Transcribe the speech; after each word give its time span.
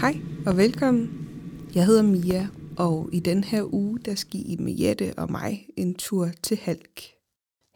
Hej 0.00 0.20
og 0.46 0.56
velkommen. 0.56 1.28
Jeg 1.74 1.86
hedder 1.86 2.02
Mia, 2.02 2.48
og 2.76 3.08
i 3.12 3.20
den 3.20 3.44
her 3.44 3.74
uge, 3.74 3.98
der 3.98 4.14
skal 4.14 4.40
I 4.46 4.56
med 4.60 4.72
Jette 4.72 5.14
og 5.16 5.30
mig 5.30 5.66
en 5.76 5.94
tur 5.94 6.28
til 6.42 6.56
Halk. 6.56 7.02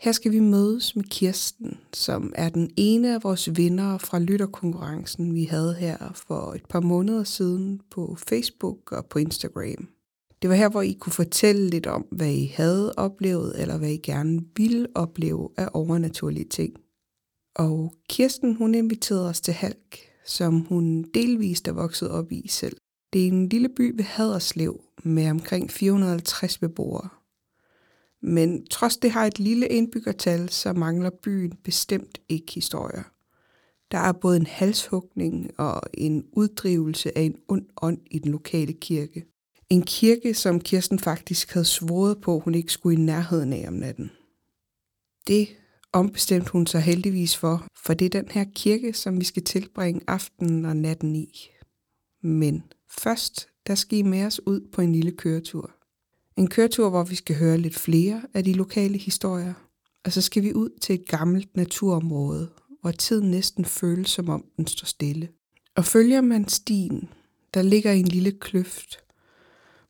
Her 0.00 0.12
skal 0.12 0.32
vi 0.32 0.40
mødes 0.40 0.96
med 0.96 1.04
Kirsten, 1.04 1.78
som 1.92 2.32
er 2.34 2.48
den 2.48 2.70
ene 2.76 3.14
af 3.14 3.24
vores 3.24 3.56
vinder 3.56 3.98
fra 3.98 4.18
lytterkonkurrencen, 4.18 5.34
vi 5.34 5.44
havde 5.44 5.74
her 5.74 6.12
for 6.14 6.52
et 6.52 6.66
par 6.68 6.80
måneder 6.80 7.24
siden 7.24 7.80
på 7.90 8.16
Facebook 8.28 8.92
og 8.92 9.06
på 9.06 9.18
Instagram. 9.18 9.88
Det 10.42 10.50
var 10.50 10.56
her, 10.56 10.68
hvor 10.68 10.82
I 10.82 10.92
kunne 10.92 11.12
fortælle 11.12 11.70
lidt 11.70 11.86
om, 11.86 12.06
hvad 12.10 12.32
I 12.32 12.52
havde 12.56 12.92
oplevet, 12.96 13.60
eller 13.60 13.78
hvad 13.78 13.90
I 13.90 13.96
gerne 13.96 14.40
ville 14.56 14.86
opleve 14.94 15.48
af 15.56 15.68
overnaturlige 15.72 16.48
ting. 16.48 16.74
Og 17.54 17.94
Kirsten, 18.08 18.54
hun 18.54 18.74
inviterede 18.74 19.28
os 19.28 19.40
til 19.40 19.54
Halk, 19.54 20.11
som 20.26 20.60
hun 20.60 21.02
delvist 21.14 21.68
er 21.68 21.72
vokset 21.72 22.10
op 22.10 22.32
i 22.32 22.48
selv. 22.48 22.76
Det 23.12 23.22
er 23.22 23.28
en 23.28 23.48
lille 23.48 23.68
by 23.68 23.96
ved 23.96 24.04
Haderslev 24.04 24.80
med 25.04 25.30
omkring 25.30 25.70
450 25.70 26.58
beboere. 26.58 27.08
Men 28.22 28.66
trods 28.66 28.96
det 28.96 29.10
har 29.10 29.26
et 29.26 29.38
lille 29.38 29.68
indbyggertal, 29.68 30.48
så 30.48 30.72
mangler 30.72 31.10
byen 31.10 31.52
bestemt 31.64 32.20
ikke 32.28 32.52
historier. 32.52 33.02
Der 33.90 33.98
er 33.98 34.12
både 34.12 34.36
en 34.36 34.46
halshugning 34.46 35.50
og 35.58 35.80
en 35.94 36.24
uddrivelse 36.32 37.18
af 37.18 37.22
en 37.22 37.36
ond 37.48 37.66
ånd 37.82 37.98
i 38.10 38.18
den 38.18 38.32
lokale 38.32 38.72
kirke. 38.72 39.24
En 39.68 39.82
kirke, 39.82 40.34
som 40.34 40.60
Kirsten 40.60 40.98
faktisk 40.98 41.52
havde 41.52 41.64
svoret 41.64 42.20
på, 42.20 42.38
hun 42.38 42.54
ikke 42.54 42.72
skulle 42.72 42.98
i 42.98 43.02
nærheden 43.02 43.52
af 43.52 43.64
om 43.68 43.74
natten. 43.74 44.10
Det 45.26 45.48
ombestemte 45.92 46.50
hun 46.50 46.66
sig 46.66 46.80
heldigvis 46.80 47.36
for, 47.36 47.66
for 47.84 47.94
det 47.94 48.04
er 48.04 48.20
den 48.20 48.28
her 48.30 48.44
kirke, 48.54 48.92
som 48.92 49.20
vi 49.20 49.24
skal 49.24 49.44
tilbringe 49.44 50.00
aftenen 50.06 50.64
og 50.64 50.76
natten 50.76 51.16
i. 51.16 51.50
Men 52.22 52.62
først, 53.00 53.48
der 53.66 53.74
skal 53.74 53.98
I 53.98 54.02
med 54.02 54.24
os 54.24 54.46
ud 54.46 54.60
på 54.72 54.80
en 54.80 54.92
lille 54.92 55.12
køretur. 55.12 55.70
En 56.36 56.48
køretur, 56.48 56.90
hvor 56.90 57.04
vi 57.04 57.14
skal 57.14 57.36
høre 57.36 57.58
lidt 57.58 57.74
flere 57.74 58.22
af 58.34 58.44
de 58.44 58.52
lokale 58.52 58.98
historier, 58.98 59.54
og 60.04 60.12
så 60.12 60.22
skal 60.22 60.42
vi 60.42 60.54
ud 60.54 60.70
til 60.80 60.94
et 60.94 61.08
gammelt 61.08 61.56
naturområde, 61.56 62.50
hvor 62.80 62.90
tiden 62.90 63.30
næsten 63.30 63.64
føles 63.64 64.10
som 64.10 64.28
om 64.28 64.44
den 64.56 64.66
står 64.66 64.86
stille. 64.86 65.28
Og 65.76 65.84
følger 65.84 66.20
man 66.20 66.48
stien, 66.48 67.08
der 67.54 67.62
ligger 67.62 67.92
i 67.92 68.00
en 68.00 68.08
lille 68.08 68.32
kløft, 68.32 69.01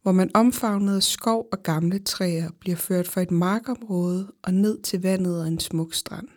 hvor 0.02 0.12
man 0.12 0.30
omfavnet 0.34 0.96
af 0.96 1.02
skov 1.02 1.48
og 1.52 1.62
gamle 1.62 1.98
træer 1.98 2.50
bliver 2.60 2.76
ført 2.76 3.08
fra 3.08 3.20
et 3.20 3.30
markområde 3.30 4.32
og 4.42 4.54
ned 4.54 4.82
til 4.82 5.02
vandet 5.02 5.40
og 5.40 5.48
en 5.48 5.60
smuk 5.60 5.94
strand. 5.94 6.28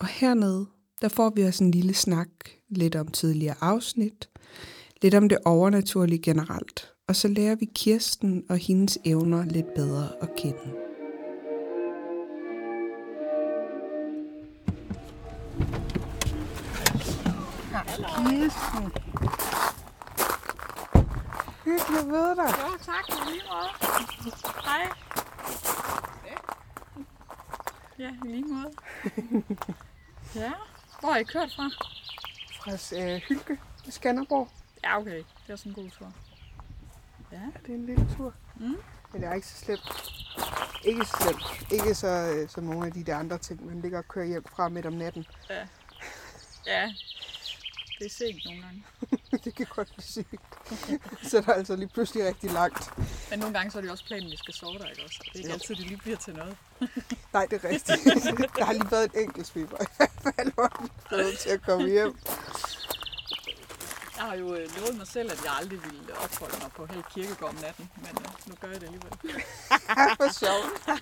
Og 0.00 0.06
hernede, 0.06 0.66
der 1.00 1.08
får 1.08 1.30
vi 1.30 1.42
også 1.42 1.64
en 1.64 1.70
lille 1.70 1.94
snak, 1.94 2.28
lidt 2.68 2.96
om 2.96 3.08
tidligere 3.08 3.54
afsnit, 3.60 4.28
lidt 5.02 5.14
om 5.14 5.28
det 5.28 5.38
overnaturlige 5.44 6.22
generelt, 6.22 6.92
og 7.08 7.16
så 7.16 7.28
lærer 7.28 7.54
vi 7.54 7.64
Kirsten 7.74 8.44
og 8.48 8.56
hendes 8.56 8.98
evner 9.04 9.44
lidt 9.44 9.74
bedre 9.74 10.08
at 10.22 10.28
kende. 10.36 10.72
Kirsten. 17.96 19.05
Hyggeligt 21.66 22.08
ved 22.12 22.36
dig. 22.36 22.50
Jo, 22.62 22.78
tak. 22.84 23.04
I 23.08 23.30
lige 23.30 23.42
måde. 23.50 23.68
Hej. 24.64 24.88
Ja, 27.98 28.08
i 28.24 28.28
lige 28.28 28.44
måde. 28.44 28.72
Ja. 30.34 30.52
Hvor 31.00 31.08
er 31.10 31.16
I 31.16 31.22
kørt 31.24 31.52
fra? 31.56 31.70
Fra 32.60 32.72
øh, 32.96 33.20
Hylke 33.28 33.58
i 33.86 33.90
Skanderborg. 33.90 34.48
Ja, 34.84 34.98
okay. 34.98 35.16
Det 35.16 35.52
er 35.52 35.56
sådan 35.56 35.72
en 35.72 35.76
god 35.76 35.90
tur. 35.90 36.12
Ja. 37.32 37.36
Ja, 37.36 37.46
det 37.62 37.70
er 37.70 37.74
en 37.74 37.86
lille 37.86 38.08
tur. 38.16 38.34
Mm. 38.56 38.76
Men 39.12 39.22
det 39.22 39.28
er 39.28 39.34
ikke 39.34 39.46
så 39.46 39.56
slemt. 39.64 40.12
Ikke 40.84 41.04
så 41.04 41.16
slemt. 41.20 41.72
Ikke 41.72 41.94
så, 41.94 42.08
øh, 42.08 42.48
som 42.48 42.64
nogle 42.64 42.86
af 42.86 42.92
de 42.92 43.04
der 43.04 43.16
andre 43.16 43.38
ting, 43.38 43.66
man 43.66 43.80
ligger 43.80 43.98
og 43.98 44.08
kører 44.08 44.26
hjem 44.26 44.44
fra 44.44 44.68
midt 44.68 44.86
om 44.86 44.92
natten. 44.92 45.26
Ja. 45.50 45.66
Ja. 46.66 46.94
Det 47.98 48.06
er 48.06 48.10
sent 48.10 48.44
nogle 48.44 48.62
gange. 48.62 48.84
det 49.44 49.54
kan 49.54 49.66
godt 49.74 49.88
blive 49.88 50.04
sygt. 50.04 50.42
så 51.30 51.36
er 51.36 51.40
der 51.40 51.52
altså 51.52 51.76
lige 51.76 51.88
pludselig 51.88 52.26
rigtig 52.26 52.50
langt. 52.50 52.90
Men 53.30 53.38
nogle 53.38 53.54
gange 53.54 53.70
så 53.70 53.78
er 53.78 53.80
det 53.82 53.86
jo 53.88 53.92
også 53.92 54.04
planen, 54.04 54.24
at 54.26 54.30
vi 54.32 54.36
skal 54.36 54.54
sove 54.54 54.78
der, 54.78 54.88
ikke 54.88 55.02
også? 55.04 55.18
Det 55.24 55.30
er 55.34 55.38
ikke 55.38 55.48
Jo. 55.48 55.52
altid, 55.54 55.74
det 55.74 55.84
lige 55.86 55.96
bliver 55.96 56.16
til 56.16 56.34
noget. 56.34 56.56
Nej, 57.32 57.46
det 57.50 57.64
er 57.64 57.68
rigtigt. 57.68 57.86
der 58.56 58.64
har 58.64 58.72
lige 58.72 58.90
været 58.90 59.10
en 59.14 59.20
enkelt 59.22 59.46
sviber 59.46 59.76
i 59.82 59.86
hvert 59.96 60.10
fald, 60.22 60.52
hvor 60.52 60.72
er 61.10 61.36
til 61.40 61.48
at 61.50 61.62
komme 61.62 61.88
hjem. 61.88 62.16
Jeg 64.16 64.24
har 64.24 64.34
jo 64.34 64.54
øh, 64.54 64.68
lovet 64.76 64.96
mig 64.96 65.06
selv, 65.06 65.32
at 65.32 65.44
jeg 65.44 65.52
aldrig 65.60 65.84
ville 65.84 66.18
opholde 66.24 66.56
mig 66.62 66.70
på 66.76 66.86
Halv 66.86 67.02
Kirkegård 67.14 67.48
om 67.48 67.54
natten, 67.54 67.90
men 67.96 68.10
øh, 68.20 68.30
nu 68.46 68.54
gør 68.60 68.68
jeg 68.68 68.80
det 68.80 68.86
alligevel. 68.86 69.12
Hvor 70.16 70.32
sjovt. 70.32 71.00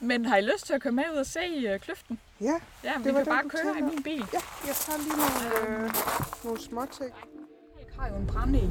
Men 0.00 0.24
har 0.24 0.36
I 0.36 0.40
lyst 0.42 0.66
til 0.66 0.72
at 0.74 0.82
komme 0.82 0.96
med 0.96 1.04
ud 1.14 1.18
og 1.18 1.26
se 1.26 1.38
øh, 1.72 1.80
kløften? 1.80 2.18
Ja, 2.40 2.46
Ja, 2.84 2.90
Det 2.96 3.04
vi 3.04 3.10
kan 3.10 3.14
det, 3.20 3.26
bare 3.28 3.42
køre 3.48 3.78
i 3.78 3.82
min 3.82 4.02
bil. 4.02 4.24
ja 4.32 4.38
jeg 4.66 4.74
tager 4.74 4.98
lige 4.98 5.16
nogle, 5.16 5.84
øh, 5.84 5.90
nogle 6.44 6.60
små 6.60 6.80
ting. 7.00 7.10
Halk 7.78 7.90
har 7.98 8.08
jo 8.08 8.14
en 8.16 8.26
brænde 8.26 8.70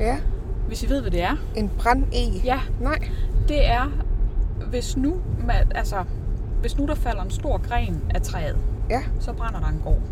Ja, 0.00 0.18
Hvis 0.66 0.82
I 0.82 0.88
ved, 0.88 1.00
hvad 1.00 1.10
det 1.10 1.22
er. 1.22 1.36
en 1.56 1.70
brand-e. 1.78 2.40
Ja, 2.44 2.60
Nej. 2.80 2.98
det 3.48 3.66
er, 3.66 3.84
hvis 4.70 4.96
nu, 4.96 5.22
med, 5.46 5.54
altså, 5.74 6.04
hvis 6.60 6.78
nu 6.78 6.86
der 6.86 6.94
falder 6.94 7.22
en 7.22 7.30
stor 7.30 7.58
gren 7.68 8.10
af 8.14 8.22
træet, 8.22 8.56
Ja. 8.90 9.02
så 9.20 9.32
brænder 9.32 9.60
der 9.60 9.66
en 9.68 9.80
gård. 9.84 10.02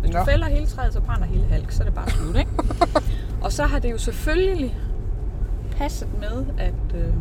Hvis 0.00 0.12
Nå. 0.12 0.18
du 0.18 0.24
fælder 0.24 0.46
hele 0.46 0.66
træet, 0.66 0.92
så 0.92 1.00
brænder 1.00 1.26
hele 1.26 1.44
halk, 1.44 1.70
så 1.72 1.82
er 1.82 1.84
det 1.84 1.94
bare 1.94 2.10
slut, 2.10 2.36
ikke? 2.36 2.50
og 3.44 3.52
så 3.52 3.62
har 3.64 3.78
det 3.78 3.90
jo 3.90 3.98
selvfølgelig 3.98 4.78
passet 5.72 6.08
med, 6.20 6.46
at, 6.58 6.74
øh, 6.94 7.14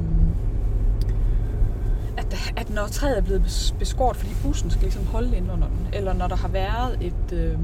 at, 2.18 2.54
at 2.58 2.70
når 2.70 2.88
træet 2.88 3.18
er 3.18 3.22
blevet 3.22 3.42
bes- 3.46 3.76
beskåret, 3.80 4.18
fordi 4.18 4.32
bussen 4.44 4.70
skal 4.72 4.84
ligesom 4.84 5.06
holde 5.06 5.38
ind 5.38 5.52
under 5.52 5.68
den, 5.68 5.88
eller 5.94 6.14
når 6.14 6.28
der 6.28 6.36
har 6.36 6.48
været 6.48 6.98
et, 7.02 7.34
øh, 7.34 7.60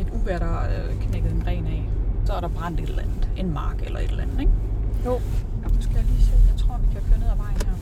et 0.00 0.10
uvær, 0.12 0.38
der 0.38 0.58
øh, 0.62 1.00
knækket 1.00 1.32
en 1.32 1.40
gren 1.40 1.66
af, 1.66 1.88
så 2.26 2.32
er 2.32 2.40
der 2.40 2.48
brændt 2.48 2.80
et 2.80 2.88
eller 2.88 3.02
andet. 3.02 3.28
En 3.36 3.52
mark 3.54 3.82
eller 3.82 3.98
et 3.98 4.10
eller 4.10 4.22
andet, 4.22 4.40
ikke? 4.40 4.52
Jo. 5.04 5.12
Ja, 5.62 5.68
nu 5.74 5.82
skal 5.82 5.94
jeg 5.96 6.04
lige 6.04 6.22
se. 6.22 6.32
Jeg 6.52 6.56
tror, 6.60 6.78
vi 6.78 6.86
kan 6.92 7.02
køre 7.08 7.18
ned 7.18 7.26
ad 7.30 7.36
vejen 7.36 7.56
her. 7.66 7.72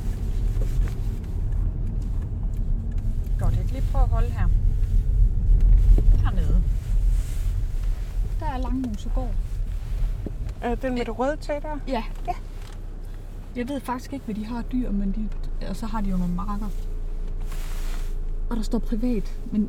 Godt, 3.40 3.56
jeg 3.56 3.64
kan 3.64 3.72
lige 3.72 3.84
prøve 3.92 4.02
at 4.04 4.08
holde 4.10 4.30
her. 4.30 4.48
Hernede. 6.24 6.62
Der 8.40 8.46
er 8.46 8.58
Langmosegård. 8.58 9.34
Øh, 10.64 10.76
den 10.82 10.94
med 10.94 11.04
det 11.04 11.18
røde 11.18 11.36
tag 11.36 11.62
der? 11.62 11.78
Ja. 11.88 12.02
ja. 12.26 12.32
Jeg 13.56 13.68
ved 13.68 13.80
faktisk 13.80 14.12
ikke, 14.12 14.24
hvad 14.24 14.34
de 14.34 14.44
har 14.44 14.62
dyr, 14.62 14.90
men 14.90 15.12
de, 15.12 15.28
og 15.68 15.76
så 15.76 15.86
har 15.86 16.00
de 16.00 16.10
jo 16.10 16.16
nogle 16.16 16.34
marker. 16.34 16.68
Og 18.50 18.56
der 18.56 18.62
står 18.62 18.78
privat, 18.78 19.38
men 19.52 19.68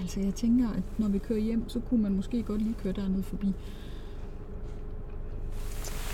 altså 0.00 0.20
jeg 0.20 0.34
tænker, 0.34 0.70
at 0.70 0.82
når 0.98 1.08
vi 1.08 1.18
kører 1.18 1.40
hjem, 1.40 1.68
så 1.68 1.80
kunne 1.80 2.02
man 2.02 2.12
måske 2.12 2.42
godt 2.42 2.62
lige 2.62 2.74
køre 2.82 2.92
dernede 2.92 3.22
forbi. 3.22 3.54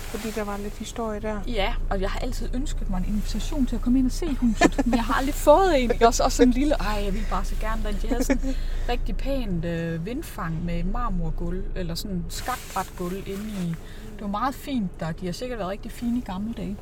Fordi 0.09 0.31
der 0.31 0.43
var 0.43 0.57
lidt 0.57 0.77
historie 0.77 1.19
der. 1.19 1.39
Ja, 1.47 1.73
og 1.89 2.01
jeg 2.01 2.09
har 2.09 2.19
altid 2.19 2.49
ønsket 2.53 2.89
mig 2.89 2.97
en 2.97 3.05
invitation 3.13 3.65
til 3.65 3.75
at 3.75 3.81
komme 3.81 3.99
ind 3.99 4.05
og 4.05 4.11
se 4.11 4.35
huset, 4.35 4.85
men 4.85 4.95
jeg 4.95 5.03
har 5.03 5.13
aldrig 5.13 5.35
fået 5.35 5.83
en. 5.83 5.91
Også, 6.03 6.23
også 6.23 6.37
sådan 6.37 6.47
en 6.47 6.53
lille, 6.53 6.75
ej, 6.75 7.01
jeg 7.03 7.13
vil 7.13 7.21
bare 7.29 7.45
så 7.45 7.55
gerne 7.61 7.83
den. 7.83 7.95
De 8.01 8.07
havde 8.07 8.23
sådan 8.23 8.55
rigtig 8.89 9.17
pænt 9.17 9.65
øh, 9.65 10.05
vindfang 10.05 10.65
med 10.65 10.83
marmorgulv, 10.83 11.63
eller 11.75 11.95
sådan 11.95 12.25
skakbræt 12.29 12.93
gulv 12.97 13.27
inde 13.27 13.49
i. 13.63 13.75
Det 14.19 14.25
var 14.25 14.31
meget 14.31 14.55
fint 14.55 14.99
der. 14.99 15.11
De 15.11 15.25
har 15.25 15.33
sikkert 15.33 15.59
været 15.59 15.69
rigtig 15.69 15.91
fine 15.91 16.17
i 16.17 16.21
gamle 16.21 16.53
dage. 16.53 16.77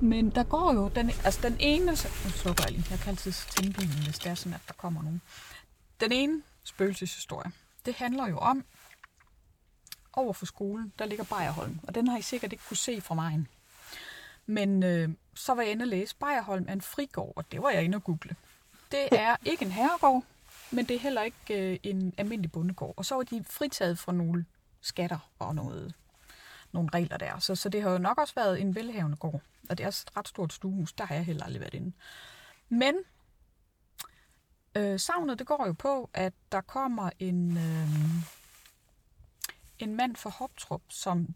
Men 0.00 0.30
der 0.30 0.42
går 0.44 0.74
jo, 0.74 0.88
den, 0.88 1.10
altså 1.24 1.40
den 1.42 1.56
ene, 1.60 1.86
nu 1.86 2.30
slukker 2.30 2.64
jeg 2.64 2.72
lige, 2.72 2.86
jeg 2.90 2.98
kan 2.98 3.08
altid 3.10 3.32
tænde 3.32 3.72
bilen, 3.72 4.02
hvis 4.04 4.18
det 4.18 4.30
er 4.30 4.34
sådan, 4.34 4.54
at 4.54 4.60
der 4.68 4.74
kommer 4.74 5.02
nogen. 5.02 5.20
Den 6.00 6.12
ene 6.12 6.42
spøgelseshistorie, 6.64 7.52
det 7.86 7.94
handler 7.94 8.28
jo 8.28 8.38
om, 8.38 8.64
over 10.12 10.32
for 10.32 10.46
skolen, 10.46 10.92
der 10.98 11.06
ligger 11.06 11.24
Bejerholm, 11.24 11.80
og 11.82 11.94
den 11.94 12.08
har 12.08 12.18
I 12.18 12.22
sikkert 12.22 12.52
ikke 12.52 12.64
kunne 12.68 12.76
se 12.76 13.00
fra 13.00 13.14
mig. 13.14 13.46
Men 14.46 14.82
øh, 14.82 15.08
så 15.34 15.54
var 15.54 15.62
jeg 15.62 15.70
inde 15.70 15.82
og 15.82 15.88
læse, 15.88 16.16
Bejerholm 16.16 16.64
er 16.68 16.72
en 16.72 16.80
frigård, 16.80 17.32
og 17.36 17.52
det 17.52 17.62
var 17.62 17.70
jeg 17.70 17.84
inde 17.84 17.96
og 17.96 18.04
google. 18.04 18.36
Det 18.92 19.08
er 19.12 19.36
ikke 19.44 19.64
en 19.64 19.72
herregård, 19.72 20.24
men 20.70 20.84
det 20.84 20.96
er 20.96 21.00
heller 21.00 21.22
ikke 21.22 21.72
øh, 21.72 21.78
en 21.82 22.14
almindelig 22.18 22.52
bondegård. 22.52 22.94
Og 22.96 23.04
så 23.04 23.14
var 23.14 23.22
de 23.22 23.44
fritaget 23.50 23.98
fra 23.98 24.12
nogle 24.12 24.44
skatter 24.80 25.30
og 25.38 25.54
noget, 25.54 25.94
nogle 26.72 26.88
regler 26.94 27.16
der. 27.16 27.38
Så, 27.38 27.54
så 27.54 27.68
det 27.68 27.82
har 27.82 27.90
jo 27.90 27.98
nok 27.98 28.18
også 28.18 28.34
været 28.34 28.60
en 28.60 28.74
velhavende 28.74 29.16
gård. 29.16 29.42
Og 29.70 29.78
det 29.78 29.84
er 29.84 29.88
også 29.88 30.04
et 30.08 30.16
ret 30.16 30.28
stort 30.28 30.52
stuehus. 30.52 30.92
Der 30.92 31.04
har 31.04 31.14
jeg 31.14 31.24
heller 31.24 31.44
aldrig 31.44 31.60
været 31.60 31.74
inde. 31.74 31.92
Men 32.68 32.94
øh, 34.74 35.00
savnet, 35.00 35.38
det 35.38 35.46
går 35.46 35.66
jo 35.66 35.72
på, 35.72 36.10
at 36.14 36.32
der 36.52 36.60
kommer 36.60 37.10
en, 37.18 37.56
øh, 37.56 37.88
en 39.78 39.96
mand 39.96 40.16
fra 40.16 40.30
Hoptrup, 40.30 40.82
som 40.88 41.34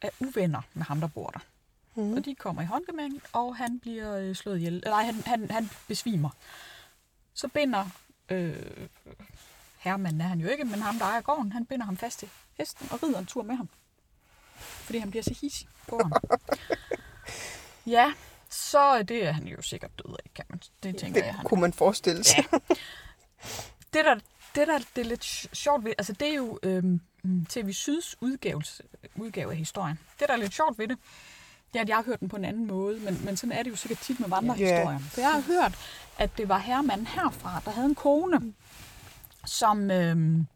er 0.00 0.10
uvenner 0.20 0.62
med 0.74 0.84
ham, 0.84 1.00
der 1.00 1.08
bor 1.08 1.30
der. 1.30 1.40
Mm. 1.94 2.12
Og 2.12 2.24
de 2.24 2.34
kommer 2.34 2.62
i 2.62 2.64
håndgemæng, 2.64 3.22
og 3.32 3.56
han 3.56 3.80
bliver 3.80 4.16
øh, 4.16 4.34
slået 4.34 4.58
ihjel. 4.58 4.82
Nej, 4.86 5.04
han, 5.04 5.14
han, 5.14 5.50
han 5.50 5.70
besvimer. 5.88 6.30
Så 7.34 7.48
binder 7.48 7.86
øh, 8.28 8.88
herremanden 9.78 10.20
er 10.20 10.28
han 10.28 10.40
jo 10.40 10.48
ikke, 10.48 10.64
men 10.64 10.82
ham, 10.82 10.98
der 10.98 11.04
ejer 11.04 11.20
gården, 11.20 11.52
han 11.52 11.66
binder 11.66 11.84
ham 11.86 11.96
fast 11.96 12.18
til 12.18 12.28
hesten 12.58 12.88
og 12.90 13.02
rider 13.02 13.18
en 13.18 13.26
tur 13.26 13.42
med 13.42 13.54
ham. 13.54 13.68
Fordi 14.64 14.98
han 14.98 15.10
bliver 15.10 15.22
så 15.22 15.34
hissig 15.40 15.68
på 15.88 16.00
ham. 16.02 16.12
ja, 17.96 18.12
så 18.50 19.02
det 19.02 19.26
er 19.26 19.32
han 19.32 19.46
jo 19.46 19.62
sikkert 19.62 19.90
død 19.98 20.16
af, 20.24 20.30
kan 20.34 20.44
man. 20.48 20.60
Det 20.82 20.96
tænker 20.96 21.20
Det 21.20 21.26
jeg, 21.26 21.34
han 21.34 21.44
kunne 21.46 21.60
man 21.60 21.72
forestille 21.72 22.24
sig. 22.24 22.44
Ja. 22.52 22.58
Det 23.94 24.04
der, 24.04 24.14
det 24.54 24.68
der 24.68 24.78
det 24.96 25.00
er 25.00 25.04
lidt 25.04 25.24
sj- 25.24 25.46
sjovt 25.54 25.84
ved, 25.84 25.92
altså 25.98 26.12
det 26.12 26.28
er 26.28 26.34
jo 26.34 26.58
øhm, 26.62 27.00
TV 27.48 27.72
Syds 27.72 28.16
udgave, 28.20 28.62
udgave 29.16 29.50
af 29.50 29.56
historien. 29.56 29.98
Det 30.20 30.28
der 30.28 30.34
er 30.34 30.38
lidt 30.38 30.54
sjovt 30.54 30.78
ved 30.78 30.88
det, 30.88 30.98
det 31.72 31.78
er, 31.78 31.82
at 31.82 31.88
jeg 31.88 31.96
har 31.96 32.02
hørt 32.04 32.20
den 32.20 32.28
på 32.28 32.36
en 32.36 32.44
anden 32.44 32.66
måde, 32.66 33.00
men, 33.00 33.24
men 33.24 33.36
sådan 33.36 33.52
er 33.52 33.62
det 33.62 33.70
jo 33.70 33.76
sikkert 33.76 33.98
tit 33.98 34.20
med 34.20 34.28
vandrehistorier. 34.28 34.90
Ja. 34.92 34.98
For 35.10 35.20
jeg 35.20 35.32
har 35.32 35.40
hørt, 35.40 35.78
at 36.18 36.30
det 36.38 36.48
var 36.48 36.58
herremanden 36.58 37.06
herfra, 37.06 37.60
der 37.64 37.70
havde 37.70 37.86
en 37.86 37.94
kone, 37.94 38.52
som 39.46 39.90
øhm, 39.90 40.46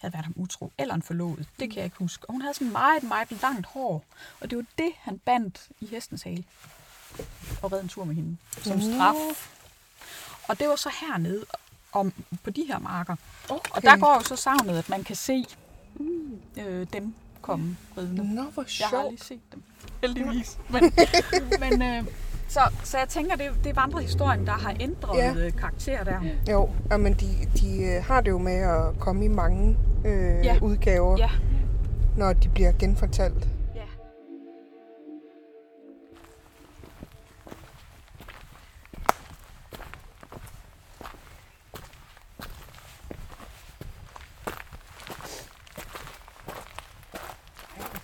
havde 0.00 0.12
været 0.14 0.24
ham 0.24 0.34
utro, 0.36 0.72
eller 0.78 0.94
en 0.94 1.02
forlovet. 1.02 1.48
Det 1.58 1.70
kan 1.70 1.76
jeg 1.76 1.84
ikke 1.84 1.96
huske. 1.98 2.26
Og 2.28 2.32
hun 2.32 2.42
havde 2.42 2.54
sådan 2.54 2.72
meget, 2.72 3.02
meget 3.02 3.42
langt 3.42 3.66
hår, 3.66 4.04
og 4.40 4.50
det 4.50 4.58
var 4.58 4.64
det, 4.78 4.92
han 5.00 5.18
bandt 5.18 5.68
i 5.80 5.86
hestens 5.86 6.22
hale 6.22 6.44
og 7.62 7.72
red 7.72 7.80
en 7.82 7.88
tur 7.88 8.04
med 8.04 8.14
hende 8.14 8.36
som 8.62 8.80
straf. 8.80 9.48
Og 10.48 10.58
det 10.58 10.68
var 10.68 10.76
så 10.76 10.90
hernede 11.00 11.44
om, 11.92 12.12
på 12.44 12.50
de 12.50 12.64
her 12.64 12.78
marker. 12.78 13.16
Okay. 13.48 13.70
Og 13.74 13.82
der 13.82 13.96
går 13.96 14.14
jo 14.14 14.20
så 14.20 14.36
savnet, 14.36 14.78
at 14.78 14.88
man 14.88 15.04
kan 15.04 15.16
se 15.16 15.44
øh, 16.56 16.86
dem 16.92 17.14
komme 17.42 17.76
ridende. 17.96 18.34
Nå, 18.34 18.42
hvor 18.42 18.64
Jeg 18.80 18.88
har 18.88 18.98
aldrig 18.98 19.18
sjovt. 19.18 19.28
set 19.28 19.52
dem, 19.52 19.62
heldigvis. 20.00 20.58
Men, 20.70 20.92
men 21.60 21.82
øh, 21.82 22.04
så, 22.50 22.60
så 22.84 22.98
jeg 22.98 23.08
tænker, 23.08 23.36
det, 23.36 23.50
det 23.64 23.70
er 23.70 23.74
vandrehistorien, 23.80 24.46
der 24.46 24.52
har 24.52 24.76
ændret 24.80 25.18
Ja. 25.18 25.32
ja. 25.32 25.50
karakter 25.50 26.04
der. 26.04 26.20
Jo, 26.50 26.70
ja, 26.90 26.96
men 26.96 27.12
de, 27.14 27.26
de 27.60 27.82
øh, 27.84 28.04
har 28.04 28.20
det 28.20 28.30
jo 28.30 28.38
med 28.38 28.52
at 28.56 28.98
komme 29.00 29.24
i 29.24 29.28
mange 29.28 29.76
øh, 30.04 30.44
Ja. 30.44 30.58
udgaver, 30.62 31.16
Ja. 31.18 31.30
når 32.16 32.32
de 32.32 32.48
bliver 32.48 32.72
genfortalt. 32.78 33.48
ja. 33.74 33.82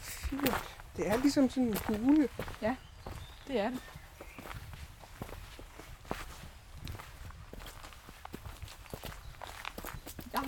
Fint. 0.00 0.50
Det 0.96 1.08
er 1.08 1.16
ligesom 1.16 1.50
sådan 1.50 1.64
en 1.88 2.04
hule. 2.04 2.28
Det 3.48 3.60
er 3.60 3.70
det. 3.70 3.78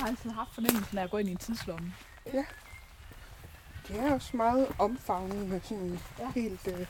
Har 0.01 0.07
altid 0.09 0.31
haft 0.31 0.55
fornemmelsen 0.55 0.99
af 0.99 1.03
at 1.03 1.11
gå 1.11 1.19
ind 1.19 1.29
i 1.29 1.33
en 1.33 1.39
tidslomme. 1.39 1.93
Det 3.89 4.01
er 4.01 4.15
også 4.15 4.37
meget 4.37 4.69
omfavnende, 4.79 5.61
sådan 5.65 6.01
ja. 6.19 6.25
Ja. 6.25 6.31
helt... 6.35 6.69
Øh, 6.69 6.87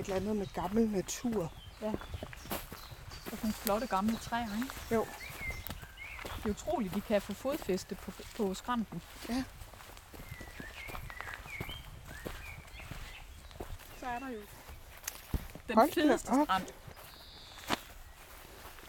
et 0.00 0.04
eller 0.04 0.16
andet 0.16 0.36
med 0.36 0.46
gammel 0.54 0.88
natur. 0.90 1.52
Og 1.80 3.36
sådan 3.38 3.52
flotte 3.52 3.86
gamle 3.86 4.16
træer, 4.16 4.56
ikke? 4.62 4.94
Jo. 4.94 5.06
Det 6.36 6.46
er 6.46 6.50
utroligt, 6.50 6.94
de 6.94 7.00
kan 7.00 7.22
få 7.22 7.32
fodfæste 7.32 7.94
på, 7.94 8.12
på 8.36 8.54
skrænten. 8.54 9.02
Ja. 9.28 9.44
Så 14.00 14.06
er 14.06 14.18
der 14.18 14.28
jo 14.28 14.38
den 15.68 15.74
Hold 15.76 15.92
fedeste 15.92 16.28
op. 16.28 16.46
skrant. 16.46 16.74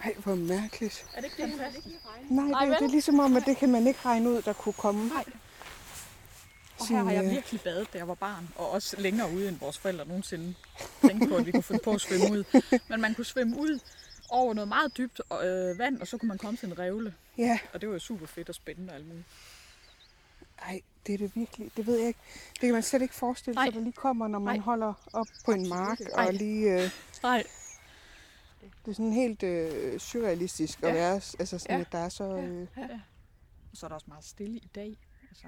Ej, 0.04 0.14
hvor 0.18 0.36
mærkeligt. 0.36 1.06
Er 1.14 1.22
det 1.22 1.40
ikke 1.40 1.52
fantastisk? 1.52 1.88
Nej, 2.30 2.46
Nej, 2.46 2.66
det, 2.66 2.80
det 2.80 2.86
er 2.86 2.90
ligesom 2.90 3.20
om, 3.20 3.36
at 3.38 3.44
det 3.46 3.58
kan 3.58 3.72
man 3.72 3.88
ikke 3.88 4.00
regne 4.06 4.30
ud, 4.30 4.42
der 4.42 4.54
kunne 4.54 4.74
komme. 4.74 5.08
Nej. 5.08 5.24
Og 6.80 6.88
her 6.88 7.04
har 7.04 7.12
jeg 7.12 7.24
øh, 7.26 7.32
virkelig 7.32 7.62
badet, 7.62 7.94
da 7.94 7.98
jeg 7.98 8.08
var 8.08 8.14
barn, 8.14 8.50
og 8.56 8.70
også 8.72 8.96
længere 9.00 9.32
ude, 9.32 9.48
end 9.50 9.60
vores 9.60 9.78
forældre 9.78 10.06
nogensinde 10.06 10.56
tænkte 11.02 11.28
på, 11.28 11.36
at 11.36 11.46
vi 11.46 11.52
kunne 11.52 11.64
finde 11.64 11.82
på 11.84 11.92
at 11.92 12.02
svømme 12.02 12.32
ud. 12.32 12.44
Men 12.90 13.02
man 13.02 13.16
kunne 13.16 13.26
svømme 13.26 13.58
ud 13.60 13.80
over 14.30 14.54
noget 14.54 14.68
meget 14.68 14.98
dybt 14.98 15.22
øh, 15.44 15.80
vand, 15.80 16.02
og 16.02 16.08
så 16.08 16.18
kunne 16.18 16.28
man 16.28 16.38
komme 16.38 16.58
til 16.58 16.68
en 16.68 16.80
revle. 16.80 17.16
Ja, 17.38 17.60
Og 17.74 17.82
det 17.82 17.90
var 17.90 17.96
jo 17.96 18.00
super 18.00 18.26
fedt 18.26 18.50
og 18.50 18.56
spændende 18.56 18.92
og 18.92 18.96
alt 18.96 19.08
muligt. 19.08 19.26
ej, 20.62 20.82
det 21.08 21.14
er 21.14 21.18
det 21.18 21.36
virkelig. 21.36 21.72
Det 21.78 21.88
ved 21.88 21.98
jeg 22.00 22.08
ikke. 22.08 22.20
Det 22.54 22.60
kan 22.60 22.74
man 22.74 22.84
slet 22.84 23.02
ikke 23.02 23.14
forestille 23.16 23.56
sig, 23.56 23.64
Nej. 23.66 23.72
der 23.74 23.80
lige 23.80 23.94
kommer, 23.94 24.28
når 24.28 24.40
man 24.40 24.56
Nej. 24.56 24.64
holder 24.64 24.94
op 25.14 25.28
på 25.46 25.52
en 25.52 25.70
mark. 25.70 26.00
ikke. 26.00 26.16
Og 26.16 26.24
Ej. 26.24 26.32
lige, 26.32 26.84
øh, 26.84 26.90
Nej. 27.24 27.44
det 28.86 28.92
er 28.92 28.96
sådan 28.96 29.14
helt 29.14 29.44
øh, 29.44 30.00
surrealistisk 30.00 30.84
at 30.84 30.90
Ja. 30.90 30.94
være, 30.94 31.14
altså 31.16 31.58
sådan, 31.60 31.76
Ja. 31.78 31.82
at 31.82 31.92
der 31.92 31.98
er 31.98 32.10
så... 32.10 32.24
Øh, 32.38 32.68
Og 33.72 33.78
så 33.78 33.86
er 33.86 33.88
der 33.88 33.96
også 33.96 34.08
meget 34.08 34.26
stille 34.26 34.58
i 34.58 34.70
dag. 34.76 34.98
Altså, 35.30 35.48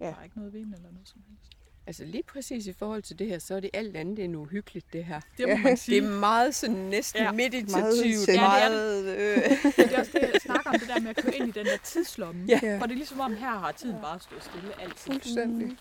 Ja. 0.00 0.06
Der 0.06 0.14
er 0.16 0.24
ikke 0.24 0.38
noget 0.38 0.52
vind 0.52 0.74
eller 0.74 0.90
noget 0.92 1.08
som 1.08 1.22
helst. 1.28 1.56
Altså 1.86 2.04
lige 2.04 2.22
præcis 2.22 2.66
i 2.66 2.72
forhold 2.72 3.02
til 3.02 3.18
det 3.18 3.26
her, 3.26 3.38
så 3.38 3.54
er 3.54 3.60
det 3.60 3.70
alt 3.72 3.96
andet 3.96 4.18
end 4.24 4.36
uhyggeligt, 4.36 4.92
det 4.92 5.04
her. 5.04 5.20
Det 5.38 5.48
må 5.48 5.54
Ja. 5.54 5.58
man 5.58 5.70
Det 5.72 5.78
sige. 5.78 6.04
er 6.04 6.08
meget 6.18 6.54
sådan 6.54 6.76
næsten 6.76 7.18
Ja. 7.20 7.24
ja. 7.24 7.32
meditativt. 7.32 7.70
Meget 7.70 7.96
Meget, 7.96 8.24
zen. 8.26 8.36
meget 8.36 9.04
øh, 9.16 9.36
Det 9.76 9.92
er 9.94 9.98
også 9.98 10.10
det, 10.14 10.20
jeg 10.32 10.40
snakker 10.40 10.70
om, 10.70 10.78
det 10.78 10.88
der 10.88 11.00
med 11.00 11.10
at 11.10 11.16
køre 11.16 11.36
ind 11.36 11.48
i 11.48 11.50
den 11.50 11.66
der 11.66 11.76
tidslomme. 11.84 12.44
Ja. 12.48 12.60
Ja. 12.62 12.78
For 12.78 12.86
det 12.86 12.92
er 12.92 12.96
ligesom 12.96 13.20
om, 13.20 13.34
her 13.36 13.58
har 13.58 13.72
tiden 13.72 13.96
bare 14.02 14.20
stået 14.20 14.42
stille 14.44 14.80
altid. 14.80 14.96
fuldstændig. 15.12 15.66
Mm. 15.68 15.76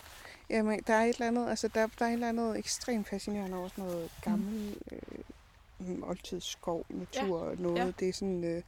Jamen, 0.49 0.79
der 0.87 0.93
er 0.93 1.05
et 1.05 1.13
eller 1.13 1.27
andet, 1.27 1.49
altså 1.49 1.67
der, 1.67 1.87
der 1.99 2.05
er 2.05 2.09
et 2.09 2.13
eller 2.13 2.29
andet 2.29 2.57
ekstremt 2.57 3.07
fascinerende 3.07 3.57
over 3.57 3.67
sådan 3.67 3.83
noget 3.83 4.09
gammel 4.23 4.75
øh, 4.91 6.09
oldtidsskov, 6.09 6.85
natur 6.89 7.39
og 7.39 7.57
noget. 7.57 7.77
ja. 7.79 7.91
Det 7.99 8.09
er 8.09 8.13
sådan, 8.13 8.43
øh, 8.43 8.61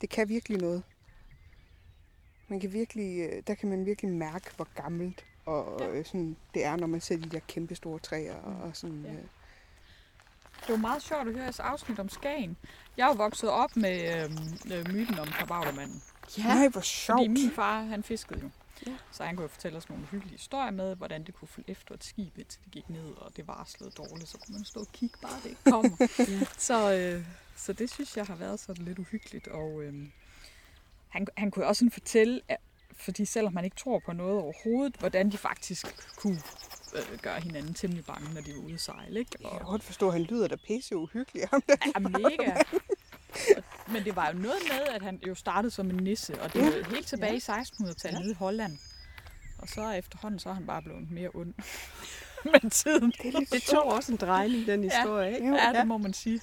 det 0.00 0.10
kan 0.10 0.28
virkelig 0.28 0.58
noget. 0.58 0.82
Man 2.48 2.60
kan 2.60 2.72
virkelig, 2.72 3.20
øh, 3.20 3.42
der 3.46 3.54
kan 3.54 3.68
man 3.68 3.86
virkelig 3.86 4.10
mærke, 4.10 4.50
hvor 4.56 4.68
gammelt 4.82 5.24
og 5.48 5.80
Ja. 5.80 5.86
øh, 5.88 6.04
sådan, 6.04 6.36
det 6.54 6.64
er, 6.64 6.76
når 6.76 6.86
man 6.86 7.00
ser 7.00 7.16
de 7.16 7.28
der 7.28 7.38
kæmpe 7.48 7.74
store 7.74 7.98
træer 7.98 8.34
og, 8.34 8.56
og 8.62 8.76
sådan. 8.76 9.02
Ja. 9.04 9.12
Øh, 9.12 9.16
Det 10.60 10.68
var 10.68 10.76
meget 10.76 11.02
sjovt 11.02 11.28
at 11.28 11.34
høre 11.34 11.42
jeres 11.42 11.60
afsnit 11.60 11.98
om 11.98 12.08
Skagen. 12.08 12.56
Jeg 12.96 13.04
er 13.04 13.08
jo 13.08 13.14
vokset 13.14 13.50
op 13.50 13.76
med 13.76 14.24
øhm, 14.24 14.72
øh, 14.74 14.94
myten 14.94 15.18
om 15.18 15.26
kabaglermanden. 15.26 16.02
ja. 16.38 16.42
Nej, 16.54 16.68
hvor 16.68 16.80
sjovt. 16.80 17.18
Fordi 17.18 17.28
min 17.28 17.50
far, 17.50 17.82
han 17.82 18.02
fiskede 18.02 18.40
jo. 18.40 18.50
Ja. 18.86 18.92
Så 19.12 19.24
han 19.24 19.36
kunne 19.36 19.42
jo 19.42 19.48
fortælle 19.48 19.78
os 19.78 19.88
nogle 19.88 20.04
hyggelige 20.04 20.36
historier 20.36 20.70
med, 20.70 20.96
hvordan 20.96 21.24
det 21.24 21.34
kunne 21.34 21.48
følge 21.48 21.70
efter 21.70 21.94
et 21.94 22.04
skib, 22.04 22.38
indtil 22.38 22.60
det 22.64 22.72
gik 22.72 22.90
ned, 22.90 23.10
og 23.16 23.36
det 23.36 23.48
varslede 23.48 23.90
dårligt. 23.90 24.28
Så 24.28 24.38
kunne 24.38 24.52
man 24.56 24.64
stå 24.64 24.80
og 24.80 24.86
kigge 24.92 25.18
bare, 25.22 25.36
det 25.42 25.48
ikke 25.48 25.64
kommer. 25.70 25.96
Ja. 26.40 26.46
så, 26.58 26.94
øh, 26.94 27.24
så 27.56 27.72
det 27.72 27.90
synes 27.90 28.16
jeg 28.16 28.26
har 28.26 28.34
været 28.34 28.60
sådan 28.60 28.84
lidt 28.84 28.98
uhyggeligt. 28.98 29.48
Og 29.48 29.82
øh, 29.82 29.94
han, 31.08 31.26
han 31.36 31.50
kunne 31.50 31.66
også 31.66 31.78
sådan 31.80 31.90
fortælle, 31.90 32.40
fordi 33.00 33.24
selvom 33.24 33.52
man 33.52 33.64
ikke 33.64 33.76
tror 33.76 33.98
på 34.06 34.12
noget 34.12 34.42
overhovedet, 34.42 34.96
hvordan 34.96 35.30
de 35.30 35.38
faktisk 35.38 35.86
kunne 36.16 36.40
øh, 36.94 37.18
gøre 37.22 37.40
hinanden 37.40 37.74
temmelig 37.74 38.04
bange, 38.04 38.34
når 38.34 38.40
de 38.40 38.52
var 38.56 38.60
ude 38.62 38.74
at 38.74 38.80
sejle. 38.80 39.18
Ikke? 39.20 39.30
Jeg 39.40 39.50
kan 39.50 39.60
Og, 39.60 39.66
godt 39.66 39.82
forstå, 39.82 40.06
at 40.06 40.12
han 40.12 40.22
lyder 40.22 40.48
da 40.48 40.56
pisse 40.66 40.96
uhyggelig. 40.96 41.42
Ja, 41.94 41.98
mega. 41.98 42.52
Men 43.88 44.04
det 44.04 44.16
var 44.16 44.30
jo 44.32 44.38
noget 44.38 44.58
med, 44.70 44.94
at 44.94 45.02
han 45.02 45.20
jo 45.26 45.34
startede 45.34 45.70
som 45.70 45.90
en 45.90 45.96
nisse, 45.96 46.42
og 46.42 46.52
det 46.52 46.62
var 46.62 46.90
helt 46.94 47.06
tilbage 47.06 47.34
i 47.36 47.38
1600-tallet 47.38 48.20
nede 48.20 48.30
i 48.30 48.34
Holland. 48.34 48.78
Og 49.58 49.68
så 49.68 49.90
efterhånden, 49.90 50.40
så 50.40 50.48
er 50.48 50.52
han 50.52 50.66
bare 50.66 50.82
blevet 50.82 51.10
mere 51.10 51.30
ond 51.34 51.54
med 52.62 52.70
tiden. 52.70 53.10
Det 53.22 53.34
er 53.34 53.38
lidt 53.38 53.52
det 53.52 53.62
tog 53.62 53.84
også 53.84 54.12
en 54.12 54.18
drejning, 54.18 54.66
den 54.66 54.82
historie, 54.84 55.34
ikke? 55.34 55.48
Jo. 55.48 55.54
Ja, 55.54 55.72
det 55.78 55.86
må 55.86 55.98
man 55.98 56.12
sige. 56.12 56.40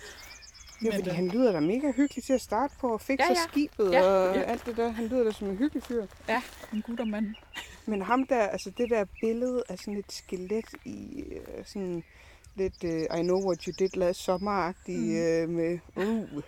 Ja, 0.83 0.89
Men, 0.89 0.93
fordi 0.93 1.09
han 1.09 1.27
lyder 1.27 1.51
da 1.51 1.59
mega 1.59 1.91
hyggelig 1.91 2.23
til 2.23 2.33
at 2.33 2.41
starte 2.41 2.73
på 2.79 2.93
og 2.93 3.01
fikse 3.01 3.25
Ja, 3.25 3.29
ja. 3.33 3.47
skibet 3.51 3.91
Ja, 3.91 4.01
og 4.03 4.35
ja. 4.35 4.41
alt 4.41 4.65
det 4.65 4.77
der. 4.77 4.89
Han 4.91 5.07
lyder 5.07 5.23
da 5.23 5.31
som 5.31 5.49
en 5.49 5.57
hyggelig 5.57 5.83
fyr. 5.83 6.05
Ja, 6.29 6.41
en 6.73 6.81
guttermand. 6.81 7.35
Men 7.85 8.01
ham 8.01 8.27
der, 8.27 8.47
altså 8.47 8.69
det 8.69 8.89
der 8.89 9.05
billede 9.21 9.63
af 9.69 9.79
sådan 9.79 9.97
et 9.97 10.11
skelet 10.11 10.65
i 10.85 11.21
øh, 11.31 11.65
sådan 11.65 12.03
lidt 12.55 12.83
uh, 12.83 13.19
I 13.19 13.21
know 13.23 13.45
what 13.47 13.63
you 13.63 13.73
did 13.79 13.89
last 13.97 14.19
sommer-agtig 14.23 14.97
mm. 14.99 15.15
øh, 15.17 15.49
med, 15.49 15.79
uh, 15.95 16.43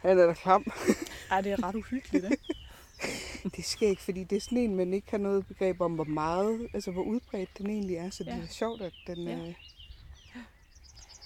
han 0.00 0.18
er 0.18 0.26
da 0.26 0.32
klam. 0.32 0.72
Ej, 1.30 1.40
det 1.40 1.52
er 1.52 1.62
ret 1.68 1.74
uhyggeligt, 1.74 2.24
ikke? 2.24 2.54
Det 3.56 3.64
sker 3.64 3.88
ikke, 3.88 4.02
fordi 4.02 4.24
det 4.24 4.36
er 4.36 4.40
sådan 4.40 4.58
en, 4.58 4.76
man 4.76 4.92
ikke 4.94 5.10
har 5.10 5.18
noget 5.18 5.46
begreb 5.46 5.80
om, 5.80 5.94
hvor 5.94 6.04
meget, 6.04 6.68
altså 6.74 6.90
hvor 6.90 7.02
udbredt 7.02 7.58
den 7.58 7.70
egentlig 7.70 7.96
er. 7.96 8.10
Så 8.10 8.24
det 8.24 8.30
Ja. 8.30 8.36
er 8.36 8.46
sjovt, 8.46 8.80
at 8.82 8.92
den, 9.06 9.18
Ja. 9.18 9.36
øh, 9.36 9.54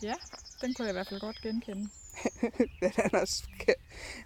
Ja, 0.02 0.14
den 0.60 0.74
kunne 0.74 0.84
jeg 0.86 0.92
i 0.92 0.96
hvert 0.96 1.08
fald 1.08 1.20
godt 1.20 1.42
genkende. 1.42 1.88
han 2.96 3.10
har, 3.14 3.24
sk- 3.24 3.74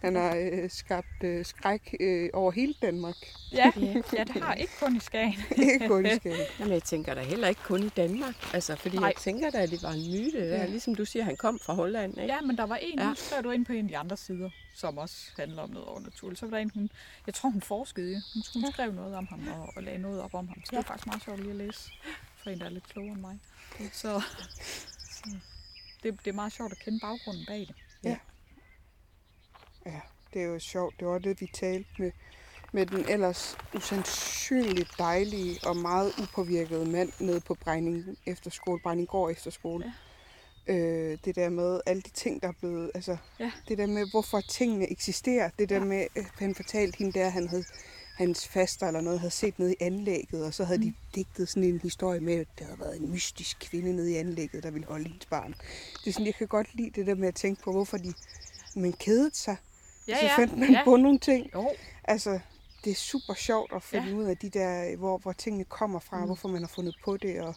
han 0.03 0.15
har 0.17 0.37
øh, 0.37 0.71
skabt 0.71 1.25
øh, 1.25 1.45
skræk 1.45 1.95
øh, 2.01 2.31
over 2.33 2.53
hele 2.53 2.75
Danmark. 2.83 3.17
Ja, 3.53 3.73
Ja. 3.77 3.95
ja 4.19 4.25
det 4.25 4.43
har 4.43 4.55
ikke 4.55 4.73
kun 4.81 4.97
i 4.97 5.01
Skagen. 5.01 5.35
Ikke 5.73 5.89
kun 5.89 6.07
i 6.07 6.17
Skagen. 6.17 6.47
Jamen, 6.59 6.73
jeg 6.73 6.83
tænker 6.83 7.15
da 7.15 7.23
heller 7.23 7.49
ikke 7.49 7.61
kun 7.65 7.83
i 7.83 7.89
Danmark. 7.89 8.55
Altså, 8.55 8.77
fordi 8.77 8.97
Nej. 8.97 9.07
jeg 9.07 9.15
tænker 9.17 9.51
da, 9.51 9.59
at 9.59 9.71
det 9.71 9.83
var 9.83 9.91
en 9.91 10.11
myte. 10.11 10.39
Ja. 10.39 10.45
Ja. 10.57 10.67
Ligesom 10.67 10.95
du 10.95 11.05
siger, 11.05 11.25
han 11.25 11.37
kom 11.37 11.59
fra 11.59 11.75
Holland, 11.75 12.19
ikke? 12.19 12.33
Ja, 12.35 12.41
men 12.41 12.57
der 12.57 12.65
var 12.67 12.77
en, 12.77 12.99
Ja. 12.99 13.09
nu 13.09 13.15
skrev 13.15 13.43
du 13.43 13.51
ind 13.51 13.67
på 13.67 13.73
en 13.73 13.85
af 13.85 13.89
de 13.89 13.99
andre 13.99 14.17
sider, 14.17 14.51
som 14.75 14.99
også 14.99 15.17
handler 15.37 15.63
om 15.63 15.71
noget 15.71 15.89
overnaturligt. 15.89 16.41
Så 16.41 16.47
var 16.47 16.51
der 16.57 16.63
en, 16.63 16.71
hun, 16.75 16.91
jeg 17.27 17.35
tror 17.35 17.51
hun 17.51 17.61
forskede, 17.63 18.23
hun, 18.35 18.43
hun 18.63 18.73
skrev 18.73 18.93
noget 18.93 19.15
om 19.15 19.27
ham 19.27 19.49
og, 19.49 19.73
og 19.77 19.83
lagde 19.83 19.99
noget 19.99 20.21
op 20.23 20.35
om 20.35 20.49
ham. 20.49 20.63
Så 20.65 20.71
det 20.71 20.79
er 20.79 20.83
faktisk 20.83 21.07
meget 21.07 21.23
sjovt 21.25 21.39
lige 21.41 21.51
at 21.51 21.57
læse 21.57 21.91
for 22.37 22.51
en, 22.51 22.59
der 22.59 22.65
er 22.67 22.71
lidt 22.71 22.89
klogere 22.89 23.13
end 23.13 23.21
mig. 23.21 23.39
Så, 23.93 24.21
så 25.11 25.31
det, 26.03 26.19
det 26.25 26.31
er 26.31 26.35
meget 26.35 26.53
sjovt 26.53 26.73
at 26.73 26.79
kende 26.79 27.01
baggrunden 27.01 27.45
bag 27.47 27.59
det. 28.03 28.19
Ja, 29.87 30.01
det 30.35 30.43
er 30.43 30.47
jo 30.47 30.59
sjovt. 30.59 30.95
Det 31.01 31.09
var 31.09 31.19
det, 31.19 31.41
vi 31.41 31.51
talte 31.55 31.89
med, 31.99 32.11
med 32.73 32.87
den 32.87 33.09
ellers 33.09 33.57
usandsynligt 33.77 34.91
dejlige 34.99 35.59
og 35.67 35.77
meget 35.77 36.13
upåvirkede 36.23 36.91
mand 36.91 37.13
nede 37.21 37.41
på 37.41 37.55
Brejning 37.55 38.19
efterskole, 38.27 38.81
Brejninggård 38.83 39.31
efterskole. 39.31 39.85
Ja. 40.67 40.75
Øh, 40.75 41.19
det 41.25 41.37
der 41.37 41.49
med 41.49 41.81
alle 41.87 42.03
de 42.03 42.11
ting, 42.11 42.43
der 42.43 42.49
er 42.49 42.53
blevet... 42.61 42.91
Altså, 42.95 43.17
Ja. 43.39 43.53
det 43.69 43.79
der 43.79 43.87
med, 43.87 44.11
hvorfor 44.11 44.41
tingene 44.41 44.91
eksisterer. 44.91 45.51
Det 45.59 45.69
der 45.69 45.75
Ja. 45.77 45.81
ja. 45.83 45.89
med, 45.89 46.07
at 46.17 46.25
han 46.39 46.55
fortalte 46.55 46.99
hende 46.99 47.13
der, 47.19 47.29
han 47.29 47.49
havde 47.49 47.65
hans 48.19 48.49
faster 48.49 48.87
eller 48.87 49.01
noget, 49.01 49.21
havde 49.21 49.31
set 49.31 49.59
nede 49.59 49.73
i 49.73 49.77
anlægget, 49.81 50.45
og 50.45 50.55
så 50.55 50.65
havde 50.65 50.79
mm. 50.79 50.85
de 50.85 50.95
digtet 51.15 51.49
sådan 51.49 51.65
en 51.65 51.81
historie 51.81 52.21
med, 52.21 52.35
at 52.35 52.47
der 52.59 52.65
havde 52.65 52.81
været 52.81 53.01
en 53.01 53.11
mystisk 53.11 53.59
kvinde 53.61 53.97
nede 53.97 54.13
i 54.13 54.15
anlægget, 54.15 54.63
der 54.63 54.71
ville 54.71 54.87
holde 54.87 55.05
hendes 55.09 55.27
barn. 55.27 55.55
Det 56.05 56.07
er 56.07 56.13
sådan, 56.13 56.27
jeg 56.27 56.35
kan 56.35 56.47
godt 56.47 56.75
lide 56.75 56.91
det 56.91 57.07
der 57.07 57.15
med 57.15 57.29
at 57.29 57.35
tænke 57.35 57.63
på, 57.63 57.73
hvorfor 57.73 57.97
de 57.97 58.15
man 58.77 58.93
kedede 58.93 59.31
sig. 59.35 59.57
Ja, 60.09 60.17
så 60.21 60.27
ja, 60.27 60.37
fandt 60.39 60.59
man 60.59 60.71
ja. 60.71 60.85
på 60.85 60.97
nogle 60.97 61.19
ting. 61.19 61.51
Jo, 61.55 61.71
Altså, 62.05 62.39
det 62.85 62.91
er 62.91 62.95
super 62.95 63.35
sjovt 63.35 63.73
at 63.73 63.83
finde 63.83 64.05
Ja. 64.07 64.11
ja. 64.13 64.17
ud 64.19 64.25
af 64.25 64.37
de 64.37 64.51
der, 64.51 64.97
hvor, 64.97 65.19
hvor 65.19 65.33
tingene 65.33 65.65
kommer 65.65 65.99
fra, 65.99 66.19
Mm. 66.21 66.27
hvorfor 66.27 66.49
man 66.49 66.61
har 66.63 66.69
fundet 66.69 66.95
på 67.05 67.17
det, 67.17 67.41
og 67.41 67.55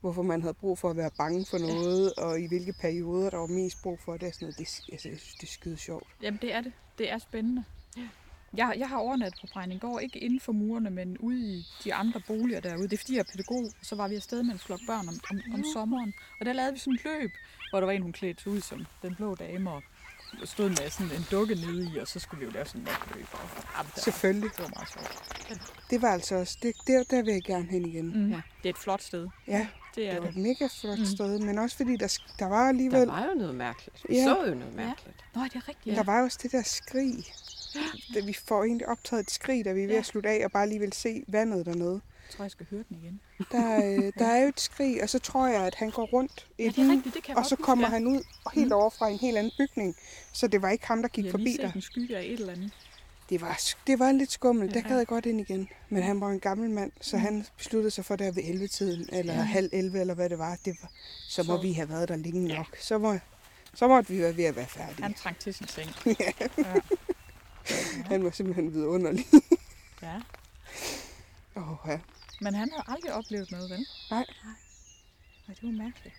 hvorfor 0.00 0.22
man 0.22 0.40
havde 0.42 0.54
brug 0.54 0.78
for 0.78 0.90
at 0.90 0.96
være 0.96 1.10
bange 1.18 1.46
for 1.46 1.58
noget, 1.58 2.12
ja. 2.18 2.22
og 2.22 2.40
i 2.40 2.46
hvilke 2.46 2.72
perioder, 2.80 3.30
der 3.30 3.36
var 3.38 3.46
mest 3.46 3.82
brug 3.82 3.98
for 4.04 4.16
det. 4.16 4.34
Sådan 4.34 4.44
noget. 4.46 4.58
Det, 4.58 4.80
altså, 4.92 5.08
jeg 5.08 5.18
synes, 5.18 5.34
det 5.34 5.42
er 5.42 5.52
skide 5.52 5.76
sjovt. 5.76 6.06
Jamen, 6.22 6.38
det 6.42 6.52
er 6.54 6.60
det. 6.60 6.72
Det 6.98 7.10
er 7.10 7.18
spændende. 7.18 7.64
Jeg, 8.56 8.74
jeg 8.78 8.88
har 8.88 8.96
overnattet 8.96 9.40
på 9.40 9.46
Brejningård, 9.52 10.02
ikke 10.02 10.18
inden 10.18 10.40
for 10.40 10.52
murene, 10.52 10.90
men 10.90 11.18
ude 11.18 11.40
i 11.40 11.66
de 11.84 11.94
andre 11.94 12.20
boliger 12.26 12.60
derude. 12.60 12.82
Det 12.88 12.92
er 12.92 12.98
fordi, 12.98 13.12
jeg 13.14 13.20
er 13.20 13.24
pædagog, 13.32 13.64
og 13.64 13.72
så 13.82 13.96
var 13.96 14.08
vi 14.08 14.14
afsted 14.14 14.42
med 14.42 14.52
en 14.52 14.58
flok 14.58 14.80
børn 14.86 15.08
om, 15.08 15.20
om, 15.30 15.40
om 15.54 15.64
sommeren. 15.74 16.14
Og 16.40 16.46
der 16.46 16.52
lavede 16.52 16.72
vi 16.72 16.78
sådan 16.78 16.94
et 16.94 17.04
løb, 17.04 17.30
hvor 17.70 17.80
der 17.80 17.86
var 17.86 17.92
en, 17.92 18.02
hun 18.02 18.12
klædte 18.12 18.50
ud 18.50 18.60
som 18.60 18.86
den 19.02 19.14
blå 19.14 19.34
dame, 19.34 19.70
og 19.72 19.82
stod 20.44 20.68
med 20.68 20.90
sådan 20.90 21.12
en 21.16 21.26
dukke 21.30 21.54
nede 21.54 21.90
i, 21.94 21.98
og 21.98 22.08
så 22.08 22.18
skulle 22.20 22.38
vi 22.40 22.44
jo 22.44 22.50
lave 22.50 22.66
sådan 22.66 22.80
et 22.80 22.86
natløb. 22.88 23.26
Og, 23.32 23.38
var, 23.76 23.86
Selvfølgelig. 23.96 24.50
det 24.56 24.60
var 24.62 24.68
meget 24.76 24.88
sjovt. 24.92 25.74
Det 25.90 26.02
var 26.02 26.08
altså 26.08 26.34
også, 26.34 26.58
det, 26.62 26.74
der, 26.86 27.02
der 27.10 27.22
vil 27.22 27.32
jeg 27.32 27.42
gerne 27.42 27.66
hen 27.70 27.84
igen. 27.86 28.06
Mm. 28.24 28.28
Ja. 28.30 28.36
Ja. 28.36 28.42
Det 28.62 28.68
er 28.68 28.70
et 28.72 28.78
flot 28.78 29.02
sted. 29.02 29.28
Ja, 29.46 29.66
Det 29.94 30.06
er 30.08 30.12
det 30.12 30.22
var 30.22 30.26
det. 30.30 30.36
et 30.36 30.42
mega 30.42 30.68
flot 30.80 30.98
Mm. 30.98 31.04
sted, 31.04 31.38
men 31.38 31.58
også 31.58 31.76
fordi 31.76 31.96
der, 31.96 32.18
der 32.38 32.46
var 32.46 32.62
Der 32.62 32.68
alligevel, 32.68 33.06
var 33.06 33.24
jo 33.26 33.34
noget 33.38 33.54
mærkeligt. 33.54 34.04
Vi 34.08 34.14
Ja. 34.14 34.24
så 34.24 34.44
jo 34.46 34.54
noget 34.54 34.74
mærkeligt. 34.74 35.24
Nå, 35.34 35.44
det 35.44 35.54
er 35.54 35.68
rigtigt. 35.68 35.86
ja. 35.86 35.90
Ja. 35.92 35.96
der 35.96 36.04
var 36.04 36.22
også 36.22 36.38
det 36.42 36.52
der 36.52 36.62
skrig. 36.62 37.24
Da 38.14 38.20
vi 38.20 38.32
får 38.32 38.64
egentlig 38.64 38.88
optaget 38.88 39.20
et 39.22 39.30
skrig, 39.30 39.64
da 39.64 39.72
vi 39.72 39.82
er 39.82 39.86
ved 39.86 39.94
Ja. 39.94 39.98
at 40.00 40.06
slutte 40.06 40.28
af, 40.28 40.44
og 40.44 40.52
bare 40.52 40.68
lige 40.68 40.80
vil 40.80 40.92
se 40.92 41.24
vandet 41.28 41.66
dernede. 41.66 42.00
Jeg 42.28 42.36
tror, 42.36 42.44
jeg 42.44 42.50
skal 42.50 42.66
høre 42.70 42.84
den 42.88 42.96
igen. 43.02 43.20
Der, 43.52 43.76
øh, 43.76 44.12
der 44.18 44.26
er 44.26 44.42
jo 44.42 44.48
et 44.48 44.60
skrig, 44.60 45.02
og 45.02 45.08
så 45.08 45.18
tror 45.18 45.46
jeg, 45.46 45.62
at 45.66 45.74
han 45.74 45.90
går 45.90 46.06
rundt 46.06 46.46
i 46.58 46.62
Ja, 46.62 46.68
det 46.68 46.78
er 46.78 46.90
rigtigt. 46.92 47.14
Det 47.14 47.22
kan 47.22 47.36
og 47.36 47.46
så 47.46 47.56
kommer 47.56 47.84
ja. 47.86 47.90
han 47.90 48.06
ud 48.06 48.22
helt 48.54 48.66
Mm. 48.66 48.72
over 48.72 48.90
fra 48.90 49.08
en 49.08 49.18
helt 49.18 49.36
anden 49.38 49.52
bygning. 49.58 49.96
Så 50.32 50.46
det 50.46 50.62
var 50.62 50.70
ikke 50.70 50.86
ham, 50.86 51.02
der 51.02 51.08
gik 51.08 51.24
Jeg 51.24 51.30
forbi 51.30 51.56
der. 51.60 51.72
en 51.72 51.80
skygge 51.82 52.16
af 52.16 52.22
et 52.22 52.32
eller 52.32 52.52
andet. 52.52 52.72
Det 53.30 53.40
var, 53.40 53.60
det 53.86 53.98
var 53.98 54.12
lidt 54.12 54.32
skummelt. 54.32 54.74
Der 54.74 54.80
Ja. 54.84 54.88
gad 54.88 54.96
jeg 54.96 55.06
godt 55.06 55.26
ind 55.26 55.40
igen. 55.40 55.68
Men 55.88 56.02
han 56.02 56.20
var 56.20 56.28
en 56.28 56.40
gammel 56.40 56.70
mand, 56.70 56.92
så 57.00 57.16
Mm. 57.16 57.22
han 57.22 57.46
besluttede 57.58 57.90
sig 57.90 58.04
for 58.04 58.16
der 58.16 58.30
ved 58.32 58.42
11-tiden, 58.42 59.08
eller 59.12 59.34
Ja. 59.34 59.40
halv 59.40 59.68
11, 59.72 60.00
eller 60.00 60.14
hvad 60.14 60.28
det 60.30 60.38
var. 60.38 60.56
Det 60.64 60.76
var 60.82 60.90
så 61.28 61.42
må 61.42 61.56
Så- 61.56 61.62
vi 61.62 61.72
have 61.72 61.88
været 61.88 62.08
der 62.08 62.16
længe 62.16 62.48
Ja. 62.48 62.56
nok. 62.56 62.76
Så, 62.80 62.98
må, 62.98 63.18
så 63.74 63.88
måtte 63.88 64.10
vi 64.12 64.18
være 64.22 64.36
ved 64.36 64.44
at 64.44 64.56
være 64.56 64.66
færdige. 64.66 65.02
Han 65.02 65.14
trængte 65.14 65.42
til 65.44 65.54
sin 65.54 65.68
seng. 65.68 65.90
Ja. 66.20 66.32
Ja. 66.58 66.74
Han 68.10 68.24
var 68.24 68.30
simpelthen 68.30 68.74
vidunderlig. 68.74 69.26
ja. 70.02 70.20
Åh, 71.56 71.76
ja. 71.86 72.00
Men 72.40 72.54
han 72.54 72.70
havde 72.70 72.84
aldrig 72.88 73.12
oplevet 73.12 73.50
noget, 73.50 73.70
vel? 73.70 73.86
Nej. 74.10 74.24
Nej, 75.46 75.54
det 75.54 75.62
var 75.62 75.84
mærkeligt. 75.84 76.14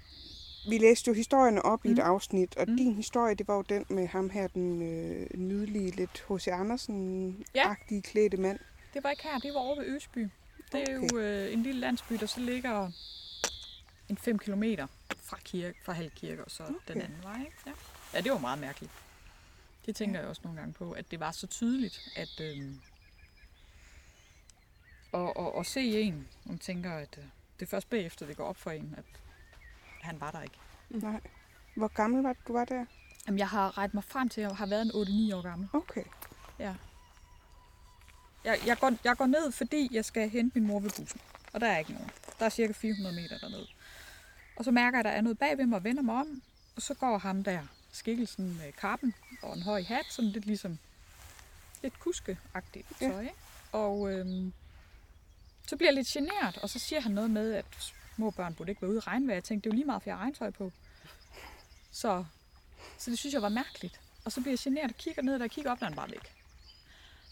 Vi 0.70 0.78
læste 0.78 1.08
jo 1.08 1.14
historierne 1.14 1.62
op 1.62 1.84
mm. 1.86 1.90
i 1.90 1.94
et 1.94 1.98
Mm. 1.98 2.04
afsnit, 2.04 2.58
og 2.58 2.66
Mm. 2.70 2.78
din 2.78 2.96
historie, 2.96 3.36
det 3.36 3.48
var 3.48 3.56
jo 3.56 3.62
den 3.62 3.86
med 3.90 4.08
ham 4.08 4.30
her, 4.30 4.48
den 4.48 4.82
øh, 4.82 5.28
nydelige, 5.40 5.92
lidt 5.92 6.26
H.C. 6.30 6.48
Andersen-agtige 6.48 8.02
klædte 8.02 8.38
mand. 8.38 8.60
Det 8.94 9.04
var 9.04 9.10
ikke 9.10 9.24
her, 9.24 9.40
det 9.40 9.54
var 9.54 9.60
over 9.60 9.76
ved 9.76 9.86
Øsby. 9.88 10.30
Det 10.72 10.90
er 10.90 10.98
Okay. 10.98 11.10
jo 11.14 11.18
øh, 11.20 11.54
en 11.54 11.64
lille 11.64 11.80
landsby, 11.82 12.14
der 12.16 12.26
så 12.26 12.40
ligger 12.40 12.92
en 14.10 14.18
5 14.18 14.40
km 14.40 14.64
fra, 15.24 15.38
kirke, 15.44 15.80
fra 15.86 15.94
Halvkirke 15.94 16.46
og 16.46 16.52
så 16.52 16.64
okay. 16.64 16.94
den 16.94 17.02
anden 17.02 17.24
vej. 17.24 17.40
Ikke? 17.40 17.52
Ja. 17.66 17.72
ja, 18.14 18.22
det 18.22 18.32
var 18.32 18.38
meget 18.40 18.60
mærkeligt. 18.60 18.92
Det 19.86 19.96
tænker 19.96 20.20
jeg 20.20 20.30
også 20.30 20.42
nogle 20.44 20.60
gange 20.60 20.74
på, 20.74 20.92
at 20.92 21.12
det 21.12 21.20
var 21.20 21.32
så 21.32 21.48
tydeligt, 21.48 22.00
at 22.16 22.40
øh, 22.42 22.76
og, 25.12 25.38
og, 25.38 25.56
og 25.56 25.66
se 25.66 26.02
en, 26.02 26.28
man 26.46 26.60
tænker, 26.60 26.92
at 26.92 27.16
øh, 27.18 27.24
det 27.60 27.66
er 27.66 27.70
først 27.70 27.90
bagefter, 27.90 28.26
det 28.26 28.38
går 28.38 28.46
op 28.46 28.58
for 28.58 28.72
en, 28.72 28.96
at 28.98 29.06
han 30.02 30.22
var 30.22 30.32
der 30.32 30.42
ikke. 30.42 30.58
Nej. 30.90 31.22
Hvor 31.76 31.88
gammel 31.88 32.24
var 32.24 32.36
du, 32.48 32.54
var 32.54 32.66
der? 32.66 32.86
Jamen, 33.28 33.40
jeg 33.40 33.50
har 33.50 33.78
rettet 33.78 33.94
mig 33.94 34.04
frem 34.04 34.30
til, 34.30 34.42
at 34.42 34.48
jeg 34.50 34.58
har 34.58 34.66
været 34.66 34.82
en 34.82 35.32
8-9 35.32 35.36
år 35.36 35.42
gammel. 35.42 35.70
Okay. 35.74 36.04
Ja. 36.60 36.76
Jeg, 38.44 38.60
jeg, 38.66 38.78
går, 38.78 38.94
jeg 39.04 39.18
går 39.18 39.26
ned, 39.26 39.52
fordi 39.52 39.90
jeg 39.92 40.06
skal 40.06 40.30
hente 40.30 40.60
min 40.60 40.68
mor 40.68 40.80
ved 40.80 40.90
bussen. 40.90 41.22
Og 41.54 41.62
der 41.62 41.68
er 41.68 41.78
ikke 41.78 41.94
nogen. 41.94 42.10
Der 42.40 42.46
er 42.46 42.50
cirka 42.50 42.74
400 42.74 43.16
meter 43.16 43.38
derned. 43.38 43.66
Og 44.56 44.66
så 44.66 44.72
mærker 44.72 44.98
jeg, 44.98 45.00
at 45.00 45.06
der 45.06 45.12
er 45.12 45.22
noget 45.22 45.40
bag 45.40 45.58
ved 45.58 45.66
mig 45.66 45.78
og 45.78 45.84
vender 45.84 46.02
mig 46.04 46.16
om. 46.16 46.42
Og 46.76 46.82
så 46.82 46.94
går 46.94 47.18
ham 47.18 47.44
der, 47.44 47.62
skikkelsen 47.92 48.58
med 48.58 48.72
kappen 48.72 49.14
og 49.42 49.56
en 49.56 49.62
høj 49.64 49.82
hat, 49.84 50.06
sådan 50.10 50.30
lidt 50.30 50.46
ligesom 50.46 50.78
lidt 51.84 52.00
kuskeagtigt 52.00 52.88
Ja. 53.02 53.08
tøj. 53.10 53.22
ikke? 53.22 53.34
Og 53.72 54.12
øhm, 54.14 54.54
så 55.68 55.78
bliver 55.78 55.88
jeg 55.90 55.96
lidt 55.96 56.08
generet, 56.08 56.58
og 56.58 56.70
så 56.70 56.80
siger 56.80 57.00
han 57.02 57.12
noget 57.12 57.32
med, 57.32 57.54
at 57.54 57.66
små 58.16 58.32
børn 58.32 58.54
burde 58.54 58.72
ikke 58.72 58.82
være 58.82 58.90
ude 58.92 58.98
i 58.98 59.00
regnvejr. 59.00 59.36
Jeg 59.36 59.44
tænkte, 59.44 59.70
det 59.70 59.74
er 59.74 59.76
jo 59.76 59.78
lige 59.78 59.86
meget, 59.86 60.04
for 60.04 60.10
jeg 60.10 60.18
har 60.18 60.24
regntøj 60.24 60.50
på. 60.50 60.72
Så, 61.92 62.26
så 62.98 63.12
det 63.12 63.20
synes 63.20 63.34
jeg 63.34 63.42
var 63.42 63.50
mærkeligt. 63.50 64.00
Og 64.26 64.32
så 64.32 64.42
bliver 64.42 64.52
jeg 64.52 64.60
generet 64.60 64.92
og 64.92 64.98
kigger 64.98 65.22
ned, 65.22 65.34
og 65.36 65.42
jeg 65.42 65.52
kigger 65.52 65.72
op, 65.72 65.78
og 65.82 65.88
han 65.88 65.96
bare 65.96 66.12
væk. 66.12 66.36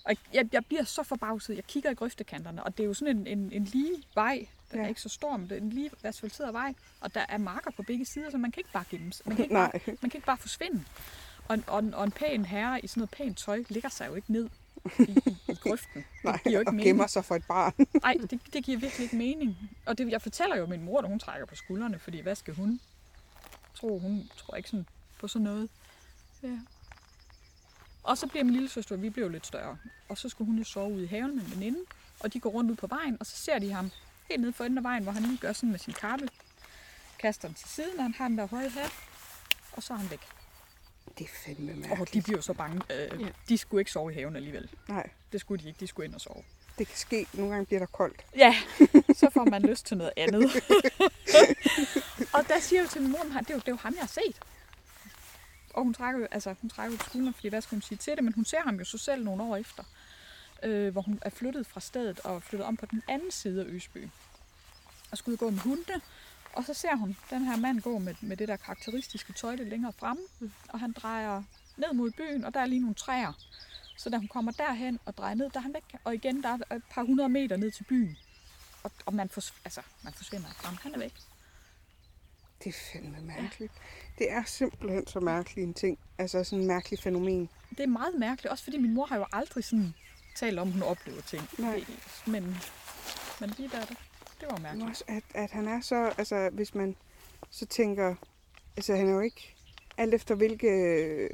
Og 0.04 0.16
jeg, 0.34 0.50
jeg 0.52 0.66
bliver 0.66 0.84
så 0.84 1.04
forbavset. 1.04 1.56
Jeg 1.56 1.64
kigger 1.64 1.90
i 1.92 1.94
grøftekanterne, 1.94 2.64
og 2.64 2.78
det 2.78 2.84
er 2.84 2.88
jo 2.88 2.94
sådan 2.94 3.18
en, 3.18 3.28
en, 3.28 3.52
en 3.52 3.64
lige 3.64 4.04
vej. 4.16 4.48
Den 4.72 4.80
ja. 4.80 4.84
er 4.86 4.88
ikke 4.90 5.02
så 5.02 5.10
stor, 5.10 5.38
men 5.38 5.50
det 5.50 5.58
er 5.58 5.62
en 5.62 5.70
lige 5.70 5.92
asfalteret 6.04 6.54
vej. 6.54 6.74
Og 7.02 7.14
der 7.16 7.26
er 7.30 7.38
marker 7.38 7.72
på 7.72 7.84
begge 7.84 8.06
sider, 8.06 8.32
så 8.32 8.38
man 8.38 8.52
kan 8.52 8.60
ikke 8.60 8.72
bare 8.74 8.84
give 8.90 9.02
dem. 9.02 9.12
Man 9.26 9.36
kan 9.36 9.46
ikke, 9.46 9.56
bare, 9.56 9.72
Nej. 9.74 9.96
man 10.02 10.10
kan 10.12 10.18
ikke 10.18 10.26
bare 10.26 10.38
forsvinde. 10.38 10.84
Og, 11.48 11.56
en- 11.56 11.64
og, 11.68 11.84
og 11.94 12.04
en 12.04 12.12
pæn 12.12 12.46
herre 12.46 12.80
i 12.84 12.88
sådan 12.88 13.00
noget 13.02 13.10
pænt 13.12 13.38
tøj 13.38 13.64
ligger 13.70 13.90
sig 13.90 14.08
jo 14.08 14.16
ikke 14.16 14.32
ned 14.32 14.50
i, 15.00 15.02
i, 15.26 15.38
i 15.48 15.54
grøften. 15.56 16.06
Nej, 16.24 16.38
giver 16.44 16.54
jo 16.54 16.60
ikke 16.60 16.70
og 16.70 16.76
mening. 16.76 16.88
gemmer 16.90 17.08
sig 17.08 17.26
for 17.26 17.36
et 17.36 17.44
barn. 17.48 17.74
Nej, 18.04 18.18
det, 18.30 18.40
det 18.54 18.64
giver 18.64 18.78
virkelig 18.80 19.04
ikke 19.04 19.16
mening. 19.16 19.58
Og 19.86 19.98
det, 19.98 20.10
jeg 20.12 20.22
fortæller 20.22 20.58
jo 20.58 20.66
min 20.66 20.84
mor, 20.84 21.02
når 21.02 21.10
hun 21.10 21.20
trækker 21.20 21.46
på 21.46 21.56
skuldrene, 21.56 22.00
fordi 22.00 22.20
hvad 22.20 22.36
skal 22.36 22.54
hun? 22.54 22.80
Tro, 23.76 24.00
hun 24.00 24.30
tror 24.38 24.56
ikke 24.56 24.70
sådan 24.70 24.86
på 25.20 25.28
sådan 25.28 25.44
noget. 25.44 25.70
Ja. 26.44 26.60
Og 28.04 28.18
så 28.18 28.28
bliver 28.28 28.44
min 28.44 28.54
lille 28.54 28.70
søster, 28.70 28.96
vi 28.96 29.10
blev 29.10 29.30
lidt 29.30 29.48
større. 29.48 29.78
Og 30.10 30.18
så 30.18 30.30
skulle 30.30 30.46
hun 30.46 30.58
jo 30.58 30.64
sove 30.64 30.94
ude 30.94 31.04
i 31.04 31.08
haven 31.08 31.36
med 31.36 31.44
en 31.46 31.52
veninde. 31.52 31.80
Og 32.20 32.34
de 32.34 32.40
går 32.40 32.50
rundt 32.50 32.72
ud 32.72 32.76
på 32.76 32.88
vejen, 32.88 33.18
og 33.20 33.26
så 33.26 33.38
ser 33.38 33.60
de 33.60 33.72
ham 33.74 33.92
helt 34.30 34.42
nede 34.42 34.54
for 34.54 34.64
enden 34.64 34.78
af 34.78 34.84
vejen, 34.84 35.04
hvor 35.04 35.12
han 35.12 35.24
lige 35.24 35.38
gør 35.38 35.54
sådan 35.54 35.72
med 35.72 35.80
sin 35.80 35.94
kappe. 35.94 36.30
Kaster 37.20 37.48
den 37.48 37.56
til 37.56 37.70
siden, 37.70 37.98
og 37.98 38.04
han 38.04 38.14
har 38.14 38.28
den 38.28 38.38
der 38.38 38.48
høje 38.48 38.70
hat. 38.70 38.92
Og 39.72 39.84
så 39.84 39.94
er 39.94 39.98
han 39.98 40.10
væk. 40.10 40.20
Det 41.18 41.24
er 41.26 41.30
fandme 41.46 41.72
Og 41.72 41.78
mærkeligt. 41.78 42.14
de 42.14 42.22
bliver 42.22 42.38
jo 42.38 42.42
så 42.42 42.54
bange. 42.54 42.82
Øh, 42.90 43.22
Ja. 43.22 43.28
De 43.50 43.58
skulle 43.58 43.82
ikke 43.82 43.92
sove 43.92 44.12
i 44.12 44.16
haven 44.16 44.36
alligevel. 44.36 44.70
Nej, 44.88 45.10
Det 45.32 45.42
skulle 45.42 45.64
de 45.64 45.68
ikke. 45.68 45.80
De 45.80 45.88
skulle 45.88 46.06
ind 46.06 46.16
og 46.16 46.22
sove. 46.22 46.44
det 46.78 46.88
kan 46.88 46.98
ske. 46.98 47.28
Nogle 47.34 47.52
gange 47.52 47.66
bliver 47.66 47.80
der 47.80 47.86
koldt. 47.86 48.26
Ja, 48.38 48.56
så 49.16 49.30
får 49.34 49.46
man 49.50 49.62
lyst 49.62 49.86
til 49.86 49.98
noget 49.98 50.14
andet. 50.18 50.44
og 52.36 52.48
der 52.48 52.60
siger 52.60 52.80
jeg 52.82 52.86
jo 52.86 52.90
til 52.92 53.02
min 53.02 53.12
mor, 53.12 53.24
"Men 53.24 53.34
det 53.38 53.50
er 53.50 53.54
jo, 53.54 53.60
det 53.60 53.68
er 53.68 53.72
jo 53.72 53.78
ham, 53.78 53.94
jeg 53.94 54.02
har 54.02 54.08
set. 54.08 54.40
og 55.74 55.84
hun 55.84 55.94
trækker 55.94 56.20
jo, 56.22 56.28
altså, 56.32 56.56
hun 56.62 56.70
trækker 56.70 56.92
jo 56.92 56.98
på 56.98 57.10
skulderen, 57.10 57.34
fordi 57.34 57.48
hvad 57.48 57.62
skal 57.62 57.76
hun 57.76 57.82
sige 57.82 57.98
til 57.98 58.16
det, 58.16 58.24
men 58.24 58.34
hun 58.34 58.46
ser 58.46 58.62
ham 58.62 58.76
jo 58.76 58.86
så 58.86 58.98
selv 58.98 59.24
nogle 59.24 59.44
år 59.44 59.56
efter, 59.56 59.84
øh, 60.64 60.92
hvor 60.92 61.02
hun 61.02 61.20
er 61.22 61.30
flyttet 61.30 61.68
fra 61.68 61.80
stedet 61.80 62.20
og 62.20 62.44
flyttet 62.44 62.68
om 62.68 62.78
på 62.78 62.86
den 62.86 63.04
anden 63.08 63.32
side 63.32 63.62
af 63.62 63.66
Øsby. 63.68 64.08
Og 65.12 65.18
skulle 65.18 65.38
gå 65.38 65.50
med 65.50 65.60
hundene, 65.60 66.02
og 66.54 66.64
så 66.66 66.74
ser 66.74 66.96
hun 66.96 67.18
den 67.30 67.46
her 67.46 67.58
mand 67.58 67.82
gå 67.82 67.98
med, 67.98 68.16
med 68.22 68.38
det 68.38 68.48
der 68.48 68.56
karakteristiske 68.56 69.34
tøj 69.34 69.56
lidt 69.56 69.70
længere 69.70 69.94
fremme, 69.94 70.24
og 70.70 70.80
han 70.80 70.92
drejer 70.92 71.44
ned 71.78 71.94
mod 71.94 72.12
byen, 72.12 72.44
og 72.44 72.54
der 72.54 72.60
er 72.60 72.66
lige 72.66 72.82
nogle 72.82 72.96
træer. 72.96 73.34
Så 73.98 74.10
da 74.10 74.18
hun 74.18 74.28
kommer 74.28 74.52
derhen 74.52 75.00
og 75.06 75.18
drejer 75.18 75.36
ned, 75.36 75.50
der 75.50 75.60
er 75.60 75.64
han 75.64 75.74
væk. 75.74 76.00
Og 76.04 76.16
igen, 76.16 76.44
der 76.44 76.50
er 76.50 76.76
et 76.76 76.84
par 76.90 77.04
hundrede 77.04 77.30
meter 77.30 77.58
ned 77.58 77.72
til 77.72 77.84
byen. 77.84 78.18
Og, 78.84 78.92
og 79.06 79.14
man, 79.14 79.30
fors, 79.30 79.54
altså, 79.66 79.82
man 80.04 80.14
forsvinder 80.14 80.50
frem. 80.50 80.76
Han 80.82 80.94
er 80.94 81.00
væk. 81.00 81.14
Det 82.64 82.70
er 82.70 82.78
fandme 82.94 83.22
mærkeligt. 83.22 83.74
Det 84.18 84.32
er 84.32 84.44
simpelthen 84.44 85.08
så 85.08 85.20
mærkelig 85.20 85.64
en 85.64 85.74
ting. 85.74 86.00
Altså 86.18 86.44
sådan 86.44 86.60
en 86.60 86.68
mærkelig 86.68 87.00
fænomen. 87.00 87.50
Det 87.70 87.80
er 87.80 87.88
meget 87.88 88.16
mærkeligt, 88.16 88.52
også 88.52 88.64
fordi 88.64 88.78
min 88.78 88.94
mor 88.94 89.06
har 89.06 89.18
jo 89.18 89.26
aldrig 89.32 89.64
sådan 89.64 89.94
talt 90.40 90.60
om, 90.60 90.68
at 90.68 90.74
hun 90.74 90.84
oplever 90.84 91.22
ting. 91.22 91.44
Nej. 91.58 91.84
Men, 92.28 92.58
men 93.40 93.50
lige 93.58 93.70
der, 93.70 93.80
det, 93.80 93.98
det 94.40 94.48
var 94.52 94.58
mærkeligt. 94.58 94.90
også, 94.90 95.04
at, 95.08 95.24
at 95.34 95.52
han 95.52 95.68
er 95.68 95.82
så, 95.82 96.12
altså 96.18 96.50
hvis 96.54 96.76
man 96.76 96.96
så 97.50 97.66
tænker, 97.66 98.16
altså 98.78 98.96
han 98.96 99.08
er 99.08 99.14
jo 99.14 99.20
ikke, 99.20 99.56
alt 99.98 100.14
efter 100.14 100.36
hvilke 100.36 100.68
øh, 100.68 101.30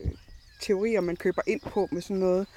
teorier 0.62 1.01
man 1.01 1.15
køber 1.15 1.41
ind 1.48 1.62
på 1.62 1.88
med 1.91 2.01
sådan 2.01 2.17
noget, 2.17 2.48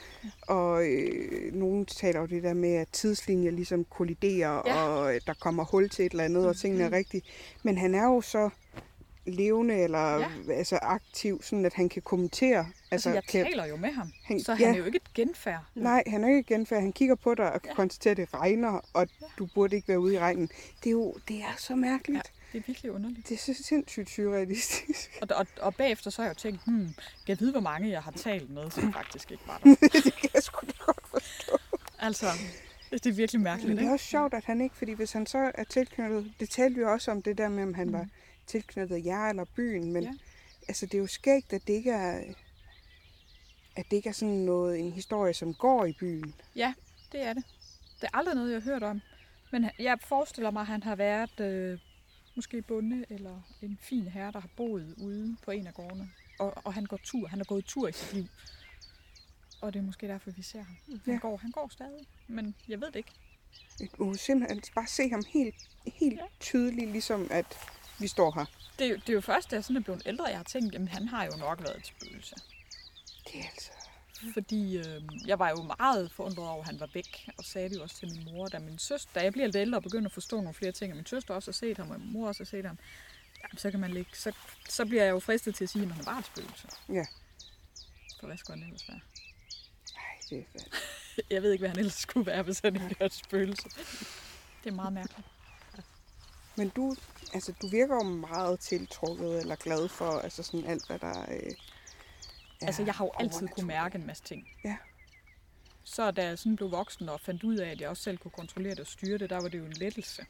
og 0.42 0.86
øh, 0.88 1.54
nogen 1.54 1.86
taler 1.86 2.20
jo 2.20 2.26
det 2.26 2.42
der 2.42 2.54
med, 2.54 2.74
at 2.74 2.88
tidslinjer 2.92 3.50
ligesom 3.50 3.84
kolliderer, 3.84 4.62
Ja. 4.66 4.82
og 4.88 5.14
øh, 5.14 5.20
der 5.26 5.34
kommer 5.34 5.64
hul 5.64 5.88
til 5.90 6.06
et 6.06 6.12
eller 6.12 6.24
andet, 6.24 6.46
og 6.48 6.56
tingene 6.56 6.84
er 6.84 6.92
rigtige. 6.92 7.22
Men 7.62 7.78
han 7.78 7.94
er 7.94 8.04
jo 8.04 8.20
så 8.20 8.50
levende 9.26 9.74
eller 9.74 10.18
Ja. 10.18 10.28
altså 10.52 10.78
aktiv, 10.82 11.42
sådan 11.42 11.64
at 11.64 11.74
han 11.74 11.88
kan 11.88 12.02
kommentere. 12.02 12.58
Altså, 12.58 12.74
Altså, 12.90 13.10
jeg 13.10 13.24
kan, 13.24 13.44
taler 13.44 13.64
jo 13.66 13.76
med 13.76 13.92
ham, 13.92 14.12
han- 14.24 14.40
så 14.40 14.54
han 14.54 14.66
ja. 14.66 14.72
er 14.72 14.76
jo 14.78 14.84
ikke 14.84 14.96
et 14.96 15.14
genfærd. 15.14 15.64
Nej, 15.74 16.02
han 16.06 16.24
er 16.24 16.28
ikke 16.36 16.54
genfærd. 16.54 16.80
Han 16.80 16.92
kigger 16.92 17.14
på 17.14 17.34
dig 17.34 17.52
og 17.52 17.62
kan 17.62 17.70
Ja. 17.70 17.74
konstatere, 17.74 18.10
at 18.10 18.16
det 18.16 18.34
regner, 18.40 18.80
og 18.92 19.08
Ja. 19.22 19.26
du 19.38 19.48
burde 19.54 19.76
ikke 19.76 19.88
være 19.88 20.00
ude 20.00 20.14
i 20.14 20.18
regnen. 20.18 20.46
Det 20.82 20.86
er 20.86 20.90
jo 20.90 21.14
det 21.28 21.36
er 21.40 21.54
så 21.58 21.74
mærkeligt. 21.76 22.32
Ja, 22.52 22.52
det 22.52 22.58
er 22.58 22.62
virkelig 22.66 22.92
underligt. 22.92 23.28
Det 23.28 23.34
er 23.34 23.38
så 23.54 23.62
sindssygt 23.64 24.10
surrealistisk. 24.10 25.18
Og, 25.22 25.28
og, 25.36 25.46
og 25.60 25.74
bagefter 25.74 26.10
så 26.10 26.22
har 26.22 26.28
jeg 26.28 26.36
jo 26.36 26.40
tænkt, 26.40 26.60
hmm, 26.66 26.86
kan 26.86 26.94
jeg 27.28 27.40
vide, 27.40 27.52
hvor 27.52 27.60
mange 27.60 27.90
jeg 27.90 28.02
har 28.02 28.10
talt 28.10 28.50
med, 28.50 28.70
som 28.70 28.92
faktisk 28.92 29.30
ikke 29.30 29.42
var 29.46 29.60
der. 29.64 29.74
det 30.04 30.14
kan 30.20 30.30
jeg 30.34 30.42
sgu 30.42 30.66
da 30.66 30.72
godt 30.86 31.06
forstå. 31.10 31.56
Altså, 31.98 32.26
det 32.90 33.06
er 33.06 33.12
virkelig 33.12 33.40
mærkeligt, 33.42 33.68
Men 33.68 33.76
det 33.76 33.82
er 33.82 33.86
ikke? 33.86 33.94
også 33.94 34.06
sjovt, 34.06 34.34
at 34.34 34.44
han 34.44 34.60
ikke, 34.60 34.76
fordi 34.76 34.92
hvis 34.92 35.12
han 35.12 35.26
så 35.26 35.50
er 35.54 35.64
tilknyttet, 35.64 36.32
det 36.40 36.50
talte 36.50 36.76
vi 36.76 36.84
også 36.84 37.10
om 37.10 37.22
det 37.22 37.38
der 37.38 37.48
med, 37.48 37.62
om 37.62 37.74
han 37.74 37.92
var 37.92 38.06
tilknyttet 38.46 39.04
jer 39.04 39.28
eller 39.28 39.44
byen, 39.44 39.92
men 39.92 40.02
Ja. 40.02 40.12
altså 40.68 40.86
det 40.86 40.94
er 40.94 40.98
jo 40.98 41.06
skægt, 41.06 41.52
at 41.52 41.66
det 41.66 41.72
ikke 41.72 41.90
er, 41.90 42.34
at 43.76 43.84
det 43.90 43.96
ikke 43.96 44.08
er 44.08 44.12
sådan 44.12 44.34
noget, 44.34 44.78
en 44.78 44.92
historie, 44.92 45.34
som 45.34 45.54
går 45.54 45.84
i 45.84 45.92
byen. 45.92 46.34
Ja, 46.56 46.74
det 47.12 47.22
er 47.22 47.32
det. 47.32 47.44
Det 48.00 48.04
er 48.12 48.16
aldrig 48.16 48.34
noget, 48.34 48.52
jeg 48.52 48.62
har 48.62 48.70
hørt 48.72 48.82
om. 48.82 49.00
Men 49.52 49.70
jeg 49.78 49.98
forestiller 50.00 50.50
mig, 50.50 50.60
at 50.60 50.66
han 50.66 50.82
har 50.82 50.96
været 50.96 51.40
øh, 51.40 51.78
måske 52.36 52.62
bonde 52.62 53.04
eller 53.10 53.40
en 53.62 53.78
fin 53.82 54.08
herre, 54.08 54.32
der 54.32 54.40
har 54.40 54.50
boet 54.56 54.94
ude 54.98 55.36
på 55.44 55.50
en 55.50 55.66
af 55.66 55.74
gårdene. 55.74 56.10
Og, 56.38 56.52
og 56.66 56.74
han 56.74 56.84
går 56.86 56.96
tur. 57.04 57.26
Han 57.28 57.38
har 57.38 57.44
gået 57.44 57.64
tur 57.64 57.88
i 57.88 57.92
sit 57.92 58.12
liv. 58.14 58.26
Og 59.60 59.72
det 59.72 59.78
er 59.78 59.82
måske 59.82 60.08
derfor, 60.08 60.30
vi 60.30 60.42
ser 60.42 60.62
ham. 60.62 60.76
Han, 60.88 61.00
Ja. 61.14 61.18
går, 61.20 61.36
han 61.36 61.50
går 61.50 61.68
stadig, 61.68 62.06
men 62.28 62.54
jeg 62.68 62.80
ved 62.80 62.86
det 62.86 62.96
ikke. 62.96 63.12
Du 63.98 64.04
kan 64.04 64.14
simpelthen 64.14 64.62
bare 64.74 64.86
se 64.86 65.08
ham 65.10 65.22
helt, 65.28 65.54
helt 65.86 66.16
ja. 66.20 66.24
tydeligt, 66.40 66.90
ligesom 66.90 67.28
at 67.30 67.58
vi 67.98 68.08
står 68.08 68.32
her. 68.34 68.44
Det, 68.78 68.84
er 68.86 68.90
jo- 68.90 68.96
det 68.96 69.08
er 69.08 69.12
jo 69.12 69.20
først, 69.20 69.50
da 69.50 69.56
jeg 69.56 69.64
sådan 69.64 69.76
er 69.76 69.80
blevet 69.80 70.02
ældre, 70.06 70.24
jeg 70.24 70.36
har 70.36 70.44
tænkt, 70.44 70.74
jamen 70.74 70.88
han 70.88 71.08
har 71.08 71.24
jo 71.24 71.36
nok 71.38 71.60
været 71.62 71.76
et 71.76 71.86
spøgelse. 71.86 72.34
Det 73.32 73.40
er 73.40 73.44
altså... 73.44 73.70
Fordi 74.34 74.76
øh, 74.76 75.02
jeg 75.26 75.38
var 75.38 75.48
jo 75.50 75.62
meget 75.78 76.12
forundret 76.12 76.48
over, 76.48 76.60
at 76.60 76.66
han 76.66 76.80
var 76.80 76.88
væk, 76.94 77.28
og 77.38 77.44
sagde 77.44 77.68
det 77.68 77.76
jo 77.76 77.82
også 77.82 77.96
til 77.96 78.08
min 78.12 78.24
mor. 78.24 78.46
Da, 78.46 78.58
min 78.58 78.78
søster, 78.78 79.10
da 79.14 79.20
jeg 79.20 79.32
bliver 79.32 79.46
lidt 79.46 79.56
ældre 79.56 79.78
og 79.78 79.82
begynder 79.82 80.06
at 80.08 80.12
forstå 80.12 80.36
nogle 80.36 80.54
flere 80.54 80.72
ting, 80.72 80.92
og 80.92 80.96
min 80.96 81.06
søster 81.06 81.34
også 81.34 81.50
har 81.50 81.52
set 81.52 81.76
ham, 81.76 81.90
og 81.90 82.00
min 82.00 82.12
mor 82.12 82.28
også 82.28 82.40
har 82.40 82.46
set 82.46 82.64
ham, 82.64 82.78
jamen, 83.42 83.58
så, 83.58 83.70
kan 83.70 83.80
man 83.80 83.90
ligge, 83.92 84.10
så, 84.14 84.32
så 84.68 84.84
bliver 84.86 85.04
jeg 85.04 85.10
jo 85.10 85.18
fristet 85.18 85.54
til 85.54 85.64
at 85.64 85.70
sige, 85.70 85.84
at 85.84 85.92
han 85.92 86.06
var 86.06 86.18
et 86.18 86.24
spøgelse. 86.26 86.68
Ja. 86.88 87.04
For 88.20 88.26
hvad 88.26 88.36
skulle 88.36 88.58
han 88.58 88.66
ellers 88.66 88.88
være? 88.88 89.00
Ej, 89.96 90.02
det 90.30 90.38
er 90.38 90.42
fandme. 90.52 90.76
Jeg 91.34 91.42
ved 91.42 91.52
ikke, 91.52 91.62
hvad 91.62 91.68
han 91.68 91.78
ellers 91.78 91.94
skulle 91.94 92.26
være, 92.26 92.42
hvis 92.42 92.60
han 92.60 92.74
ikke 92.74 92.96
er 93.00 93.06
et 93.06 93.14
spøgelse. 93.14 93.68
Det 94.64 94.70
er 94.70 94.74
meget 94.74 94.92
mærkeligt. 94.92 95.28
Men 96.56 96.68
du, 96.68 96.96
altså, 97.34 97.52
du 97.62 97.68
virker 97.68 97.94
jo 97.94 98.02
meget 98.02 98.60
tiltrukket 98.60 99.40
eller 99.40 99.56
glad 99.56 99.88
for 99.88 100.10
altså 100.10 100.42
sådan 100.42 100.66
alt, 100.66 100.86
hvad 100.86 100.98
der 100.98 101.22
øh, 101.22 101.52
er 102.60 102.66
Altså, 102.66 102.82
jeg 102.82 102.94
har 102.94 103.04
jo 103.04 103.12
altid 103.18 103.48
kunne 103.48 103.66
mærke 103.66 103.98
en 103.98 104.06
masse 104.06 104.24
ting. 104.24 104.48
Ja. 104.64 104.76
Så 105.84 106.10
da 106.10 106.24
jeg 106.24 106.38
sådan 106.38 106.56
blev 106.56 106.70
voksen 106.70 107.08
og 107.08 107.20
fandt 107.20 107.44
ud 107.44 107.56
af, 107.56 107.70
at 107.70 107.80
jeg 107.80 107.88
også 107.88 108.02
selv 108.02 108.18
kunne 108.18 108.30
kontrollere 108.30 108.70
det 108.70 108.80
og 108.80 108.86
styre 108.86 109.18
det, 109.18 109.30
der 109.30 109.40
var 109.40 109.48
det 109.48 109.58
jo 109.58 109.64
en 109.64 109.72
lettelse. 109.72 110.26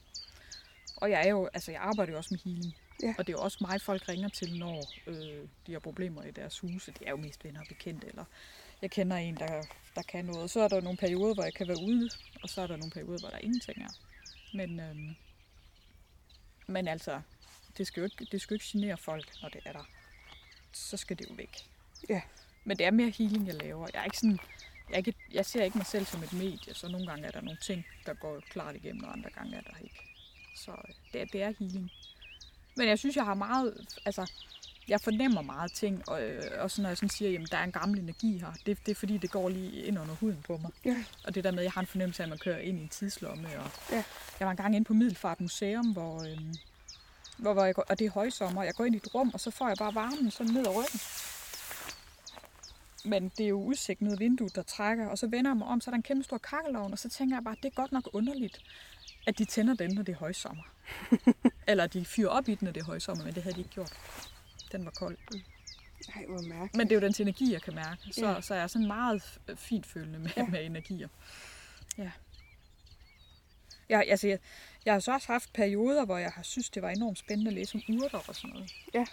Og 0.96 1.10
jeg 1.10 1.26
er 1.26 1.30
jo, 1.30 1.48
altså 1.54 1.70
jeg 1.70 1.80
arbejder 1.80 2.12
jo 2.12 2.18
også 2.18 2.34
med 2.34 2.40
healing. 2.44 2.74
Ja. 3.02 3.14
Og 3.18 3.26
det 3.26 3.32
er 3.32 3.36
jo 3.38 3.44
også 3.44 3.58
mig, 3.60 3.80
folk 3.80 4.08
ringer 4.08 4.28
til, 4.28 4.58
når 4.58 4.84
øh, 5.06 5.48
de 5.66 5.72
har 5.72 5.78
problemer 5.78 6.22
i 6.22 6.30
deres 6.30 6.60
huse. 6.60 6.92
Det 6.92 7.06
er 7.06 7.10
jo 7.10 7.16
mest 7.16 7.44
venner 7.44 7.60
og 7.60 7.66
bekendte, 7.68 8.06
eller 8.06 8.24
jeg 8.82 8.90
kender 8.90 9.16
en, 9.16 9.36
der, 9.36 9.62
der 9.94 10.02
kan 10.02 10.24
noget. 10.24 10.42
Og 10.42 10.50
så 10.50 10.60
er 10.60 10.68
der 10.68 10.80
nogle 10.80 10.98
perioder, 10.98 11.34
hvor 11.34 11.44
jeg 11.44 11.54
kan 11.54 11.68
være 11.68 11.82
ude, 11.82 12.10
og 12.42 12.48
så 12.48 12.62
er 12.62 12.66
der 12.66 12.76
nogle 12.76 12.90
perioder, 12.90 13.18
hvor 13.18 13.28
der 13.28 13.38
ingenting 13.38 13.82
er. 13.82 13.90
Men, 14.54 14.80
øhm, 14.80 15.16
men 16.66 16.88
altså, 16.88 17.20
det 17.78 17.86
skal, 17.86 18.00
jo 18.00 18.04
ikke, 18.04 18.26
det 18.32 18.40
skal 18.40 18.54
jo 18.54 18.56
ikke 18.56 18.66
genere 18.72 18.96
folk, 18.96 19.42
når 19.42 19.48
det 19.48 19.60
er 19.64 19.72
der. 19.72 19.88
Så 20.72 20.96
skal 20.96 21.18
det 21.18 21.30
jo 21.30 21.34
væk. 21.34 21.56
Ja. 22.08 22.20
Men 22.64 22.78
det 22.78 22.86
er 22.86 22.90
mere 22.90 23.10
healing, 23.10 23.46
jeg 23.46 23.54
laver. 23.54 23.88
Jeg 23.94 24.00
er 24.00 24.04
ikke 24.04 24.18
sådan, 24.18 24.38
jeg, 24.88 24.94
er 24.94 24.98
ikke, 24.98 25.14
jeg 25.32 25.46
ser 25.46 25.64
ikke 25.64 25.78
mig 25.78 25.86
selv 25.86 26.06
som 26.06 26.22
et 26.22 26.32
medie, 26.32 26.74
så 26.74 26.88
nogle 26.88 27.06
gange 27.06 27.26
er 27.26 27.30
der 27.30 27.40
nogle 27.40 27.58
ting, 27.62 27.86
der 28.06 28.14
går 28.14 28.40
klart 28.50 28.76
igennem, 28.76 29.04
og 29.04 29.12
andre 29.12 29.30
gange 29.30 29.56
er 29.56 29.60
der 29.60 29.78
ikke. 29.84 30.00
Så 30.56 30.70
øh, 30.70 30.94
det 31.12 31.20
er, 31.20 31.24
det 31.24 31.42
er 31.42 31.52
healing. 31.58 31.90
Men 32.76 32.88
jeg 32.88 32.98
synes, 32.98 33.16
jeg 33.16 33.24
har 33.24 33.34
meget, 33.34 33.86
altså, 34.04 34.32
jeg 34.88 35.00
fornemmer 35.00 35.42
meget 35.42 35.72
ting, 35.72 36.08
og 36.08 36.22
øh, 36.22 36.42
også 36.58 36.82
når 36.82 36.88
jeg 36.88 36.96
sådan 36.96 37.08
siger, 37.08 37.30
jamen 37.30 37.48
der 37.50 37.56
er 37.56 37.64
en 37.64 37.72
gammel 37.72 37.98
energi 37.98 38.38
her, 38.38 38.52
det, 38.66 38.78
det 38.86 38.90
er 38.90 38.94
fordi, 38.94 39.18
det 39.18 39.30
går 39.30 39.48
lige 39.48 39.82
ind 39.82 39.98
under 39.98 40.14
huden 40.14 40.42
på 40.46 40.56
mig. 40.56 40.70
Ja. 40.84 41.04
Og 41.24 41.34
det 41.34 41.44
der 41.44 41.50
med, 41.50 41.58
at 41.58 41.64
jeg 41.64 41.72
har 41.72 41.80
en 41.80 41.86
fornemmelse 41.86 42.22
af, 42.22 42.26
at 42.26 42.28
man 42.28 42.38
kører 42.38 42.58
ind 42.58 42.78
i 42.78 42.82
en 42.82 42.88
tidslomme. 42.88 43.48
Og 43.58 43.70
Ja. 43.90 44.04
Jeg 44.40 44.46
var 44.46 44.50
engang 44.50 44.76
inde 44.76 44.84
på 44.84 44.94
Middelfart 44.94 45.40
Museum, 45.40 45.92
hvor, 45.92 46.22
øh, 46.22 46.38
hvor, 47.36 47.52
hvor 47.52 47.64
jeg 47.64 47.74
går, 47.74 47.84
og 47.88 47.98
det 47.98 48.04
er 48.06 48.10
højsommer, 48.10 48.62
jeg 48.62 48.74
går 48.74 48.84
ind 48.84 48.94
i 48.94 48.98
et 48.98 49.14
rum, 49.14 49.30
og 49.34 49.40
så 49.40 49.50
får 49.50 49.68
jeg 49.68 49.76
bare 49.78 49.94
varmen 49.94 50.30
sådan 50.30 50.52
ned 50.52 50.66
ad 50.66 50.76
ryggen. 50.76 51.00
Men 53.04 53.32
det 53.38 53.44
er 53.44 53.48
jo 53.48 53.62
udsigt 53.62 54.02
ned 54.02 54.12
ad 54.12 54.18
vinduet, 54.18 54.56
der 54.56 54.62
trækker, 54.62 55.06
og 55.06 55.18
så 55.18 55.26
vender 55.26 55.50
jeg 55.50 55.56
mig 55.56 55.66
om, 55.68 55.80
så 55.80 55.90
er 55.90 55.92
der 55.92 55.96
en 55.96 56.02
kæmpe 56.02 56.24
stor 56.24 56.38
kakkelovn, 56.38 56.92
og 56.92 56.98
så 56.98 57.08
tænker 57.08 57.36
jeg 57.36 57.44
bare, 57.44 57.56
det 57.62 57.64
er 57.64 57.74
godt 57.74 57.92
nok 57.92 58.08
underligt, 58.12 58.60
at 59.26 59.38
de 59.38 59.44
tænder 59.44 59.74
den, 59.74 59.94
når 59.94 60.02
det 60.02 60.12
er 60.12 60.16
højsommer. 60.16 60.62
Eller 61.68 61.86
de 61.86 62.04
fyrer 62.04 62.28
op 62.28 62.48
i 62.48 62.54
den, 62.54 62.64
når 62.64 62.72
det 62.72 62.80
er 62.80 62.84
højsommer, 62.84 63.24
men 63.24 63.34
det 63.34 63.42
havde 63.42 63.54
de 63.54 63.60
ikke 63.60 63.70
gjort. 63.70 63.92
Den 64.72 64.84
var 64.84 64.90
kold. 64.90 65.18
Ej, 66.16 66.24
hvor 66.26 66.42
mærkeligt. 66.42 66.76
Men 66.76 66.88
det 66.88 66.92
er 66.96 67.00
jo 67.00 67.06
dens 67.06 67.20
energi, 67.20 67.52
jeg 67.52 67.62
kan 67.62 67.74
mærke. 67.74 68.02
Så, 68.12 68.26
Ja. 68.26 68.40
så 68.40 68.54
jeg 68.54 68.62
er 68.62 68.66
sådan 68.66 68.86
meget 68.86 69.38
fint 69.56 69.86
følende 69.86 70.18
med, 70.18 70.30
ja. 70.36 70.46
Med 70.46 70.64
energier. 70.66 71.08
Ja. 71.98 72.10
Jeg, 73.88 74.04
altså, 74.08 74.28
jeg, 74.28 74.38
jeg 74.84 74.94
har 74.94 75.00
så 75.00 75.12
også 75.12 75.26
haft 75.32 75.52
perioder, 75.52 76.04
hvor 76.04 76.16
jeg 76.18 76.30
har 76.32 76.42
synes, 76.42 76.70
det 76.70 76.82
var 76.82 76.90
enormt 76.90 77.18
spændende 77.18 77.48
at 77.48 77.54
læse 77.54 77.74
om 77.88 77.94
urter 77.94 78.18
og 78.28 78.36
sådan 78.36 78.50
noget. 78.50 78.72
Ja. 78.94 78.98
Jeg 78.98 79.06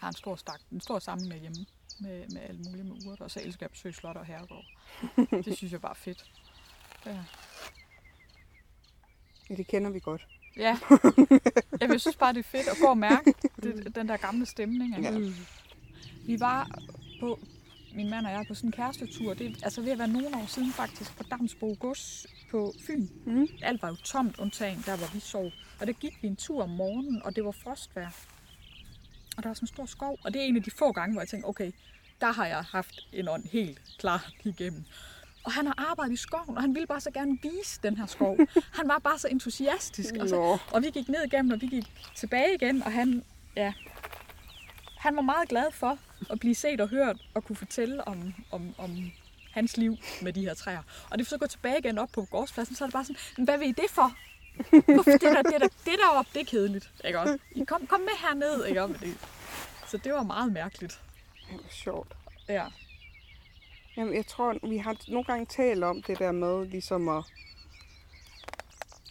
har 0.00 0.08
en 0.08 0.14
stor, 0.14 0.36
stak, 0.36 0.60
en 0.72 0.80
stor 0.80 0.98
samling 0.98 1.30
derhjemme 1.32 1.66
med, 2.00 2.28
med 2.28 2.40
alt 2.42 2.66
muligt 2.66 2.86
med 2.86 3.06
urter, 3.06 3.24
og 3.24 3.30
så 3.30 3.40
elsker 3.40 3.58
jeg 3.62 3.66
at 3.66 3.70
besøge 3.72 3.94
slot 3.94 4.16
og 4.16 4.24
herregård. 4.26 4.64
det 5.44 5.56
synes 5.56 5.72
jeg 5.72 5.80
bare 5.80 5.90
er 5.92 5.94
fedt. 5.94 6.30
Ja. 7.06 7.24
Ja, 9.50 9.54
det 9.54 9.66
kender 9.66 9.90
vi 9.90 10.00
godt. 10.00 10.26
Ja, 10.56 10.78
Jamen, 11.80 11.92
jeg 11.92 12.00
synes 12.00 12.16
bare, 12.16 12.32
det 12.32 12.38
er 12.38 12.42
fedt 12.42 12.68
at 12.68 12.76
gå 12.80 12.86
og 12.86 12.98
mærke 12.98 13.34
det, 13.62 13.94
den 13.94 14.08
der 14.08 14.16
gamle 14.16 14.46
stemning. 14.46 14.96
Altså. 14.96 15.12
Ja. 15.12 15.32
Vi 16.26 16.40
var 16.40 16.78
på, 17.20 17.38
min 17.94 18.10
mand 18.10 18.26
og 18.26 18.32
jeg, 18.32 18.44
på 18.48 18.54
sådan 18.54 18.68
en 18.68 18.72
kærestetur. 18.72 19.34
Det 19.34 19.46
er 19.46 19.54
altså 19.62 19.80
ved 19.82 19.92
at 19.92 19.98
være 19.98 20.08
nogle 20.08 20.36
år 20.36 20.46
siden 20.48 20.72
faktisk, 20.72 21.16
på 21.16 21.22
Damsbo 21.22 21.76
Gods 21.80 22.26
på 22.50 22.74
Fyn. 22.86 23.08
Mm. 23.26 23.48
Alt 23.62 23.82
var 23.82 23.88
jo 23.88 23.94
tomt, 23.94 24.38
undtagen 24.38 24.82
der, 24.86 24.96
hvor 24.96 25.06
vi 25.14 25.20
sov. 25.20 25.52
Og 25.80 25.86
der 25.86 25.92
gik 25.92 26.22
vi 26.22 26.28
en 26.28 26.36
tur 26.36 26.62
om 26.62 26.70
morgenen, 26.70 27.22
og 27.24 27.36
det 27.36 27.44
var 27.44 27.50
frostvejr. 27.50 28.10
Og 29.36 29.42
der 29.42 29.48
var 29.48 29.54
sådan 29.54 29.64
en 29.64 29.68
stor 29.74 29.86
skov, 29.86 30.18
og 30.24 30.32
det 30.34 30.42
er 30.42 30.46
en 30.46 30.56
af 30.56 30.62
de 30.62 30.70
få 30.70 30.92
gange, 30.92 31.12
hvor 31.12 31.20
jeg 31.20 31.28
tænkte, 31.28 31.46
okay, 31.46 31.72
der 32.20 32.32
har 32.32 32.46
jeg 32.46 32.62
haft 32.62 33.00
en 33.12 33.28
ånd 33.28 33.44
helt 33.44 33.80
klar 33.98 34.30
igennem. 34.44 34.84
Og 35.44 35.52
han 35.52 35.66
har 35.66 35.84
arbejdet 35.90 36.12
i 36.12 36.16
skoven, 36.16 36.56
og 36.56 36.62
han 36.62 36.74
ville 36.74 36.86
bare 36.86 37.00
så 37.00 37.10
gerne 37.10 37.38
vise 37.42 37.80
den 37.82 37.96
her 37.96 38.06
skov. 38.06 38.36
Han 38.78 38.88
var 38.88 38.98
bare 38.98 39.18
så 39.18 39.28
entusiastisk. 39.28 40.14
Og, 40.20 40.28
så, 40.28 40.58
og 40.72 40.82
vi 40.82 40.90
gik 40.90 41.08
ned 41.08 41.24
igennem, 41.24 41.52
og 41.52 41.60
vi 41.60 41.66
gik 41.66 41.84
tilbage 42.16 42.54
igen, 42.54 42.82
og 42.82 42.92
han, 42.92 43.24
ja, 43.56 43.72
han 44.98 45.16
var 45.16 45.22
meget 45.22 45.48
glad 45.48 45.72
for 45.72 45.98
at 46.30 46.40
blive 46.40 46.54
set 46.54 46.80
og 46.80 46.88
hørt, 46.88 47.16
og 47.34 47.44
kunne 47.44 47.56
fortælle 47.56 48.08
om, 48.08 48.34
om, 48.50 48.74
om 48.78 49.12
hans 49.52 49.76
liv 49.76 49.96
med 50.22 50.32
de 50.32 50.40
her 50.40 50.54
træer. 50.54 50.82
Og 51.10 51.18
det 51.18 51.26
så 51.26 51.38
gå 51.38 51.46
tilbage 51.46 51.78
igen 51.78 51.98
op 51.98 52.08
på 52.12 52.24
gårdspladsen, 52.24 52.76
så 52.76 52.84
er 52.84 52.88
det 52.88 52.92
bare 52.92 53.04
sådan, 53.04 53.16
"Men 53.36 53.44
hvad 53.44 53.58
vil 53.58 53.68
I 53.68 53.72
det 53.72 53.90
for? 53.90 54.12
Hvorfor 54.94 55.10
det 55.10 55.20
der, 55.22 55.42
det 55.42 55.60
der, 55.60 55.68
det 55.68 55.98
deroppe, 55.98 56.30
det 56.34 56.40
er 56.40 56.44
kedeligt. 56.44 56.90
Ikke 57.04 57.20
også? 57.20 57.38
I 57.54 57.64
kom, 57.64 57.86
kom 57.86 58.00
med 58.00 58.28
herned, 58.28 58.64
ikke 58.66 58.82
også? 58.82 58.94
Så 59.88 59.96
det 59.96 60.12
var 60.12 60.22
meget 60.22 60.52
mærkeligt. 60.52 61.00
Det 61.50 61.52
var 61.52 61.70
sjovt. 61.70 62.12
Ja. 62.48 62.64
Jamen, 63.96 64.14
jeg 64.14 64.26
tror, 64.26 64.68
vi 64.68 64.76
har 64.76 64.96
nogle 65.08 65.24
gange 65.24 65.46
talt 65.46 65.84
om 65.84 66.02
det 66.02 66.18
der 66.18 66.32
med 66.32 66.66
ligesom 66.66 67.08
at 67.08 67.24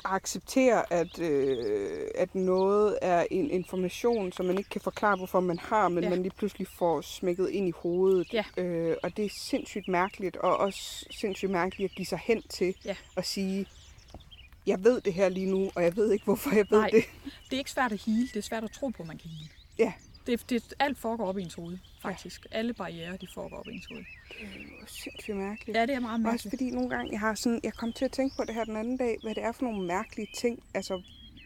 acceptere, 0.06 0.94
at, 0.94 1.20
øh, 1.20 2.08
at 2.15 2.36
noget 2.36 3.00
er 3.02 3.26
en 3.32 3.50
information, 3.52 4.32
som 4.32 4.46
man 4.46 4.58
ikke 4.58 4.70
kan 4.70 4.82
forklare, 4.82 5.15
hvorfor 5.17 5.39
man 5.39 5.60
har, 5.60 5.89
men 5.89 6.04
Ja. 6.04 6.10
man 6.10 6.22
lige 6.24 6.34
pludselig 6.38 6.67
får 6.67 7.02
smækket 7.02 7.50
ind 7.50 7.67
i 7.67 7.72
hovedet. 7.76 8.34
Ja. 8.34 8.44
Øh, 8.58 8.96
og 9.04 9.17
det 9.17 9.26
er 9.26 9.30
sindssygt 9.38 9.88
mærkeligt, 9.88 10.38
og 10.38 10.58
også 10.58 11.06
sindssygt 11.12 11.52
mærkeligt 11.52 11.91
at 11.91 11.96
give 11.98 12.06
sig 12.06 12.20
hen 12.24 12.41
til 12.50 12.76
Ja. 12.86 12.96
at 13.17 13.26
sige, 13.26 13.65
jeg 14.67 14.84
ved 14.84 15.02
det 15.02 15.13
her 15.13 15.30
lige 15.30 15.46
nu, 15.52 15.72
og 15.76 15.84
jeg 15.84 15.96
ved 15.96 16.12
ikke, 16.12 16.26
hvorfor 16.26 16.56
jeg 16.56 16.65
ved 16.70 16.80
Nej. 16.80 16.89
det. 16.89 17.04
Det 17.24 17.54
er 17.54 17.58
ikke 17.58 17.72
svært 17.72 17.91
at 17.91 18.02
hele, 18.06 18.28
det 18.28 18.36
er 18.36 18.41
svært 18.41 18.63
at 18.63 18.72
tro 18.72 18.89
på, 18.89 19.04
at 19.04 19.08
man 19.08 19.17
kan 19.17 19.30
hele. 19.30 19.50
Ja. 19.80 19.94
Det, 20.32 20.50
det, 20.50 20.74
alt 20.80 20.98
foregår 20.98 21.26
op 21.28 21.38
i 21.38 21.41
ens 21.41 21.54
hoved, 21.54 21.78
faktisk. 22.02 22.48
Ja. 22.52 22.58
Alle 22.58 22.74
barriere, 22.74 23.17
de 23.17 23.28
foregår 23.34 23.58
op 23.58 23.67
i 23.67 23.72
ens 23.72 23.86
hoved. 23.86 24.04
Det 24.30 24.48
er 24.82 24.86
sindssygt 24.88 25.38
mærkeligt. 25.38 25.78
Ja, 25.78 25.86
det 25.86 25.96
er 25.96 26.00
meget 26.00 26.13
Også 26.20 26.24
mærkeligt. 26.32 26.52
fordi 26.52 26.70
nogle 26.72 26.89
gange, 26.89 27.12
jeg 27.12 27.20
har 27.20 27.36
sådan, 27.36 27.60
jeg 27.63 27.74
kom 27.74 27.94
til 27.94 28.06
at 28.06 28.12
tænke 28.12 28.36
på 28.36 28.44
det 28.44 28.56
her 28.56 28.63
den 28.63 28.76
anden 28.76 28.98
dag, 28.98 29.17
hvad 29.24 29.36
det 29.36 29.44
er 29.44 29.52
for 29.52 29.63
nogle 29.63 29.88
mærkelige 29.88 30.28
ting, 30.38 30.63
altså 30.74 31.02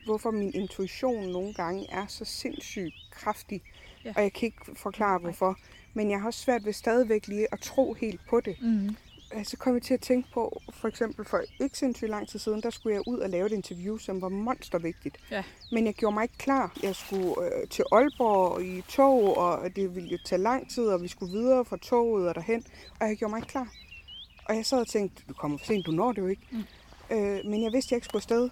hvorfor 0.05 0.31
min 0.31 0.53
intuition 0.53 1.31
nogle 1.31 1.53
gange 1.53 1.85
er 1.91 2.07
så 2.07 2.25
sindssygt 2.25 2.93
kraftig, 3.11 3.61
Ja. 4.05 4.13
og 4.15 4.21
jeg 4.23 4.33
kan 4.33 4.45
ikke 4.45 4.61
forklare 4.75 5.19
hvorfor. 5.19 5.57
Men 5.93 6.11
jeg 6.11 6.19
har 6.19 6.27
også 6.27 6.39
svært 6.39 6.65
ved 6.65 6.73
stadigvæk 6.73 7.27
lige 7.27 7.47
at 7.51 7.59
tro 7.59 7.93
helt 7.93 8.21
på 8.29 8.39
det. 8.41 8.55
Mm. 8.61 8.95
Øh, 9.35 9.45
Så 9.45 9.57
kom 9.57 9.73
jeg 9.73 9.81
til 9.81 9.93
at 9.93 10.01
tænke 10.01 10.29
på, 10.33 10.61
for 10.73 10.87
eksempel 10.87 11.25
for 11.25 11.41
ikke 11.59 11.77
sindssygt 11.77 12.09
lang 12.09 12.27
tid 12.29 12.39
siden, 12.39 12.61
der 12.61 12.69
skulle 12.69 12.95
jeg 12.95 13.03
ud 13.07 13.19
og 13.19 13.29
lave 13.29 13.45
et 13.45 13.51
interview, 13.51 13.97
som 13.97 14.21
var 14.21 14.29
monstervigtigt. 14.29 15.17
Ja. 15.31 15.43
Men 15.71 15.85
jeg 15.85 15.93
gjorde 15.93 16.13
mig 16.13 16.23
ikke 16.23 16.37
klar. 16.37 16.77
Jeg 16.83 16.95
skulle 16.95 17.33
øh, 17.45 17.67
til 17.69 17.83
Aalborg 17.91 18.61
i 18.63 18.81
tog, 18.81 19.37
og 19.37 19.75
det 19.75 19.95
ville 19.95 20.09
jo 20.09 20.17
tage 20.25 20.41
lang 20.41 20.69
tid, 20.71 20.87
og 20.87 21.01
vi 21.01 21.07
skulle 21.07 21.31
videre 21.31 21.65
fra 21.65 21.77
toget 21.77 22.29
og 22.29 22.35
derhen. 22.35 22.65
Og 22.99 23.07
jeg 23.07 23.17
gjorde 23.17 23.29
mig 23.31 23.37
ikke 23.37 23.49
klar. 23.49 23.67
Og 24.45 24.55
jeg 24.55 24.65
sad 24.65 24.79
og 24.79 24.87
tænkte, 24.87 25.23
du 25.29 25.33
kommer 25.33 25.57
for 25.57 25.65
sent, 25.65 25.85
du 25.85 25.91
når 25.91 26.11
det 26.11 26.21
jo 26.21 26.27
ikke. 26.27 26.47
Mm. 26.51 26.63
Øh, 27.11 27.39
men 27.45 27.63
jeg 27.63 27.71
vidste, 27.73 27.93
jeg 27.93 27.97
ikke 27.97 28.05
skulle 28.05 28.19
afsted. 28.19 28.49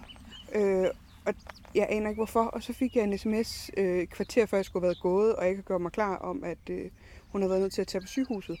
Øh, 0.54 0.86
og 1.26 1.34
jeg 1.74 1.86
aner 1.90 2.08
ikke 2.08 2.18
hvorfor. 2.18 2.44
Og 2.44 2.62
så 2.62 2.72
fik 2.72 2.96
jeg 2.96 3.04
en 3.04 3.18
sms 3.18 3.70
øh, 3.76 4.06
kvarter 4.06 4.46
før 4.46 4.58
jeg 4.58 4.64
skulle 4.64 4.82
have 4.82 4.86
været 4.88 5.00
gået, 5.00 5.34
og 5.34 5.42
jeg 5.42 5.50
ikke 5.50 5.62
gjort 5.62 5.80
mig 5.80 5.92
klar 5.92 6.16
om, 6.16 6.44
at 6.44 6.70
øh, 6.70 6.90
hun 7.32 7.40
havde 7.40 7.50
været 7.50 7.62
nødt 7.62 7.72
til 7.72 7.80
at 7.80 7.86
tage 7.86 8.02
på 8.02 8.06
sygehuset. 8.06 8.58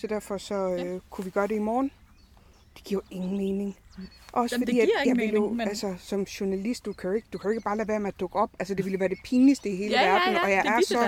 Så 0.00 0.06
derfor 0.06 0.38
så 0.38 0.54
øh, 0.54 0.78
ja. 0.94 0.98
kunne 1.10 1.24
vi 1.24 1.30
gøre 1.30 1.46
det 1.48 1.54
i 1.54 1.58
morgen. 1.58 1.90
Det 2.76 2.84
giver 2.84 3.00
jo 3.10 3.16
ingen 3.16 3.36
mening. 3.36 3.76
Også 4.32 4.54
Jamen, 4.54 4.66
det 4.66 4.72
fordi, 4.72 4.80
giver 4.86 4.98
at 5.00 5.06
jeg 5.06 5.16
vil 5.16 5.28
jo, 5.34 5.40
mening, 5.40 5.56
men- 5.56 5.68
altså, 5.68 5.94
som 5.98 6.22
journalist, 6.22 6.84
du 6.84 6.92
kan, 6.92 7.10
jo 7.10 7.16
ikke, 7.16 7.28
du 7.32 7.38
kan 7.38 7.48
jo 7.48 7.52
ikke 7.52 7.64
bare 7.64 7.76
lade 7.76 7.88
være 7.88 8.00
med 8.00 8.08
at 8.08 8.20
dukke 8.20 8.36
op. 8.38 8.50
Altså, 8.58 8.74
det 8.74 8.84
ville 8.84 9.00
være 9.00 9.08
det 9.08 9.18
pinligste 9.24 9.68
i 9.70 9.76
hele 9.76 9.90
Ja, 9.94 10.02
ja, 10.06 10.12
verden, 10.12 10.32
ja, 10.34 10.42
og 10.44 10.50
jeg 10.50 10.62
det 10.64 10.70
er 10.72 10.76
det 10.76 10.86
så. 10.88 11.00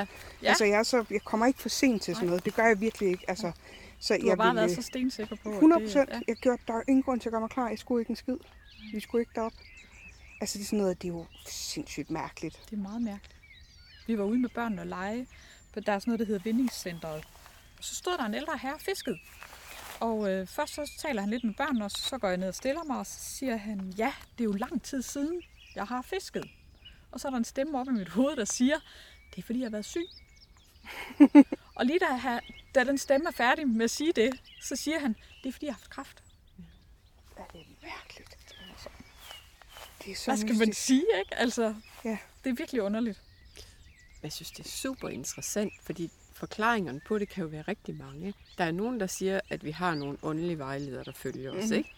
Ja. 0.42 0.48
altså, 0.48 0.64
jeg 0.64 0.78
er 0.78 0.82
så, 0.82 1.04
jeg 1.10 1.22
kommer 1.24 1.46
ikke 1.46 1.58
for 1.62 1.68
sent 1.68 2.02
til 2.02 2.14
sådan 2.14 2.28
noget. 2.28 2.44
Det 2.44 2.54
gør 2.54 2.66
jeg 2.66 2.80
virkelig 2.80 3.08
ikke. 3.08 3.24
Altså, 3.28 3.52
så 3.98 4.14
Du 4.16 4.20
har 4.22 4.28
jeg 4.28 4.38
bare 4.38 4.46
ville, 4.54 4.60
været 4.60 4.70
så 4.76 4.82
stensikker 4.82 5.36
på, 5.42 5.48
at 5.48 5.54
100 5.54 5.80
det, 5.80 5.88
procent. 5.88 6.08
ja. 6.10 6.20
Jeg 6.28 6.36
gjorde, 6.36 6.62
der 6.66 6.74
er 6.74 6.82
ingen 6.88 7.02
grund 7.02 7.20
til 7.20 7.28
at 7.28 7.32
gøre 7.32 7.40
mig 7.40 7.50
klar. 7.50 7.68
Jeg 7.68 7.78
skulle 7.78 8.02
ikke 8.02 8.10
en 8.10 8.16
skid. 8.16 8.36
Vi 8.92 9.00
skulle 9.00 9.22
ikke 9.22 9.32
derop. 9.34 9.52
Altså, 10.40 10.58
det 10.58 10.64
er 10.64 10.66
sådan 10.66 10.78
noget, 10.78 11.02
det 11.02 11.08
er 11.08 11.12
jo 11.12 11.24
sindssygt 11.46 12.10
mærkeligt. 12.10 12.60
Det 12.70 12.76
er 12.76 12.80
meget 12.82 13.02
mærkeligt. 13.02 13.36
Vi 14.06 14.18
var 14.18 14.24
ude 14.24 14.38
med 14.38 14.48
børnene 14.48 14.82
og 14.82 14.86
lege, 14.86 15.26
der 15.74 15.92
er 15.92 15.98
sådan 15.98 16.02
noget, 16.10 16.18
der 16.20 16.24
hedder 16.26 16.42
vindingscenteret. 16.44 17.24
Og 17.80 17.84
så 17.84 17.94
stod 17.94 18.18
der 18.18 18.24
en 18.24 18.34
ældre 18.34 18.58
herre 18.58 18.74
og 18.74 18.80
fiskede. 18.80 19.18
Og 20.00 20.30
øh, 20.32 20.46
først 20.46 20.74
så 20.74 20.92
taler 20.98 21.20
han 21.20 21.30
lidt 21.30 21.44
med 21.44 21.54
børnene, 21.54 21.84
og 21.84 21.90
så 21.90 22.18
går 22.18 22.28
jeg 22.28 22.36
ned 22.36 22.48
og 22.48 22.54
stiller 22.54 22.84
mig, 22.84 22.98
og 22.98 23.06
så 23.06 23.18
siger 23.20 23.56
han, 23.56 23.94
ja, 23.98 24.12
det 24.38 24.40
er 24.40 24.44
jo 24.44 24.52
lang 24.52 24.82
tid 24.82 25.02
siden, 25.02 25.42
jeg 25.74 25.84
har 25.86 26.02
fisket. 26.02 26.44
Og 27.12 27.20
så 27.20 27.28
er 27.28 27.30
der 27.30 27.38
en 27.38 27.44
stemme 27.44 27.80
op 27.80 27.86
i 27.88 27.90
mit 27.90 28.08
hoved, 28.08 28.36
der 28.36 28.44
siger, 28.44 28.76
det 29.30 29.38
er 29.38 29.42
fordi, 29.46 29.58
jeg 29.58 29.64
har 29.66 29.70
været 29.70 29.84
syg. 29.84 30.06
og 31.76 31.86
lige 31.86 31.98
da, 31.98 32.40
da 32.74 32.84
den 32.84 32.98
stemme 32.98 33.28
er 33.28 33.32
færdig 33.32 33.68
med 33.68 33.84
at 33.84 33.90
sige 33.90 34.12
det, 34.12 34.40
så 34.62 34.76
siger 34.76 34.98
han, 34.98 35.16
det 35.42 35.48
er 35.48 35.52
fordi, 35.52 35.66
jeg 35.66 35.74
har 35.74 35.78
haft 35.80 35.90
kræft. 35.90 36.22
Ja, 37.38 37.42
det 37.52 37.60
er 37.60 37.86
mærkeligt. 37.86 38.36
Det 40.04 40.12
er 40.12 40.16
så 40.16 40.24
Hvad 40.30 40.36
skal 40.36 40.54
man 40.54 40.68
mystisk. 40.68 40.86
sige, 40.86 41.04
ikke? 41.18 41.34
Altså, 41.36 41.74
Ja. 42.04 42.18
det 42.44 42.50
er 42.50 42.54
virkelig 42.54 42.82
underligt. 42.82 43.20
Jeg 44.22 44.32
synes, 44.32 44.50
det 44.50 44.66
er 44.66 44.70
super 44.70 45.08
interessant, 45.08 45.72
fordi 45.82 46.10
forklaringerne 46.40 47.00
på 47.06 47.18
det 47.18 47.28
kan 47.28 47.42
jo 47.42 47.48
være 47.48 47.62
rigtig 47.62 47.94
mange. 47.96 48.34
Der 48.58 48.64
er 48.64 48.70
nogen, 48.72 49.00
der 49.00 49.06
siger, 49.06 49.40
at 49.50 49.64
vi 49.64 49.70
har 49.70 49.94
nogle 49.94 50.18
åndelige 50.22 50.58
vejledere, 50.58 51.04
der 51.04 51.12
følger 51.12 51.50
os, 51.52 51.64
Mhm. 51.64 51.72
ikke? 51.72 51.90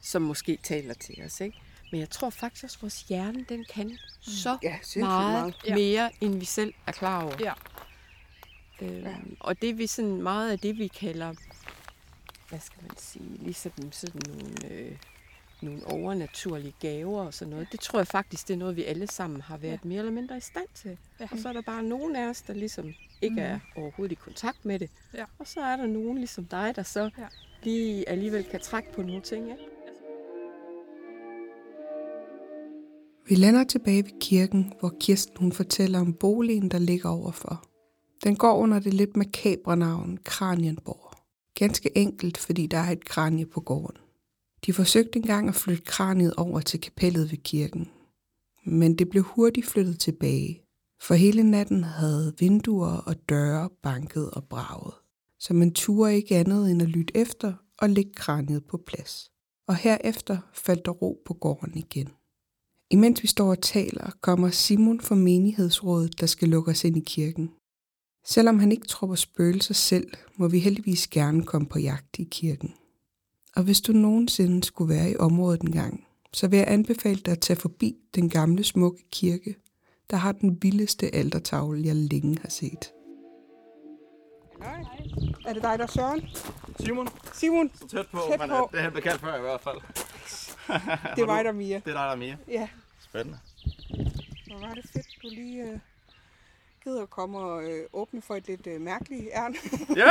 som 0.00 0.22
måske 0.22 0.58
taler 0.62 0.94
til 0.94 1.22
os. 1.26 1.40
Ikke? 1.40 1.58
Men 1.92 2.00
jeg 2.00 2.10
tror 2.10 2.30
faktisk 2.30 2.64
også, 2.64 2.76
at 2.78 2.82
vores 2.82 3.02
hjerne 3.02 3.44
den 3.48 3.64
kan 3.74 3.98
så 4.20 4.58
Ja, 4.62 4.76
meget, 4.96 5.32
meget. 5.32 5.54
Ja. 5.66 5.74
mere, 5.74 6.10
end 6.20 6.38
vi 6.38 6.44
selv 6.44 6.74
er 6.86 6.92
klar 6.92 7.22
over. 7.24 7.36
Ja. 7.40 7.52
Øhm, 8.82 9.04
Ja. 9.06 9.14
Og 9.40 9.60
det 9.62 9.70
er 9.70 9.74
vi 9.74 9.86
sådan 9.86 10.22
meget 10.22 10.52
af 10.52 10.58
det, 10.58 10.78
vi 10.78 10.86
kalder, 10.88 11.34
hvad 12.48 12.60
skal 12.60 12.78
man 12.82 12.96
sige, 12.98 13.36
ligesom 13.38 13.92
sådan 13.92 14.20
nogle, 14.28 14.68
øh, 14.70 14.96
nogle 15.62 15.86
overnaturlige 15.86 16.74
gaver 16.80 17.20
og 17.20 17.34
sådan 17.34 17.50
noget. 17.50 17.68
Det 17.72 17.80
tror 17.80 17.98
jeg 17.98 18.06
faktisk, 18.06 18.48
det 18.48 18.54
er 18.54 18.58
noget, 18.58 18.76
vi 18.76 18.84
alle 18.84 19.06
sammen 19.06 19.40
har 19.40 19.56
været 19.56 19.80
ja. 19.84 19.88
mere 19.88 19.98
eller 19.98 20.12
mindre 20.12 20.36
i 20.36 20.40
stand 20.40 20.66
til. 20.74 20.98
Ja. 21.20 21.28
Og 21.32 21.38
så 21.38 21.48
er 21.48 21.52
der 21.52 21.62
bare 21.62 21.82
nogen 21.82 22.16
af 22.16 22.28
os, 22.28 22.42
der 22.42 22.54
ligesom 22.54 22.94
ikke 23.22 23.40
er 23.40 23.58
overhovedet 23.76 24.12
i 24.12 24.18
kontakt 24.24 24.64
med 24.64 24.78
det. 24.78 24.90
Ja. 25.14 25.24
Og 25.38 25.46
så 25.46 25.60
er 25.60 25.76
der 25.76 25.86
nogen 25.86 26.18
ligesom 26.18 26.44
dig, 26.44 26.72
der 26.76 26.82
så 26.82 27.10
Ja. 27.18 27.26
lige 27.62 28.08
alligevel 28.08 28.44
kan 28.44 28.60
trække 28.60 28.92
på 28.92 29.02
nogle 29.02 29.22
ting. 29.22 29.50
Ikke? 29.50 29.62
Vi 33.28 33.34
lander 33.34 33.64
tilbage 33.64 34.04
ved 34.04 34.20
kirken, 34.20 34.72
hvor 34.80 34.92
Kirsten 35.00 35.36
hun 35.36 35.52
fortæller 35.52 36.00
om 36.00 36.14
boligen, 36.14 36.68
der 36.70 36.78
ligger 36.78 37.08
overfor. 37.08 37.64
Den 38.24 38.36
går 38.36 38.54
under 38.54 38.78
det 38.80 38.94
lidt 38.94 39.16
makabre 39.16 39.76
navn 39.76 40.18
Kranienborg. 40.24 41.12
Ganske 41.54 41.98
enkelt, 41.98 42.38
fordi 42.38 42.66
der 42.66 42.78
er 42.78 42.90
et 42.90 43.04
kranie 43.04 43.46
på 43.46 43.60
gården. 43.60 43.96
De 44.66 44.72
forsøgte 44.72 45.16
engang 45.16 45.48
at 45.48 45.54
flytte 45.54 45.82
kraniet 45.82 46.34
over 46.34 46.60
til 46.60 46.80
kapellet 46.80 47.30
ved 47.30 47.38
kirken. 47.38 47.90
Men 48.66 48.98
det 48.98 49.08
blev 49.08 49.22
hurtigt 49.22 49.66
flyttet 49.66 50.00
tilbage, 50.00 50.62
for 51.02 51.14
hele 51.14 51.42
natten 51.42 51.84
havde 51.84 52.34
vinduer 52.38 52.96
og 52.96 53.28
døre 53.28 53.70
banket 53.82 54.30
og 54.30 54.44
braget. 54.44 54.94
Så 55.40 55.54
man 55.54 55.72
turde 55.72 56.14
ikke 56.14 56.36
andet 56.36 56.70
end 56.70 56.82
at 56.82 56.88
lytte 56.88 57.16
efter 57.16 57.54
og 57.78 57.90
lægge 57.90 58.12
kraniet 58.12 58.64
på 58.64 58.76
plads. 58.86 59.30
Og 59.68 59.76
herefter 59.76 60.38
faldt 60.54 60.84
der 60.84 60.90
ro 60.90 61.22
på 61.26 61.34
gården 61.34 61.76
igen. 61.76 62.08
Imens 62.90 63.22
vi 63.22 63.28
står 63.28 63.50
og 63.50 63.62
taler, 63.62 64.10
kommer 64.20 64.50
Simon 64.50 65.00
fra 65.00 65.14
menighedsrådet, 65.14 66.20
der 66.20 66.26
skal 66.26 66.48
lukke 66.48 66.70
os 66.70 66.84
ind 66.84 66.96
i 66.96 67.04
kirken. 67.06 67.50
Selvom 68.26 68.58
han 68.58 68.72
ikke 68.72 68.86
tror 68.86 69.06
på 69.06 69.16
spøgelser 69.16 69.74
selv, 69.74 70.12
må 70.36 70.48
vi 70.48 70.58
heldigvis 70.58 71.08
gerne 71.08 71.42
komme 71.42 71.68
på 71.68 71.78
jagt 71.78 72.18
i 72.18 72.28
kirken. 72.30 72.74
Og 73.56 73.62
hvis 73.62 73.80
du 73.80 73.92
nogensinde 73.92 74.64
skulle 74.64 74.94
være 74.94 75.10
i 75.10 75.16
området 75.16 75.60
engang, 75.62 76.06
så 76.32 76.48
vil 76.48 76.56
jeg 76.56 76.68
anbefale 76.68 77.20
dig 77.20 77.32
at 77.32 77.40
tage 77.40 77.56
forbi 77.56 77.96
den 78.14 78.28
gamle 78.30 78.64
smukke 78.64 79.04
kirke, 79.10 79.56
der 80.10 80.16
har 80.16 80.32
den 80.32 80.58
vildeste 80.62 81.14
altertavle, 81.14 81.82
jeg 81.86 81.96
længe 81.96 82.38
har 82.42 82.48
set. 82.48 82.92
Nej. 84.58 84.84
Er 85.46 85.52
det 85.52 85.62
dig, 85.62 85.78
der 85.78 85.84
er 85.84 85.86
Søren? 85.86 86.22
Simon, 86.80 87.08
Simon, 87.32 87.70
så 87.74 87.88
tæt 87.88 88.06
på, 88.12 88.18
Tæt 88.30 88.40
men 88.40 88.48
på. 88.48 88.54
øh, 88.56 88.62
det 88.72 88.78
har 88.78 88.82
jeg 88.82 88.92
bekendt 88.92 89.20
før 89.20 89.36
i 89.38 89.40
hvert 89.40 89.60
fald. 89.60 89.76
det 91.16 91.22
er 91.22 91.26
mig, 91.26 91.44
der 91.44 91.50
er 91.50 91.54
Mia. 91.54 91.74
Det 91.74 91.76
er 91.76 91.82
dig, 91.84 91.94
der 91.94 92.00
er 92.00 92.16
mere. 92.16 92.36
Ja, 92.48 92.68
Spændende. 93.00 93.38
hvor 94.46 94.66
var 94.66 94.74
det 94.74 94.84
fedt, 94.92 95.06
du 95.22 95.28
lige 95.28 95.62
øh, 95.62 95.78
gider 96.84 97.02
at 97.02 97.10
komme 97.10 97.38
og 97.38 97.64
øh, 97.64 97.84
åbne 97.92 98.22
for 98.22 98.34
et 98.36 98.46
lidt 98.46 98.66
øh, 98.66 98.80
mærkeligt 98.80 99.28
ærne. 99.32 99.56
Ja, 99.96 100.10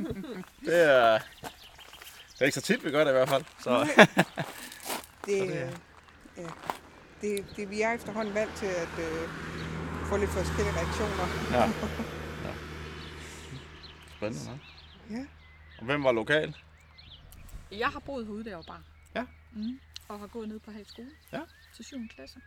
det 0.66 0.90
er, 0.90 1.18
det 2.34 2.40
er 2.40 2.44
ikke 2.44 2.54
så 2.54 2.60
tit, 2.60 2.84
vi 2.84 2.90
gør 2.90 3.04
det 3.04 3.10
i 3.10 3.12
hvert 3.12 3.28
fald. 3.28 3.44
Så 3.60 3.70
Det, 5.26 5.38
Så 5.38 5.44
det 5.44 5.62
er- 5.62 5.70
ja, 6.36 6.46
det, 7.20 7.46
det, 7.56 7.70
vi 7.70 7.80
er 7.82 7.92
efterhånden 7.92 8.34
vant 8.34 8.54
til 8.56 8.66
at 8.66 8.88
øh, 8.98 9.28
få 10.06 10.16
lidt 10.16 10.30
forskellige 10.30 10.74
reaktioner. 10.76 11.26
ja. 11.50 11.64
ja. 12.48 12.54
Spændende, 14.16 14.50
nok. 14.50 14.58
Ja. 15.10 15.24
Og 15.78 15.84
hvem 15.84 16.04
var 16.04 16.12
lokal? 16.12 16.56
Jeg 17.72 17.88
har 17.88 18.00
boet 18.00 18.26
herude, 18.26 18.48
jeg 18.50 18.56
var 18.56 18.62
barn. 18.62 18.84
Ja. 19.14 19.24
Mm. 19.52 19.80
Og 20.08 20.18
har 20.20 20.26
gået 20.26 20.48
ned 20.48 20.58
på 20.60 20.70
Hags 20.70 20.90
skole. 20.90 21.08
Ja. 21.32 21.40
Til 21.76 21.84
7. 21.84 21.96
klasse. 22.16 22.38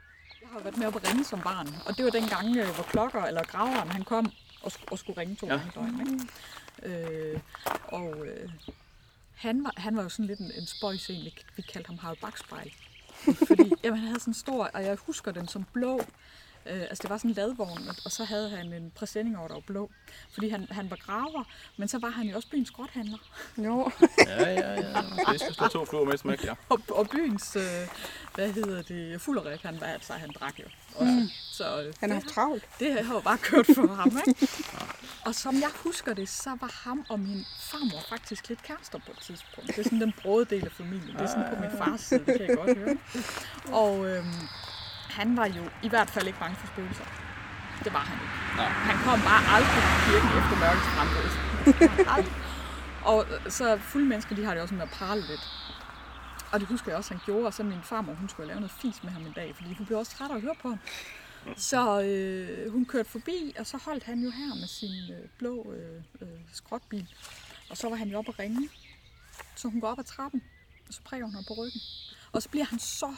Jeg 0.42 0.50
har 0.52 0.60
været 0.60 0.78
med 0.78 0.88
op 0.88 0.96
at 0.96 1.08
ringe 1.10 1.24
som 1.24 1.42
barn. 1.42 1.68
Og 1.86 1.98
det 1.98 2.06
var 2.06 2.12
den 2.12 2.28
gang, 2.30 2.58
øh, 2.58 2.76
hvor 2.76 2.84
klokker 2.84 3.24
eller 3.24 3.44
graveren 3.44 3.90
han 3.92 4.04
kom 4.04 4.32
og, 4.62 4.72
sk- 4.76 4.86
og 4.92 5.00
skulle 5.00 5.22
ringe 5.22 5.36
to 5.36 5.48
Ja. 5.48 5.54
gange 5.54 5.68
i 5.68 5.72
døgnet. 5.76 6.30
Ikke? 6.84 7.34
Øh, 7.34 7.40
og 7.84 8.26
øh, 8.28 8.50
han, 9.38 9.64
var, 9.64 9.74
han 9.78 9.96
var 9.96 10.04
jo 10.04 10.10
sådan 10.10 10.26
lidt 10.26 10.40
en, 10.40 10.52
en 10.52 10.68
spøjs 10.68 11.10
egentlig. 11.10 11.34
Vi 11.56 11.62
kaldte 11.62 11.88
ham 11.88 11.98
Harald 11.98 12.18
Bakspejl. 12.22 12.74
Fordi 13.48 13.74
jamen, 13.84 14.00
han 14.00 14.08
havde 14.08 14.20
sådan 14.20 14.32
en 14.32 14.36
stor, 14.36 14.66
og 14.74 14.84
jeg 14.84 14.98
husker 15.06 15.32
den 15.32 15.48
som 15.48 15.66
blå. 15.74 16.02
Øh, 16.70 16.82
altså 16.82 17.02
det 17.02 17.10
var 17.10 17.18
sådan 17.18 17.32
en 17.32 17.36
ladvogn, 17.36 17.88
og, 17.90 17.96
og 18.06 18.12
så 18.12 18.24
havde 18.24 18.50
han 18.50 18.74
en 18.74 18.92
præsending 18.96 19.38
over, 19.38 19.48
der 19.48 19.54
var 19.56 19.64
blå. 19.68 19.92
Fordi 20.34 20.50
han, 20.50 20.68
han 20.72 20.90
var 20.90 20.96
graver, 20.96 21.44
men 21.78 21.88
så 21.88 22.00
var 22.00 22.10
han 22.10 22.28
jo 22.28 22.36
også 22.36 22.50
byens 22.50 22.72
grothandler. 22.72 23.18
Jo, 23.58 23.92
Ja, 24.28 24.50
ja, 24.50 24.72
ja. 24.74 25.02
Det 25.32 25.40
skal 25.42 25.54
stå 25.54 25.68
to 25.68 25.86
fluer 25.86 26.06
med 26.06 26.18
smæk, 26.18 26.44
ja. 26.46 26.54
Og, 26.70 26.82
og 26.90 27.10
byens, 27.10 27.56
øh, 27.56 27.64
hvad 28.36 28.52
hedder 28.54 28.82
det, 28.82 29.22
fulderik, 29.22 29.62
han 29.62 29.82
var 29.82 29.88
altså, 29.88 30.14
han 30.14 30.30
drak 30.40 30.60
jo 30.60 30.66
også. 30.96 31.12
Mm. 31.12 31.28
Så 31.52 31.82
øh, 31.82 31.94
han 32.00 32.10
har 32.10 32.16
det, 32.20 32.24
haft 32.24 32.36
travlt. 32.36 32.64
det 32.80 33.06
har 33.06 33.14
jo 33.14 33.20
bare 33.20 33.38
kørt 33.38 33.66
for 33.76 33.94
ham, 33.94 34.20
ikke? 34.28 34.48
Og 35.26 35.36
som 35.36 35.56
jeg 35.56 35.70
husker 35.84 36.14
det, 36.14 36.30
så 36.30 36.50
var 36.62 36.82
ham 36.84 37.06
og 37.10 37.20
min 37.20 37.46
farmor 37.60 38.02
faktisk 38.10 38.50
lidt 38.50 38.64
kærester 38.64 39.00
på 39.06 39.12
et 39.12 39.18
tidspunkt. 39.18 39.68
Det 39.68 39.78
er 39.78 39.84
sådan 39.84 40.02
den 40.02 40.14
brode 40.22 40.46
del 40.46 40.66
af 40.66 40.72
familien. 40.72 41.14
Det 41.16 41.22
er 41.22 41.28
sådan 41.28 41.56
på 41.56 41.62
min 41.62 41.72
fars 41.78 42.02
side, 42.02 42.20
det 42.26 42.38
kan 42.40 42.48
jeg 42.50 42.58
godt 42.58 42.78
høre. 42.78 42.98
Og 43.72 44.06
øhm, 44.06 44.26
han 45.20 45.38
var 45.38 45.48
jo 45.58 45.64
i 45.88 45.90
hvert 45.94 46.10
fald 46.10 46.28
ikke 46.28 46.40
bange 46.40 46.56
for 46.62 46.68
spøgelser. 46.68 47.08
Det 47.84 47.94
var 47.94 48.04
han 48.10 48.18
ikke. 48.24 48.38
Nej. 48.60 48.72
Han 48.90 48.98
kom 49.06 49.20
bare 49.30 49.44
aldrig 49.56 49.82
til 49.88 49.98
kirken 50.06 50.30
efter 50.40 50.56
mørkets 50.64 50.90
frembrud. 50.96 51.30
Og 53.12 53.20
øh, 53.32 53.52
så 53.52 53.78
fulde 53.78 54.08
mennesker, 54.12 54.36
de 54.36 54.44
har 54.46 54.54
det 54.54 54.62
også 54.62 54.76
med 54.76 54.84
at 54.84 54.90
prale 54.90 55.22
lidt. 55.32 55.46
Og 56.52 56.60
det 56.60 56.68
husker 56.68 56.92
jeg 56.92 56.98
også, 56.98 57.14
han 57.14 57.22
gjorde. 57.26 57.46
Og 57.46 57.54
så 57.54 57.64
min 57.64 57.84
farmor, 57.84 58.14
hun 58.14 58.30
skulle 58.30 58.48
lave 58.48 58.60
noget 58.60 58.72
fis 58.82 59.04
med 59.04 59.12
ham 59.12 59.26
en 59.26 59.34
dag, 59.34 59.56
fordi 59.56 59.74
hun 59.74 59.86
blev 59.86 59.98
også 59.98 60.12
træt 60.18 60.32
af 60.32 60.36
at 60.36 60.42
høre 60.42 60.56
på 60.62 60.70
ham. 60.70 60.80
Så 61.56 62.02
øh, 62.02 62.72
hun 62.72 62.86
kørte 62.86 63.10
forbi, 63.10 63.56
og 63.60 63.68
så 63.68 63.78
holdt 63.86 64.04
han 64.04 64.20
jo 64.20 64.30
her 64.30 64.56
med 64.62 64.68
sin 64.68 65.16
øh, 65.16 65.30
blå 65.38 65.74
øh, 65.74 66.02
øh, 66.22 66.40
skrotbil. 66.54 67.08
Og 67.70 67.78
så 67.78 67.90
var 67.90 67.96
han 67.96 68.10
jo 68.10 68.18
oppe 68.18 68.32
at 68.32 68.40
ringe. 68.40 68.70
Så 69.56 69.68
hun 69.68 69.82
går 69.82 69.88
op 69.88 70.00
ad 70.00 70.04
trappen, 70.04 70.44
og 70.88 70.94
så 70.94 71.02
prikker 71.02 71.26
hun 71.26 71.36
ham 71.36 71.44
på 71.48 71.54
ryggen. 71.54 71.82
Og 72.32 72.42
så 72.44 72.50
bliver 72.50 72.66
han 72.66 72.80
så 72.80 73.16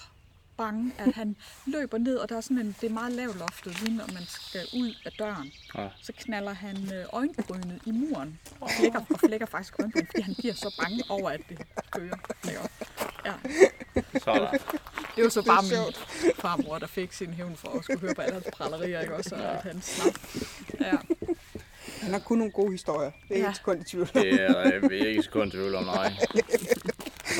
bange, 0.63 0.91
at 0.97 1.13
han 1.15 1.35
løber 1.65 1.97
ned, 1.97 2.15
og 2.17 2.29
der 2.29 2.37
er 2.37 2.41
sådan 2.41 2.57
en, 2.59 2.75
det 2.81 2.89
er 2.89 2.93
meget 2.93 3.11
lavt 3.11 3.39
loftet, 3.39 3.81
lige 3.81 3.97
når 3.97 4.05
man 4.13 4.23
skal 4.27 4.61
ud 4.73 4.95
af 5.05 5.11
døren. 5.19 5.51
Ja. 5.77 5.87
Så 6.01 6.13
knaller 6.17 6.53
han 6.53 6.77
øh, 6.93 7.05
øjenbrynet 7.13 7.79
i 7.85 7.91
muren, 7.91 8.39
og 8.61 8.69
flækker, 8.79 8.99
og 9.13 9.19
flækker 9.19 9.45
faktisk 9.45 9.73
øjenbrynet, 9.79 10.07
fordi 10.07 10.21
han 10.21 10.35
bliver 10.39 10.53
så 10.53 10.75
bange 10.81 11.03
over, 11.09 11.29
at 11.29 11.41
det 11.49 11.57
kører. 11.91 12.17
Ja. 13.25 13.33
Sådan. 14.23 14.59
Det 15.15 15.23
var 15.23 15.29
så 15.29 15.43
bare 15.45 15.63
min 15.63 15.93
farmor, 16.39 16.77
der 16.79 16.87
fik 16.87 17.13
sin 17.13 17.33
hævn 17.33 17.55
for 17.55 17.69
at 17.77 17.83
skulle 17.83 17.99
høre 17.99 18.13
på 18.15 18.21
alle 18.21 18.33
hans 18.33 18.47
prallerier, 18.53 18.99
ikke 19.01 19.15
også? 19.15 19.35
Og 19.35 19.41
at 19.57 19.63
han 19.63 19.81
snap. 19.81 20.13
Ja. 20.79 20.95
Han 22.01 22.11
har 22.11 22.19
kun 22.19 22.37
nogle 22.37 22.51
gode 22.51 22.71
historier. 22.71 23.11
Det 23.29 23.35
er 23.35 23.39
Ja. 23.39 23.41
ja. 23.43 23.47
ikke 23.47 23.57
sekund 23.57 23.81
i 23.81 23.83
tvivl. 23.83 24.09
Det 24.13 24.33
er 24.41 24.61
jeg 24.71 24.81
vil 24.81 25.07
ikke 25.07 25.23
sekund 25.23 25.51
tvivl 25.51 25.75
om, 25.75 25.83
nej. 25.83 26.13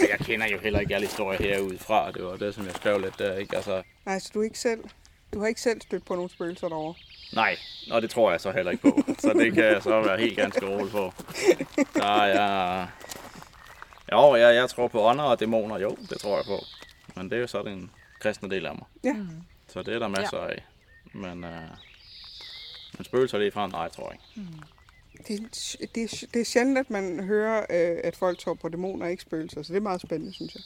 Jeg 0.10 0.20
kender 0.20 0.48
jo 0.48 0.58
heller 0.60 0.80
ikke 0.80 0.96
alle 0.96 1.08
historier 1.08 1.40
herudefra. 1.40 2.12
Det 2.12 2.24
var 2.24 2.36
det, 2.38 2.56
som 2.56 2.66
jeg 2.66 2.76
skrev 2.76 3.00
lidt 3.02 3.20
der, 3.20 3.36
ikke? 3.38 3.56
Altså, 3.56 3.84
Nej, 4.06 4.20
så 4.20 4.32
du 4.34 4.42
ikke 4.42 4.60
selv... 4.60 4.84
Du 5.34 5.40
har 5.40 5.48
ikke 5.48 5.62
selv 5.62 5.82
stødt 5.82 6.06
på 6.06 6.16
nogle 6.16 6.30
spøgelser 6.30 6.70
derovre. 6.70 6.94
nej, 7.34 7.58
og 7.92 8.02
det 8.02 8.10
tror 8.10 8.32
jeg 8.32 8.42
så 8.42 8.52
heller 8.52 8.72
ikke 8.72 8.82
på. 8.84 9.02
Så 9.20 9.34
det 9.34 9.54
kan 9.54 9.64
jeg 9.64 9.84
så 9.84 10.02
være 10.02 10.18
helt 10.20 10.36
ganske 10.38 10.66
rolig 10.68 10.92
på. 10.92 11.14
Der 11.94 12.22
er... 12.24 12.88
Jo, 14.12 14.36
jeg, 14.36 14.56
jeg 14.56 14.70
tror 14.70 14.88
på 14.88 15.02
ånder 15.02 15.24
og 15.24 15.40
dæmoner. 15.40 15.78
Jo, 15.80 15.98
det 16.10 16.20
tror 16.22 16.36
jeg 16.36 16.46
på. 16.46 16.60
Men 17.16 17.30
det 17.30 17.36
er 17.38 17.42
jo 17.42 17.48
så 17.48 17.64
den 17.64 17.92
kristne 18.20 18.50
del 18.50 18.66
af 18.66 18.76
mig. 18.76 18.86
Ja. 19.04 19.16
Så 19.68 19.82
det 19.84 19.96
er 19.96 20.00
der 20.00 20.08
masser 20.08 20.38
af. 20.38 20.66
Men, 21.14 21.44
øh, 21.44 21.62
men 22.98 23.06
spøgelser 23.06 23.38
lige 23.38 23.52
fra, 23.52 23.68
nej, 23.68 23.90
tror 23.90 24.12
jeg 24.12 24.14
ikke. 24.14 24.50
Det, 25.28 25.40
er- 25.40 25.86
det, 25.96 26.24
det 26.34 26.40
er 26.42 26.46
sjældent, 26.46 26.78
at 26.78 26.90
man 26.90 27.24
hører, 27.24 27.60
øh, 27.70 27.98
at 28.04 28.16
folk 28.16 28.40
tror 28.40 28.54
på 28.54 28.70
dæmoner 28.70 29.06
og 29.06 29.12
ikke 29.12 29.24
spøgelser. 29.24 29.64
Så 29.64 29.74
det 29.74 29.78
er 29.78 29.84
meget 29.84 30.02
spændende, 30.02 30.34
synes 30.34 30.56
jeg. 30.56 30.62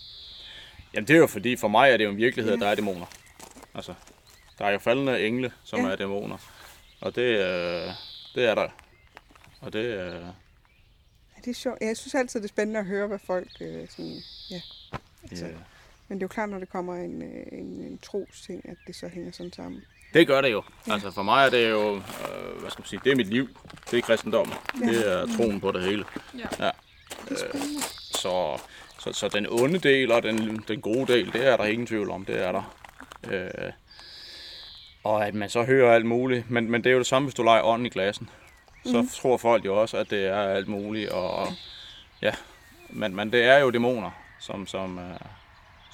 Jamen 0.93 1.07
det 1.07 1.13
er 1.13 1.17
jo 1.17 1.27
fordi, 1.27 1.55
for 1.55 1.67
mig 1.67 1.89
er 1.91 1.97
det 1.97 2.03
jo 2.05 2.09
en 2.09 2.17
virkelighed, 2.17 2.53
at 2.53 2.59
der 2.59 2.67
er 2.67 2.75
dæmoner. 2.75 3.05
Altså, 3.73 3.93
der 4.59 4.65
er 4.65 4.71
jo 4.71 4.79
faldende 4.79 5.25
engle, 5.27 5.51
som 5.63 5.79
Ja. 5.79 5.85
ja. 5.85 5.91
er 5.91 5.95
dæmoner. 5.95 6.37
Og 7.01 7.15
det, 7.15 7.21
øh, 7.21 7.87
det 8.35 8.45
er 8.45 8.55
der. 8.55 8.69
Og 9.61 9.73
det, 9.73 9.79
øh, 9.85 10.21
Ja, 11.35 11.41
det 11.45 11.49
er 11.49 11.53
sjovt. 11.53 11.77
Ja, 11.81 11.87
Jeg 11.87 11.97
synes 11.97 12.15
altid, 12.15 12.39
det 12.39 12.45
er 12.45 12.49
spændende 12.49 12.79
at 12.79 12.85
høre, 12.85 13.07
hvad 13.07 13.19
folk... 13.19 13.47
Øh, 13.61 13.87
sådan, 13.89 14.21
ja. 14.51 14.61
Altså, 15.29 15.45
øh, 15.45 15.51
Men 16.07 16.17
det 16.17 16.23
er 16.23 16.25
jo 16.25 16.27
klart, 16.27 16.49
når 16.49 16.59
det 16.59 16.69
kommer 16.69 16.95
en, 16.95 17.21
øh, 17.21 17.45
en, 17.51 17.65
en 17.81 17.97
tros 18.03 18.41
ting, 18.45 18.69
at 18.69 18.77
det 18.87 18.95
så 18.95 19.07
hænger 19.07 19.31
sådan 19.31 19.53
sammen. 19.53 19.81
Det 20.13 20.27
gør 20.27 20.41
det 20.41 20.51
jo. 20.51 20.63
Altså 20.87 21.11
for 21.11 21.23
mig 21.23 21.45
er 21.45 21.49
det 21.49 21.69
jo, 21.69 21.95
øh, 21.95 22.59
hvad 22.59 22.71
skal 22.71 22.81
man 22.81 22.87
sige, 22.87 23.01
det 23.03 23.11
er 23.11 23.15
mit 23.15 23.27
liv. 23.27 23.49
Det 23.91 23.97
er 23.97 24.01
kristendommen. 24.01 24.55
Det 24.79 25.11
er 25.11 25.37
troen 25.37 25.61
på 25.61 25.71
det 25.71 25.83
hele. 25.83 26.05
Ja. 26.59 26.71
Øh, 27.31 27.61
så, 28.11 28.59
så, 28.99 29.13
så 29.13 29.27
den 29.27 29.47
onde 29.49 29.79
del 29.79 30.11
og 30.11 30.23
den, 30.23 30.63
den 30.67 30.81
gode 30.81 31.13
del, 31.13 31.33
det 31.33 31.47
er 31.47 31.57
der 31.57 31.63
ingen 31.63 31.87
tvivl 31.87 32.09
om. 32.09 32.25
Det 32.25 32.43
er 32.45 32.51
der. 32.51 32.75
Øh, 33.31 33.71
og 35.03 35.27
at 35.27 35.33
man 35.33 35.49
så 35.49 35.63
hører 35.63 35.95
alt 35.95 36.05
muligt. 36.05 36.49
Men, 36.49 36.71
men 36.71 36.83
det 36.83 36.89
er 36.89 36.93
jo 36.93 36.99
det 36.99 37.07
samme, 37.07 37.25
hvis 37.25 37.35
du 37.35 37.43
leger 37.43 37.63
ånden 37.63 37.85
i 37.85 37.89
glassen. 37.89 38.29
Så 38.85 39.01
mm. 39.01 39.07
tror 39.07 39.37
folk 39.37 39.65
jo 39.65 39.81
også, 39.81 39.97
at 39.97 40.09
det 40.09 40.25
er 40.25 40.41
alt 40.41 40.67
muligt. 40.67 41.09
Og, 41.09 41.47
ja, 42.21 42.31
men, 42.89 43.15
men 43.15 43.31
det 43.31 43.43
er 43.43 43.57
jo 43.57 43.69
dæmoner, 43.69 44.11
som, 44.39 44.67
som, 44.67 44.99
øh, 44.99 45.19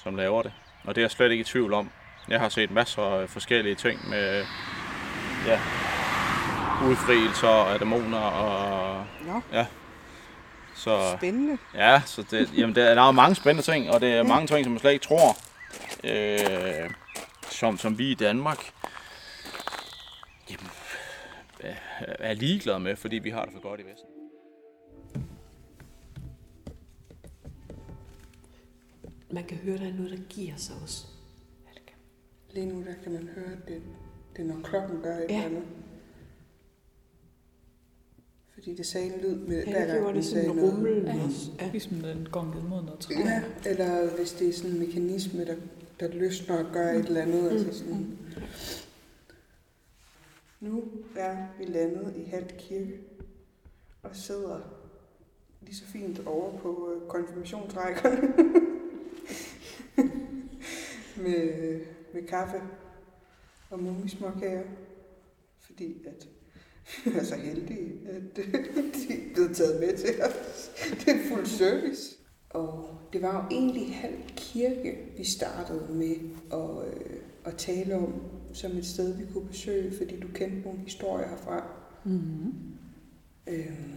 som 0.02 0.16
laver 0.16 0.42
det. 0.42 0.52
Og 0.84 0.94
det 0.94 1.00
er 1.00 1.04
jeg 1.04 1.10
slet 1.10 1.30
ikke 1.30 1.42
i 1.42 1.44
tvivl 1.44 1.72
om. 1.72 1.90
Jeg 2.30 2.40
har 2.40 2.48
set 2.48 2.70
masser 2.70 3.02
af 3.02 3.30
forskellige 3.30 3.74
ting 3.74 4.08
med 4.08 4.44
ja, 5.46 5.60
udfrielser 6.88 7.48
af 7.48 7.78
dæmoner. 7.78 8.18
Og, 8.18 9.06
Nå, 9.26 9.40
ja, 9.52 9.66
så, 10.74 11.14
spændende. 11.18 11.58
Ja, 11.74 12.02
så 12.06 12.22
det, 12.30 12.52
jamen, 12.56 12.74
der, 12.74 12.94
der 12.94 13.02
er 13.02 13.10
mange 13.12 13.34
spændende 13.34 13.62
ting, 13.72 13.90
og 13.90 14.00
det 14.00 14.12
er 14.14 14.22
mange 14.22 14.46
ting, 14.46 14.64
som 14.64 14.72
man 14.72 14.80
slet 14.80 14.92
ikke 14.92 15.04
tror, 15.04 15.36
øh, 16.04 16.90
som, 17.50 17.78
som 17.78 17.98
vi 17.98 18.10
i 18.10 18.14
Danmark 18.14 18.58
jamen, 20.50 20.70
er- 21.60 21.74
er 22.18 22.34
ligeglade 22.34 22.80
med, 22.80 22.96
fordi 22.96 23.16
vi 23.18 23.30
har 23.30 23.44
det 23.44 23.52
for 23.54 23.60
godt 23.62 23.80
i 23.80 23.82
Vesten. 23.82 24.06
Man 29.32 29.44
kan 29.44 29.56
høre, 29.56 29.78
der 29.78 29.88
er 29.88 29.92
noget, 29.92 30.10
der 30.10 30.24
giver 30.28 30.56
sig 30.56 30.74
også. 30.82 31.06
Lige 32.52 32.66
nu 32.66 32.84
der 32.84 32.94
kan 33.02 33.12
man 33.12 33.28
høre, 33.34 33.52
at 33.52 33.68
det, 33.68 33.82
det 34.36 34.42
er 34.42 34.54
når 34.54 34.60
klokken 34.64 35.00
gør 35.02 35.16
et 35.16 35.26
Ja. 35.28 35.44
eller 35.44 35.46
andet. 35.58 35.62
Fordi 38.54 38.74
det 38.74 38.86
sagde 38.86 39.06
en 39.14 39.20
lyd 39.20 39.36
med, 39.36 39.64
Ja, 39.64 39.70
hver 39.70 39.94
det 39.94 40.02
gang 40.02 40.16
det 40.16 40.24
sagde 40.24 40.44
sådan 40.44 40.56
noget. 40.56 40.72
rumlen 40.72 41.06
Ja. 41.06 41.28
Ja. 41.60 41.70
Ligesom 41.70 41.96
den 41.96 42.28
gongede 42.32 42.62
mod 42.68 42.82
noget 42.82 43.00
træ. 43.00 43.14
Ja, 43.14 43.42
eller 43.66 44.16
hvis 44.16 44.32
det 44.32 44.48
er 44.48 44.52
sådan 44.52 44.70
en 44.70 44.78
mekanisme, 44.78 45.44
der, 45.44 45.56
der 46.00 46.08
løsner 46.08 46.64
og 46.64 46.72
gør 46.72 46.92
et 46.92 47.06
eller 47.06 47.22
andet. 47.22 47.50
Altså 47.50 47.78
sådan. 47.78 48.18
Nu 50.60 50.84
er 51.16 51.36
vi 51.58 51.64
landet 51.64 52.14
i 52.16 52.22
Halt 52.24 52.56
Kirke 52.58 53.00
og 54.02 54.16
sidder 54.16 54.60
lige 55.62 55.74
så 55.76 55.84
fint 55.84 56.26
over 56.26 56.58
på 56.58 56.92
øh, 56.94 57.08
konfirmationsrækkerne 57.08 58.28
med, 61.24 61.80
med 62.14 62.22
kaffe 62.22 62.60
og 63.70 63.82
mumismåkager. 63.82 64.62
Fordi 65.60 66.06
at 66.06 66.28
vi 67.04 67.18
er 67.18 67.24
så 67.24 67.34
heldige, 67.34 68.08
at 68.08 68.36
de 68.36 68.42
er 68.42 69.34
blevet 69.34 69.56
taget 69.56 69.80
med 69.80 69.96
til 69.96 70.22
os. 70.22 70.70
Det 71.04 71.08
er 71.08 71.28
fuld 71.28 71.46
service. 71.46 72.16
Og 72.50 72.98
det 73.12 73.22
var 73.22 73.36
jo 73.36 73.56
egentlig 73.56 73.94
halv 73.94 74.22
kirke, 74.36 74.98
vi 75.16 75.24
startede 75.24 75.86
med 75.90 76.16
at, 76.52 76.88
øh, 76.88 77.16
at 77.44 77.56
tale 77.56 77.94
om 77.94 78.14
som 78.52 78.70
et 78.70 78.86
sted, 78.86 79.16
vi 79.16 79.24
kunne 79.32 79.46
besøge, 79.46 79.96
fordi 79.98 80.20
du 80.20 80.28
kendte 80.34 80.60
nogle 80.60 80.78
historier 80.78 81.28
herfra. 81.28 81.64
Mm-hmm. 82.04 82.54
Øhm, 83.46 83.94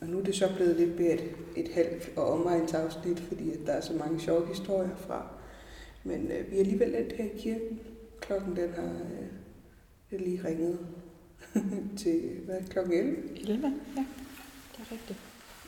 og 0.00 0.06
nu 0.06 0.18
er 0.18 0.22
det 0.22 0.34
så 0.34 0.52
blevet 0.56 0.76
lidt 0.76 1.00
mere 1.00 1.14
et, 1.14 1.34
et 1.56 1.70
halvt 1.74 2.12
og 2.16 2.32
omegnsafsnit, 2.32 3.20
fordi 3.20 3.50
at 3.50 3.58
der 3.66 3.72
er 3.72 3.80
så 3.80 3.92
mange 3.92 4.20
sjove 4.20 4.46
historier 4.46 4.96
fra. 4.96 5.26
Men 6.04 6.32
øh, 6.32 6.50
vi 6.50 6.56
er 6.56 6.60
alligevel 6.60 6.88
lidt 6.88 7.12
her 7.12 7.24
i 7.24 7.38
kirken. 7.38 7.80
Klokken 8.20 8.56
den 8.56 8.72
har 8.72 8.84
øh, 10.12 10.20
lige 10.20 10.44
ringet 10.44 10.78
til 12.02 12.40
hvad, 12.44 12.62
klokken 12.68 12.94
11. 12.94 13.16
11, 13.36 13.74
ja. 13.96 14.06
Det 14.72 14.80
er 14.80 14.92
rigtigt. 14.92 15.18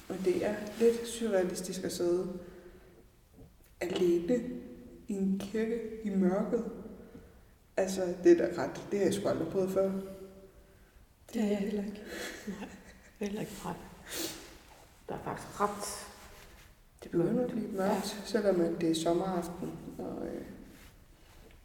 Og 0.08 0.16
det 0.24 0.46
er 0.46 0.54
lidt 0.80 1.06
surrealistisk 1.06 1.84
at 1.84 1.92
sidde 1.92 2.38
alene 3.80 4.40
i 5.08 5.12
en 5.12 5.38
kirke 5.44 5.80
i 6.04 6.08
mørket. 6.08 6.64
Altså, 7.76 8.14
det 8.24 8.40
er 8.40 8.46
da 8.46 8.62
ret. 8.62 8.80
Det 8.90 8.98
har 8.98 9.06
jeg 9.06 9.14
sgu 9.14 9.28
aldrig 9.28 9.48
prøvet 9.48 9.70
før. 9.70 9.92
Det 11.32 11.42
er 11.42 11.46
jeg 11.46 11.58
heller 11.58 11.84
ikke. 11.84 12.02
Nej, 12.60 12.68
heller 13.18 13.40
ikke 13.40 13.52
ret. 13.64 13.76
Der 15.08 15.14
er 15.14 15.22
faktisk 15.24 15.60
ret... 15.60 16.05
Det 17.02 17.10
begynder 17.10 17.44
at 17.44 17.50
blive 17.50 17.68
mørkt, 17.68 18.16
ja. 18.20 18.24
selvom 18.24 18.60
at 18.60 18.80
det 18.80 18.90
er 18.90 18.94
sommeraften. 18.94 19.70
Og, 19.98 20.26
øh, 20.26 20.44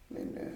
men 0.09 0.37
øh, 0.37 0.53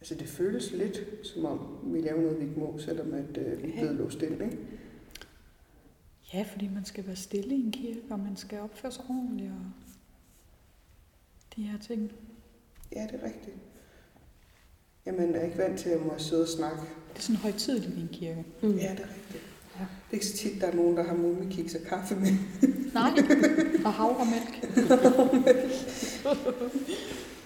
altså 0.00 0.14
det 0.14 0.28
føles 0.28 0.72
lidt, 0.72 1.26
som 1.26 1.44
om 1.44 1.78
vi 1.82 2.00
laver 2.00 2.20
noget, 2.22 2.40
vi 2.40 2.44
ikke 2.44 2.60
må, 2.60 2.78
selvom 2.78 3.14
at 3.14 3.36
øh, 3.36 3.62
vi 3.62 3.68
er 3.68 3.72
blevet 3.72 3.94
låst 3.94 4.22
ind, 4.22 4.42
ikke? 4.42 4.58
Ja, 6.34 6.42
fordi 6.42 6.68
man 6.68 6.84
skal 6.84 7.06
være 7.06 7.16
stille 7.16 7.56
i 7.56 7.64
en 7.64 7.72
kirke, 7.72 8.00
og 8.10 8.20
man 8.20 8.36
skal 8.36 8.60
opføre 8.60 8.92
sig 8.92 9.04
ordentligt, 9.08 9.50
og 9.50 9.70
de 11.56 11.62
her 11.62 11.78
ting. 11.78 12.12
Ja, 12.92 13.06
det 13.12 13.20
er 13.22 13.26
rigtigt. 13.26 13.56
Jamen, 15.06 15.32
jeg 15.32 15.40
er 15.40 15.44
ikke 15.44 15.58
vant 15.58 15.78
til 15.78 15.90
at 15.90 16.06
må 16.06 16.18
sidde 16.18 16.42
og 16.42 16.48
snakke. 16.48 16.80
Det 16.80 17.16
er 17.16 17.20
sådan 17.20 17.36
højtidligt 17.36 17.98
i 17.98 18.00
en 18.00 18.08
kirke. 18.12 18.44
Mm. 18.62 18.76
Ja, 18.76 18.90
det 18.90 19.00
er 19.00 19.08
rigtigt. 19.08 19.39
Det 20.10 20.16
er 20.16 20.20
ikke 20.20 20.26
så 20.26 20.36
tit, 20.36 20.60
der 20.60 20.66
er 20.66 20.74
nogen, 20.74 20.96
der 20.96 21.02
har 21.02 21.14
mumiekiks 21.14 21.74
og 21.74 21.80
kaffe 21.88 22.14
med. 22.16 22.32
Nej, 22.94 23.10
og 23.84 23.92
havremælk. 23.92 24.64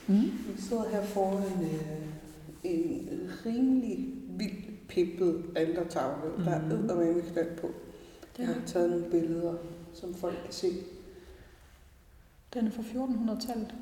mm. 0.07 0.23
Vi 0.57 0.61
sidder 0.63 0.89
her 0.91 1.05
foran 1.05 1.65
øh, 1.65 1.81
en 2.65 3.31
rimelig 3.47 4.15
vild 4.29 4.87
pimpet 4.89 5.45
altertavle. 5.57 6.33
Mm. 6.39 6.45
Der 6.45 6.51
er 6.51 6.61
eddermame 6.71 7.23
knald 7.23 7.57
på. 7.57 7.71
Jeg 8.39 8.47
har 8.47 8.61
taget 8.67 8.91
nogle 8.91 9.11
billeder, 9.11 9.55
som 9.95 10.15
folk 10.15 10.37
kan 10.45 10.53
se. 10.53 10.69
Den 12.55 12.67
er 12.67 12.71
fra 12.71 12.83
1400-tallet. 12.83 13.75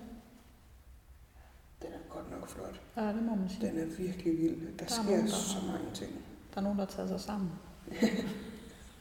Den 1.82 1.88
er 1.92 2.08
godt 2.14 2.30
nok 2.30 2.48
flot. 2.48 2.80
Ja, 2.96 3.06
det 3.08 3.22
må 3.22 3.34
man 3.34 3.48
sige. 3.48 3.66
Den 3.66 3.78
er 3.78 3.86
virkelig 3.86 4.38
vild. 4.38 4.78
Der, 4.78 4.84
er 4.84 4.88
sker 4.88 5.02
nogen, 5.04 5.20
der 5.26 5.32
så 5.32 5.56
mange 5.66 5.86
ting. 5.94 6.10
Der 6.54 6.58
er 6.58 6.62
nogen, 6.62 6.78
der 6.78 6.84
har 6.84 6.92
taget 6.92 7.08
sig 7.08 7.20
sammen. 7.20 7.50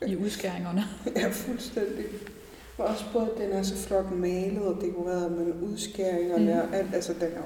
I 0.08 0.16
udskæringerne. 0.16 0.84
Ja, 1.16 1.30
fuldstændig. 1.30 2.06
Og 2.78 2.86
også 2.86 3.06
både, 3.14 3.30
at 3.32 3.38
den 3.38 3.52
er 3.52 3.64
så 3.64 3.76
flot 3.78 4.12
malet 4.12 4.62
og 4.62 4.82
dekoreret, 4.82 5.32
men 5.32 5.54
udskæringerne 5.54 6.54
Mm. 6.54 6.60
og 6.72 6.76
alt, 6.78 6.96
altså 6.96 7.14
den 7.14 7.22
er 7.22 7.38
jo 7.38 7.44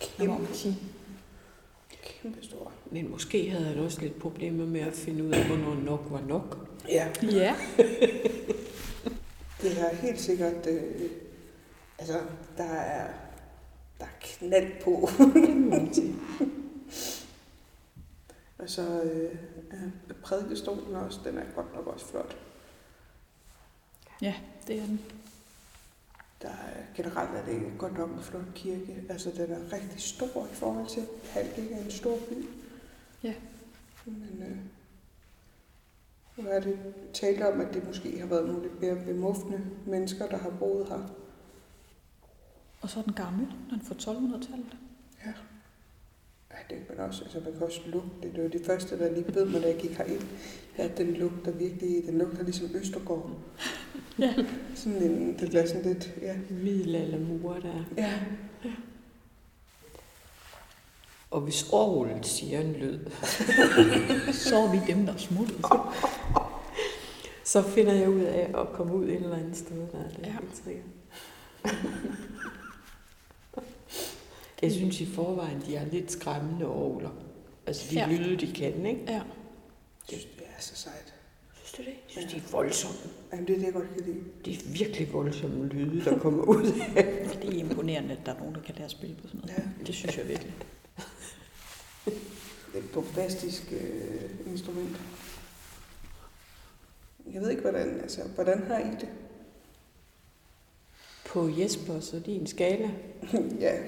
kæmpe, 0.00 0.46
kæmpe 2.22 2.38
stor. 2.44 2.72
Men 2.90 3.10
måske 3.10 3.50
havde 3.50 3.64
han 3.64 3.78
også 3.78 4.00
lidt 4.00 4.18
problemer 4.18 4.66
med 4.66 4.80
at 4.80 4.92
finde 4.92 5.24
ud 5.24 5.30
af, 5.30 5.46
hvornår 5.46 5.74
nok 5.74 6.06
var 6.10 6.20
nok. 6.28 6.68
Ja, 6.88 7.08
Ja. 7.22 7.54
det 9.62 9.72
har 9.72 9.94
helt 9.94 10.20
sikkert, 10.20 10.66
øh, 10.68 10.82
altså 11.98 12.18
der 12.56 12.64
er, 12.64 13.06
der 13.98 14.04
er 14.04 14.18
knald 14.20 14.72
på. 14.84 15.08
Det 15.34 15.56
må 15.56 15.70
man 15.70 15.94
sige. 15.94 16.14
Og 18.58 18.70
så 18.70 19.02
øh, 19.02 19.38
ja, 19.72 20.14
prædikestolen 20.22 20.94
også, 20.94 21.20
den 21.24 21.38
er 21.38 21.44
godt 21.54 21.74
nok 21.74 21.86
også 21.86 22.06
flot. 22.06 22.36
Ja, 24.22 24.34
det 24.66 24.78
er 24.78 24.86
den. 24.86 25.00
Der 26.42 26.48
er, 26.48 26.82
generelt 26.94 27.30
er 27.30 27.44
det 27.44 27.72
godt 27.78 27.98
nok 27.98 28.10
en 28.10 28.22
flot 28.22 28.54
kirke. 28.54 29.04
Altså 29.08 29.30
den 29.30 29.52
er 29.52 29.72
rigtig 29.72 30.00
stor 30.00 30.46
i 30.52 30.54
forhold 30.54 30.86
til 30.88 31.06
Halk 31.30 31.58
ikke 31.58 31.74
er 31.74 31.84
en 31.84 31.90
stor 31.90 32.18
by. 32.28 32.46
Ja. 33.22 33.34
Men 34.06 34.42
øh, 34.42 34.58
nu 36.36 36.50
er 36.50 36.60
det 36.60 36.78
talt 37.14 37.42
om, 37.42 37.60
at 37.60 37.74
det 37.74 37.86
måske 37.86 38.20
har 38.20 38.26
været 38.26 38.46
nogle 38.46 38.62
lidt 38.62 38.80
mere 38.80 39.04
bemuffende 39.04 39.60
mennesker, 39.86 40.28
der 40.28 40.36
har 40.36 40.50
boet 40.50 40.88
her. 40.88 41.08
Og 42.80 42.90
så 42.90 42.98
er 42.98 43.04
den 43.04 43.12
gammel. 43.12 43.46
Den 43.70 43.80
er 43.80 43.84
fra 43.84 43.94
1200-tallet. 43.94 44.76
Ja. 46.56 46.74
Ja, 46.74 46.76
det 46.76 46.86
kan 46.86 46.96
man 46.96 47.06
også. 47.08 47.24
Altså, 47.24 47.40
man 47.44 47.52
kan 47.52 47.62
også 47.62 47.80
lugte 47.86 48.10
det. 48.22 48.34
Det 48.34 48.42
var 48.42 48.48
det 48.48 48.66
første, 48.66 48.98
der 48.98 49.12
lige 49.12 49.24
bed 49.32 49.44
mig, 49.44 49.62
da 49.62 49.66
jeg 49.68 49.76
gik 49.76 49.90
herind. 49.98 50.22
Ja, 50.78 50.88
den 50.96 51.14
lugter 51.14 51.50
virkelig, 51.52 52.02
den 52.06 52.18
lugter 52.18 52.42
ligesom 52.44 52.68
Østergaard. 52.74 53.30
Ja. 54.18 54.34
Sådan 54.74 55.02
en, 55.02 55.38
det 55.38 55.54
er 55.54 55.66
sådan 55.66 55.82
lidt, 55.82 56.14
ja. 56.22 56.34
Middelaldermure 56.50 57.60
der. 57.60 57.84
Ja, 57.96 58.12
Og 61.30 61.40
hvis 61.40 61.68
orglet 61.72 62.26
siger 62.26 62.60
en 62.60 62.72
lyd, 62.72 62.98
Så 64.32 64.56
er 64.56 64.70
vi 64.72 64.92
dem, 64.92 65.06
der 65.06 65.12
er 65.12 65.16
smuttet. 65.16 65.56
så 67.44 67.62
finder 67.62 67.92
jeg 67.92 68.08
ud 68.08 68.20
af 68.20 68.50
at 68.60 68.68
komme 68.72 68.94
ud 68.94 69.04
et 69.04 69.14
eller 69.14 69.36
andet 69.36 69.56
sted, 69.56 69.76
der 69.92 69.98
er 69.98 70.08
det 70.08 70.18
Ja. 70.22 70.26
ja. 70.26 70.32
helt 70.32 70.56
sikkert. 70.64 70.84
Jeg 74.62 74.72
synes 74.72 75.00
i 75.00 75.06
forvejen, 75.06 75.62
de 75.66 75.76
har 75.76 75.86
lidt 75.86 76.12
skræmmende 76.12 76.66
orgler. 76.66 77.10
Altså 77.66 77.90
de 77.90 77.94
Ja. 77.94 78.08
ja. 78.10 78.16
lyde, 78.16 78.46
de 78.46 78.52
kan, 78.52 78.86
ikke? 78.86 79.00
Ja. 79.06 79.12
jeg 79.12 79.22
synes, 80.06 80.24
det 80.24 80.44
er 80.56 80.60
så 80.60 80.74
sejt. 80.76 81.14
Synes 81.54 81.72
du 81.72 81.82
det? 81.82 81.86
Jeg 81.88 81.96
synes, 82.28 82.32
de 82.32 82.38
er 82.38 82.50
voldsomme. 82.52 82.96
Jamen, 83.32 83.46
det 83.46 83.52
er 83.54 83.58
det, 83.58 83.64
jeg 83.66 83.72
godt 83.72 83.88
kan 83.94 84.02
lide. 84.06 84.24
Det 84.44 84.52
er 84.54 84.68
virkelig 84.72 85.12
voldsomme 85.12 85.68
lyde, 85.68 86.04
der 86.04 86.18
kommer 86.18 86.42
ud 86.44 86.64
af. 86.96 87.04
Det 87.42 87.48
er 87.56 87.60
imponerende, 87.60 88.12
at 88.12 88.26
der 88.26 88.34
er 88.34 88.38
nogen, 88.38 88.54
der 88.54 88.62
kan 88.62 88.74
lære 88.74 88.84
at 88.84 88.90
spille 88.90 89.16
på 89.16 89.28
sådan 89.28 89.40
noget. 89.40 89.54
Ja. 89.58 89.84
Det 89.86 89.94
synes 89.94 90.16
jeg 90.18 90.28
virkelig. 90.28 90.54
Det 92.04 92.14
er 92.74 92.78
et 92.78 92.90
bombastisk 92.94 93.72
øh, 93.72 94.52
instrument. 94.52 94.96
Jeg 97.32 97.42
ved 97.42 97.50
ikke, 97.50 97.62
hvordan, 97.62 98.00
altså, 98.00 98.20
hvordan 98.34 98.62
har 98.66 98.78
I 98.78 98.90
det? 99.00 99.08
På 101.28 101.48
Jesper, 101.58 102.00
så 102.00 102.18
det 102.18 102.36
er 102.36 102.40
en 102.40 102.46
skala. 102.46 102.90
ja. 103.66 103.82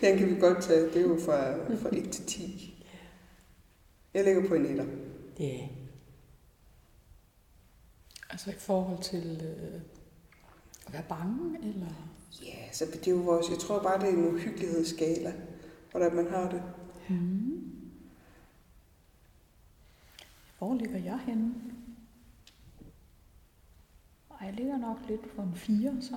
Den 0.00 0.18
kan 0.18 0.30
vi 0.30 0.40
godt 0.40 0.62
tage. 0.62 0.86
Det 0.86 0.96
er 0.96 1.00
jo 1.00 1.18
fra, 1.24 1.54
fra 1.76 1.88
1 1.92 2.10
til 2.10 2.24
10. 2.24 2.84
Jeg 4.14 4.24
ligger 4.24 4.48
på 4.48 4.54
en 4.54 4.66
etter. 4.66 4.86
Ja. 5.38 5.68
Altså 8.30 8.50
i 8.50 8.58
forhold 8.58 9.02
til 9.02 9.42
øh, 9.42 9.80
at 10.86 10.92
være 10.92 11.04
bange, 11.08 11.58
eller... 11.62 12.10
Ja, 12.42 12.72
så 12.72 12.84
det 12.84 13.06
er 13.06 13.10
jo 13.10 13.16
vores, 13.16 13.50
jeg 13.50 13.58
tror 13.58 13.82
bare, 13.82 14.00
det 14.00 14.08
er 14.08 14.12
en 14.12 14.26
uhyggelighedsskala, 14.26 15.34
hvordan 15.90 16.14
man 16.14 16.30
har 16.30 16.50
det. 16.50 16.62
Hmm. 17.08 17.72
Hvor 20.58 20.74
ligger 20.74 20.98
jeg 20.98 21.18
henne? 21.26 21.54
Ej, 24.40 24.46
jeg 24.46 24.54
ligger 24.54 24.78
nok 24.78 24.96
lidt 25.08 25.36
på 25.36 25.42
en 25.42 25.52
4, 25.54 25.92
så. 26.00 26.14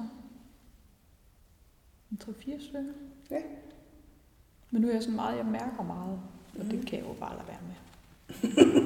En 2.12 2.20
3-4 2.24 2.64
stykker. 2.70 2.94
Ja. 3.32 3.42
Men 4.72 4.82
nu 4.82 4.88
er 4.88 4.94
jeg 4.94 5.04
sådan 5.04 5.16
meget, 5.16 5.38
jeg 5.38 5.46
mærker 5.46 5.84
meget, 5.84 6.20
og 6.60 6.66
det 6.66 6.74
Mhm. 6.74 6.84
kan 6.86 7.00
jeg 7.00 7.08
jo 7.08 7.14
bare 7.14 7.36
lade 7.36 7.48
være 7.48 7.60
med. 7.68 7.76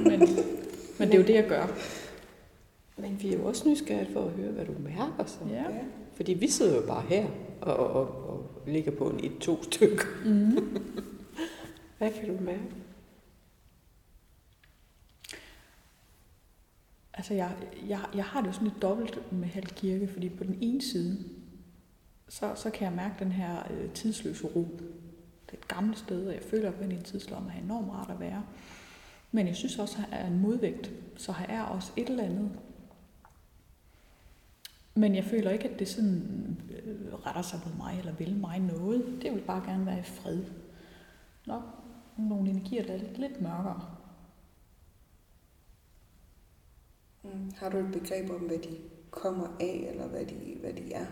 men, 0.04 0.20
men 1.00 1.08
det 1.08 1.14
er 1.16 1.20
jo 1.22 1.28
det, 1.28 1.34
jeg 1.34 1.48
gør. 1.50 1.68
Men 2.98 3.22
vi 3.22 3.34
er 3.34 3.38
jo 3.38 3.46
også 3.48 3.70
nysgerrige 3.70 4.14
for 4.14 4.26
at 4.26 4.32
høre, 4.32 4.52
hvad 4.52 4.66
du 4.66 4.74
mærker 4.80 5.26
så. 5.26 5.40
Ja. 5.50 5.64
Fordi 6.16 6.34
vi 6.34 6.48
sidder 6.48 6.76
jo 6.82 6.88
bare 6.88 7.02
her 7.02 7.28
og, 7.62 7.76
og, 7.78 7.92
og, 7.92 8.30
og 8.30 8.62
ligger 8.68 8.92
på 8.92 9.10
en 9.10 9.20
et-to 9.26 9.64
stykker. 9.64 10.06
Mm. 10.26 10.78
Hvad 11.98 12.12
kan 12.12 12.38
du 12.38 12.44
mærke? 12.44 12.62
Altså, 17.18 17.34
jeg, 17.34 17.56
jeg, 17.88 18.00
jeg 18.16 18.26
har 18.26 18.42
det 18.42 18.48
jo 18.48 18.54
sådan 18.54 18.68
lidt 18.68 18.82
dobbelt 18.82 19.32
med 19.32 19.48
halv 19.48 19.66
Kirke, 19.68 20.08
fordi 20.08 20.30
på 20.30 20.44
den 20.44 20.58
ene 20.62 20.82
side, 20.82 21.18
så, 22.30 22.52
så 22.56 22.70
kan 22.70 22.86
jeg 22.86 22.94
mærke 22.94 23.16
den 23.20 23.32
her 23.32 23.72
øh, 23.72 23.92
tidsløse 23.92 24.48
ro. 24.48 24.80
Det 25.46 25.54
er 25.54 25.58
et 25.58 25.68
gammelt 25.68 26.00
sted, 26.00 26.28
og 26.28 26.34
jeg 26.34 26.42
føler, 26.42 26.70
at 26.70 26.76
jeg 26.80 26.86
er 26.86 26.92
i 26.92 26.96
en 26.96 27.04
tidslomme 27.04 27.52
er 27.52 27.64
enormt 27.64 27.92
rart 27.92 28.12
at 28.12 28.20
være. 28.20 28.44
Men 29.32 29.48
jeg 29.48 29.56
synes 29.56 29.80
også, 29.80 29.98
at 29.98 30.12
jeg 30.12 30.22
er 30.22 30.28
en 30.28 30.40
modvægt, 30.40 30.92
så 31.16 31.32
her 31.32 31.46
er 31.46 31.62
også 31.62 31.92
et 31.96 32.10
eller 32.10 32.24
andet. 32.24 32.52
Men 34.96 35.16
jeg 35.16 35.24
føler 35.24 35.52
ikke, 35.52 35.70
at 35.70 35.80
det 35.80 35.88
sådan 35.88 36.58
øh, 36.86 37.14
retter 37.14 37.42
sig 37.42 37.60
mod 37.66 37.76
mig, 37.78 38.00
eller 38.00 38.14
vil 38.14 38.36
mig 38.36 38.60
noget. 38.60 39.20
Det 39.22 39.34
vil 39.34 39.42
bare 39.42 39.64
gerne 39.72 39.86
være 39.86 40.00
i 40.00 40.04
fred. 40.04 40.44
Nok 41.46 41.64
nogle 42.18 42.50
energier, 42.50 42.84
der 42.84 42.94
er 42.94 42.98
lidt, 42.98 43.18
lidt 43.18 43.42
mørkere. 43.42 43.97
Mm. 47.34 47.52
Har 47.58 47.70
du 47.70 47.78
et 47.78 47.92
begreb 47.92 48.30
om, 48.30 48.42
hvad 48.42 48.58
de 48.58 48.78
kommer 49.12 49.48
af, 49.60 49.88
eller 49.90 50.08
hvad 50.08 50.26
de, 50.26 50.58
hvad 50.62 50.74
de 50.74 50.94
er? 50.94 51.06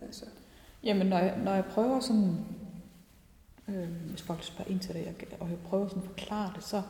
Altså, 0.00 0.24
Jamen, 0.84 1.06
når 1.06 1.18
jeg, 1.18 1.38
når 1.44 1.54
jeg 1.54 1.64
prøver 1.64 2.00
sådan, 2.00 2.36
øh, 3.68 3.88
hvis 4.10 4.22
folk 4.22 4.42
spørger 4.42 4.70
ind 4.70 4.80
til 4.80 4.94
det, 4.94 5.04
jeg, 5.04 5.14
og 5.40 5.50
jeg 5.50 5.58
prøver 5.58 5.88
sådan 5.88 6.02
at 6.02 6.08
forklare 6.08 6.52
det, 6.54 6.64
så 6.64 6.82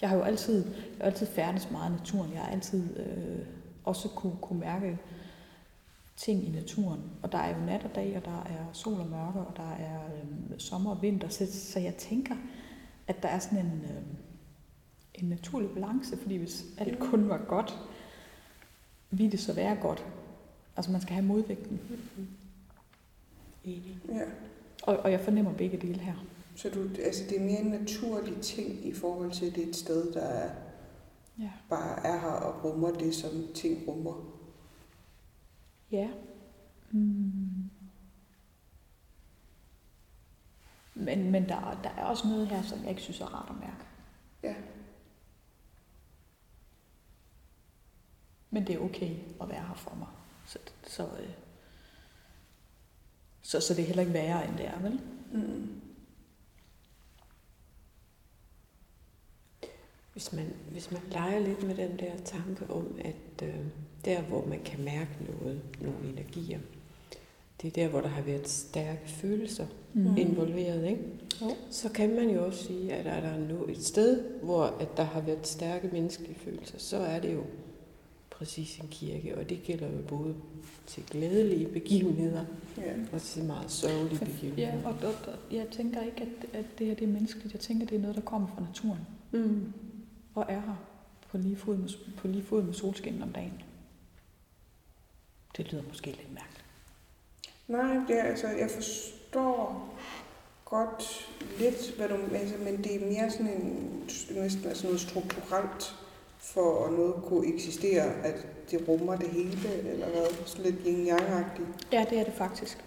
jeg 0.00 0.08
har 0.08 0.16
jo 0.16 0.22
altid, 0.22 0.64
jeg 0.64 0.96
har 0.98 1.04
altid 1.04 1.26
færdes 1.26 1.70
meget 1.70 1.90
i 1.90 1.96
naturen. 1.96 2.32
Jeg 2.32 2.40
har 2.40 2.52
altid 2.52 3.00
øh, 3.00 3.46
også 3.84 4.08
kunne, 4.08 4.36
kunne 4.40 4.60
mærke 4.60 4.98
ting 6.16 6.48
i 6.48 6.50
naturen. 6.50 7.00
Og 7.22 7.32
der 7.32 7.38
er 7.38 7.58
jo 7.58 7.64
nat 7.66 7.84
og 7.84 7.94
dag, 7.94 8.16
og 8.16 8.24
der 8.24 8.42
er 8.42 8.72
sol 8.72 9.00
og 9.00 9.06
mørke, 9.06 9.38
og 9.38 9.56
der 9.56 9.70
er 9.70 10.00
øh, 10.04 10.58
sommer 10.58 10.90
og 10.90 11.02
vinter. 11.02 11.28
Så, 11.28 11.52
så 11.52 11.80
jeg 11.80 11.94
tænker, 11.94 12.34
at 13.06 13.22
der 13.22 13.28
er 13.28 13.38
sådan 13.38 13.58
en, 13.58 13.80
øh, 13.84 14.02
en 15.14 15.28
naturlig 15.28 15.70
balance, 15.70 16.16
fordi 16.16 16.36
hvis 16.36 16.64
alt 16.78 16.98
kun 16.98 17.28
var 17.28 17.38
godt, 17.48 17.78
ville 19.10 19.32
det 19.32 19.40
så 19.40 19.52
være 19.52 19.76
godt. 19.76 20.04
Altså 20.76 20.92
man 20.92 21.00
skal 21.00 21.14
have 21.14 21.26
modvægten. 21.26 21.80
Enig. 23.64 23.98
ja. 24.08 24.22
Og, 24.82 24.96
og 24.96 25.10
jeg 25.12 25.20
fornemmer 25.20 25.52
begge 25.54 25.76
dele 25.76 25.98
her. 26.00 26.14
Så 26.56 26.70
du, 26.70 26.88
altså, 27.04 27.24
det 27.28 27.36
er 27.40 27.44
mere 27.44 27.58
en 27.60 27.66
naturlig 27.70 28.40
ting 28.42 28.86
i 28.86 28.92
forhold 28.94 29.32
til, 29.32 29.46
at 29.46 29.54
det 29.54 29.64
er 29.64 29.68
et 29.68 29.76
sted, 29.76 30.12
der 30.12 30.20
er, 30.20 30.50
Ja. 31.38 31.50
bare 31.68 32.06
er 32.06 32.20
her 32.20 32.28
og 32.28 32.64
rummer 32.64 32.90
det, 32.90 33.14
som 33.14 33.30
ting 33.54 33.88
rummer. 33.88 34.34
Ja. 35.90 36.08
Mm. 36.90 37.70
Men, 40.94 41.30
men 41.30 41.48
der, 41.48 41.80
der 41.84 41.90
er 41.90 42.04
også 42.04 42.28
noget 42.28 42.48
her, 42.48 42.62
som 42.62 42.80
jeg 42.80 42.90
ikke 42.90 43.02
synes 43.02 43.20
er 43.20 43.34
rart 43.34 43.50
at 43.50 43.56
mærke. 43.60 43.84
Ja. 44.42 44.54
Men 48.50 48.66
det 48.66 48.74
er 48.74 48.78
okay 48.80 49.10
at 49.40 49.48
være 49.48 49.60
her 49.68 49.74
for 49.74 49.94
mig. 49.94 50.08
Så, 50.46 50.58
så, 50.86 51.02
øh, 51.02 51.28
så, 53.42 53.60
så 53.60 53.74
det 53.74 53.82
er 53.82 53.86
heller 53.86 54.02
ikke 54.02 54.12
værre, 54.14 54.48
end 54.48 54.56
det 54.56 54.66
er, 54.66 54.78
vel? 54.80 55.00
Mm. 55.32 55.80
Hvis 60.12 60.32
man, 60.32 60.52
hvis 60.70 60.90
man 60.90 61.00
leger 61.10 61.38
lidt 61.38 61.62
med 61.66 61.74
den 61.74 61.98
der 61.98 62.16
tanke 62.24 62.70
om, 62.70 62.98
at 63.04 63.42
øh, 63.48 63.54
der, 64.04 64.22
hvor 64.22 64.46
man 64.46 64.60
kan 64.64 64.84
mærke 64.84 65.10
noget, 65.28 65.60
nogle 65.80 66.08
energier, 66.08 66.60
det 67.62 67.68
er 67.68 67.72
der, 67.72 67.88
hvor 67.88 68.00
der 68.00 68.08
har 68.08 68.22
været 68.22 68.48
stærke 68.48 69.08
følelser 69.08 69.66
Mm. 69.94 70.16
involveret, 70.16 70.84
ikke? 70.90 71.02
Jo. 71.40 71.56
Så 71.70 71.88
kan 71.88 72.14
man 72.14 72.30
jo 72.30 72.46
også 72.46 72.64
sige, 72.64 72.92
at 72.94 73.06
er 73.06 73.20
der 73.20 73.38
nu 73.38 73.64
et 73.68 73.84
sted, 73.84 74.24
hvor 74.42 74.64
at 74.64 74.88
der 74.96 75.02
har 75.02 75.20
været 75.20 75.46
stærke 75.46 75.88
menneskelige 75.92 76.34
følelser, 76.34 76.78
så 76.78 76.96
er 76.96 77.20
det 77.20 77.34
jo 77.34 77.44
præcis 78.38 78.78
en 78.78 78.88
kirke, 78.90 79.38
og 79.38 79.48
det 79.48 79.62
gælder 79.62 79.86
jo 79.92 79.98
både 80.08 80.34
til 80.86 81.02
glædelige 81.10 81.68
begivenheder 81.68 82.44
Ja. 82.76 82.92
og 83.12 83.22
til 83.22 83.44
meget 83.44 83.70
sørgelige 83.70 84.18
begivenheder. 84.24 84.68
Ja, 84.78 84.86
og, 84.88 84.94
og, 85.02 85.14
og 85.26 85.56
jeg 85.56 85.66
tænker 85.70 86.02
ikke, 86.02 86.20
at, 86.22 86.54
at 86.60 86.64
det 86.78 86.86
her 86.86 86.94
det 86.94 87.04
er 87.04 87.12
menneskeligt. 87.12 87.52
Jeg 87.52 87.60
tænker, 87.60 87.86
det 87.86 87.96
er 87.96 88.00
noget, 88.00 88.16
der 88.16 88.22
kommer 88.22 88.48
fra 88.48 88.60
naturen 88.60 89.00
Mm. 89.32 89.72
og 90.34 90.46
er 90.48 90.60
her 90.60 90.74
på 91.30 91.38
lige 91.38 91.56
fod 91.56 91.76
med, 91.76 91.88
på 92.16 92.28
lige 92.28 92.42
fod 92.44 92.62
med 92.62 92.74
solskin 92.74 93.22
om 93.22 93.32
dagen. 93.32 93.62
Det 95.56 95.72
lyder 95.72 95.82
måske 95.88 96.06
lidt 96.06 96.32
mærkeligt. 96.34 96.64
Nej, 97.68 97.94
det 98.08 98.18
er, 98.18 98.22
altså, 98.22 98.46
jeg 98.48 98.70
forstår 98.70 99.88
godt 100.64 101.28
lidt, 101.58 101.94
hvad 101.96 102.08
du 102.08 102.14
altså, 102.34 102.54
men 102.64 102.84
det 102.84 102.94
er 103.02 103.06
mere 103.06 103.30
sådan 103.30 103.48
en, 103.48 103.88
næsten 104.34 104.64
altså 104.66 104.84
noget 104.86 105.00
strukturelt, 105.00 105.96
for 106.38 106.86
at 106.86 106.92
noget 106.92 107.14
kunne 107.24 107.54
eksistere, 107.54 108.02
at 108.02 108.46
det 108.70 108.88
rummer 108.88 109.16
det 109.16 109.28
hele, 109.28 109.74
eller 109.74 110.08
hvad? 110.08 110.46
Sådan 110.46 110.64
lidt 110.70 110.86
yin 110.86 111.06
yang 111.06 111.20
-agtigt. 111.20 111.86
Ja, 111.92 112.06
det 112.10 112.18
er 112.18 112.24
det 112.24 112.34
faktisk. 112.34 112.84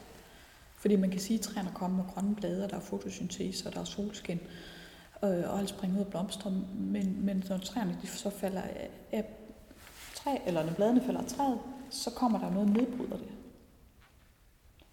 Fordi 0.76 0.95
man 0.95 1.12
kan 1.12 1.20
sige, 1.20 1.39
at 1.39 1.41
træerne 1.41 1.72
kommer 1.76 2.04
med 2.04 2.14
grønne 2.14 2.36
blade, 2.36 2.64
og 2.64 2.70
der 2.70 2.76
er 2.76 2.82
fotosyntese, 2.82 3.68
og 3.68 3.74
der 3.74 3.80
er 3.80 3.84
solskin, 3.84 4.39
øh, 5.24 5.30
og 5.54 5.60
alt 5.60 5.70
springer 5.70 5.99
ud 5.99 6.06
af 6.06 6.08
blomster. 6.08 6.49
Men, 6.80 7.26
men 7.26 7.43
når 7.49 7.58
træerne 7.58 7.97
de 8.02 8.08
så 8.08 8.30
falder 8.30 8.62
af, 8.62 8.89
af 9.12 9.26
træ, 10.16 10.38
eller 10.45 10.66
når 10.66 10.74
bladene 10.74 11.02
falder 11.06 11.22
af 11.22 11.28
træet, 11.28 11.60
så 11.89 12.12
kommer 12.12 12.39
der 12.39 12.49
noget 12.49 12.70
nedbryder 12.70 13.18
det. 13.18 13.32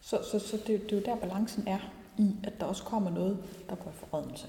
Så, 0.00 0.18
så, 0.30 0.38
så 0.38 0.56
det, 0.56 0.82
det 0.82 0.92
er 0.92 0.96
jo 0.96 1.02
der 1.02 1.16
balancen 1.16 1.68
er 1.68 1.78
i, 2.18 2.36
at 2.44 2.60
der 2.60 2.66
også 2.66 2.84
kommer 2.84 3.10
noget, 3.10 3.38
der 3.68 3.74
går 3.74 3.90
i 3.90 3.94
forredelse. 3.94 4.46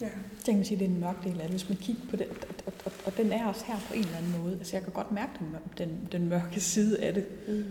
Ja. 0.00 0.06
Det 0.36 0.44
kan 0.44 0.54
man 0.54 0.64
sige, 0.64 0.78
det 0.78 0.84
er 0.84 0.88
en 0.88 1.00
mørk 1.00 1.24
del 1.24 1.40
af 1.40 1.48
det. 1.48 1.50
Hvis 1.50 1.68
man 1.68 1.78
kigger 1.78 2.02
på 2.10 2.16
det, 2.16 2.28
og, 2.66 2.72
og, 2.84 2.92
og, 3.06 3.16
den 3.16 3.32
er 3.32 3.46
også 3.46 3.64
her 3.64 3.76
på 3.88 3.94
en 3.94 4.00
eller 4.00 4.16
anden 4.16 4.42
måde. 4.42 4.56
Altså 4.58 4.76
jeg 4.76 4.84
kan 4.84 4.92
godt 4.92 5.12
mærke 5.12 5.32
den, 5.38 5.56
den, 5.78 6.08
den 6.12 6.28
mørke 6.28 6.60
side 6.60 7.02
af 7.02 7.14
det. 7.14 7.26
Mm. 7.48 7.64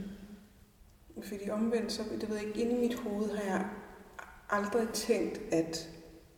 Fordi 1.24 1.49
omvendt, 1.49 1.91
så 1.91 2.01
det 2.22 2.30
ved 2.30 2.38
jeg 2.38 2.47
ikke, 2.47 2.61
inde 2.61 2.72
i 2.72 2.88
mit 2.88 2.99
hoved 2.99 3.30
har 3.36 3.43
jeg 3.43 3.65
aldrig 4.49 4.88
tænkt, 4.93 5.41
at 5.51 5.89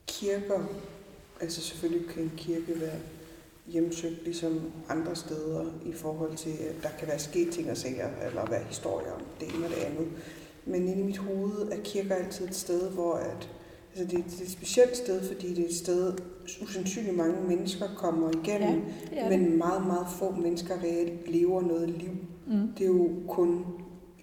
kirker, 0.07 0.63
altså 1.41 1.61
selvfølgelig 1.61 2.09
kan 2.09 2.23
en 2.23 2.31
kirke 2.37 2.81
være 2.81 2.99
hjemsøgt 3.67 4.23
ligesom 4.23 4.71
andre 4.89 5.15
steder 5.15 5.65
i 5.85 5.93
forhold 5.93 6.37
til, 6.37 6.49
at 6.49 6.83
der 6.83 6.89
kan 6.99 7.07
være 7.07 7.19
sket 7.19 7.53
ting 7.53 7.71
og 7.71 7.77
sager, 7.77 8.09
eller 8.27 8.45
være 8.45 8.63
historier 8.63 9.11
om 9.11 9.21
det 9.39 9.55
ene 9.55 9.65
og 9.65 9.71
det 9.71 9.77
andet. 9.77 10.07
Men 10.65 10.87
inde 10.87 11.01
i 11.01 11.05
mit 11.05 11.17
hoved 11.17 11.71
er 11.71 11.83
kirker 11.83 12.15
altid 12.15 12.47
et 12.47 12.55
sted, 12.55 12.89
hvor 12.91 13.13
at, 13.13 13.49
altså 13.95 14.15
det, 14.17 14.19
er- 14.25 14.29
det 14.29 14.39
er 14.39 14.43
et 14.43 14.49
specielt 14.51 14.97
sted, 14.97 15.27
fordi 15.27 15.53
det 15.53 15.63
er 15.65 15.69
et 15.69 15.75
sted, 15.75 16.13
usandsynligt 16.61 17.17
mange 17.17 17.47
mennesker 17.47 17.85
kommer 17.97 18.29
igennem, 18.29 18.81
det 19.09 19.19
er 19.19 19.29
men 19.29 19.57
meget, 19.57 19.87
meget 19.87 20.07
få 20.19 20.31
mennesker 20.31 20.75
reelt 20.83 21.29
lever 21.31 21.61
noget 21.61 21.89
liv. 21.89 22.11
Mm. 22.47 22.67
Det 22.77 22.83
er 22.83 22.87
jo 22.87 23.09
kun 23.29 23.65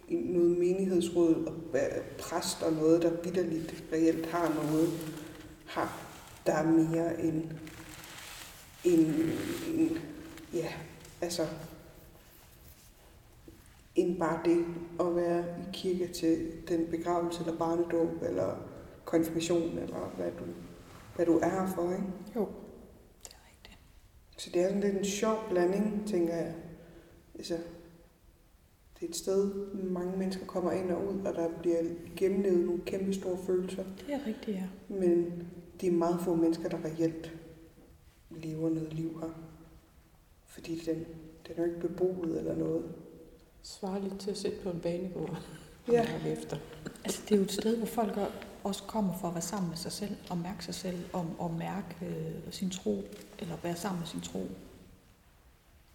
noget 0.08 0.58
menighedsråd 0.58 1.34
og 1.34 1.54
øh, 1.74 2.02
præst 2.18 2.62
og 2.62 2.72
noget, 2.72 3.02
der 3.02 3.10
vidderligt 3.24 3.84
reelt 3.92 4.26
har 4.26 4.62
noget, 4.70 4.88
har, 5.66 6.00
der 6.46 6.52
er 6.52 6.66
mere 6.70 7.22
end, 7.22 7.42
end, 8.84 9.06
end 9.74 9.90
ja, 10.54 10.66
altså, 11.20 11.46
end 13.96 14.16
bare 14.18 14.40
det 14.44 14.64
at 15.00 15.16
være 15.16 15.40
i 15.40 15.62
kirke 15.72 16.12
til 16.12 16.46
den 16.68 16.86
begravelse 16.90 17.40
eller 17.40 17.58
barnedåb 17.58 18.22
eller 18.28 18.56
konfirmation 19.10 19.78
eller 19.78 20.12
hvad 20.16 20.30
du, 20.38 20.44
hvad 21.16 21.26
du 21.26 21.38
er 21.38 21.48
her 21.48 21.66
for, 21.74 21.90
ikke? 21.92 22.04
Jo, 22.36 22.48
det 23.24 23.32
er 23.32 23.48
rigtigt. 23.50 23.78
Så 24.36 24.50
det 24.54 24.62
er 24.62 24.66
sådan 24.68 24.80
lidt 24.80 24.96
en 24.96 25.04
sjov 25.04 25.36
blanding, 25.50 26.02
tænker 26.08 26.34
jeg. 26.36 26.54
Altså, 27.34 27.54
det 29.00 29.06
er 29.06 29.10
et 29.10 29.16
sted, 29.16 29.54
mange 29.74 30.18
mennesker 30.18 30.46
kommer 30.46 30.72
ind 30.72 30.90
og 30.90 31.06
ud, 31.06 31.20
og 31.26 31.34
der 31.34 31.48
bliver 31.60 31.82
gennemlevet 32.16 32.66
nogle 32.66 32.80
kæmpe 32.86 33.14
store 33.14 33.38
følelser. 33.46 33.84
Det 34.06 34.14
er 34.14 34.26
rigtigt, 34.26 34.56
ja. 34.56 34.64
Men 34.88 35.46
det 35.80 35.86
er 35.88 35.92
meget 35.92 36.20
få 36.24 36.34
mennesker, 36.34 36.68
der 36.68 36.78
reelt 36.84 37.32
lever 38.30 38.70
noget 38.70 38.92
liv 38.94 39.20
her. 39.20 39.30
Fordi 40.46 40.78
den, 40.86 40.96
den 41.46 41.54
er 41.56 41.62
jo 41.62 41.64
ikke 41.64 41.80
beboet 41.88 42.38
eller 42.38 42.56
noget. 42.56 42.84
Svarer 43.62 43.98
lidt 44.02 44.20
til 44.20 44.30
at 44.30 44.36
sætte 44.38 44.58
på 44.62 44.70
en 44.70 44.80
banegård. 44.80 45.42
Ja. 45.88 46.06
Ja. 46.24 46.32
Efter. 46.32 46.56
Altså, 47.04 47.22
det 47.28 47.32
er 47.34 47.36
jo 47.38 47.42
et 47.44 47.52
sted, 47.52 47.76
hvor 47.76 47.86
folk 47.86 48.16
er- 48.16 48.46
også 48.64 48.82
kommer 48.82 49.18
for 49.20 49.28
at 49.28 49.34
være 49.34 49.42
sammen 49.42 49.68
med 49.68 49.76
sig 49.76 49.92
selv, 49.92 50.16
og 50.30 50.38
mærke 50.38 50.64
sig 50.64 50.74
selv, 50.74 51.04
og, 51.12 51.26
og 51.38 51.54
mærke 51.58 51.96
øh, 52.06 52.52
sin 52.52 52.70
tro, 52.70 53.04
eller 53.38 53.56
være 53.62 53.76
sammen 53.76 54.00
med 54.00 54.06
sin 54.08 54.20
tro. 54.20 54.50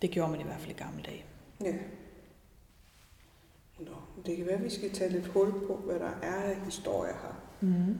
Det 0.01 0.11
gjorde 0.11 0.31
man 0.31 0.39
i 0.39 0.43
hvert 0.43 0.59
fald 0.59 0.71
i 0.71 0.73
gamle 0.79 1.03
dage. 1.03 1.23
Ja. 1.63 1.73
Nå, 3.79 3.91
det 4.25 4.37
kan 4.37 4.45
være, 4.45 4.55
at 4.55 4.63
vi 4.63 4.69
skal 4.69 4.91
tage 4.93 5.11
lidt 5.11 5.27
hul 5.27 5.51
på, 5.67 5.75
hvad 5.85 5.99
der 5.99 6.11
er 6.21 6.35
af 6.43 6.55
historier 6.65 7.13
her. 7.13 7.35
Mm. 7.61 7.97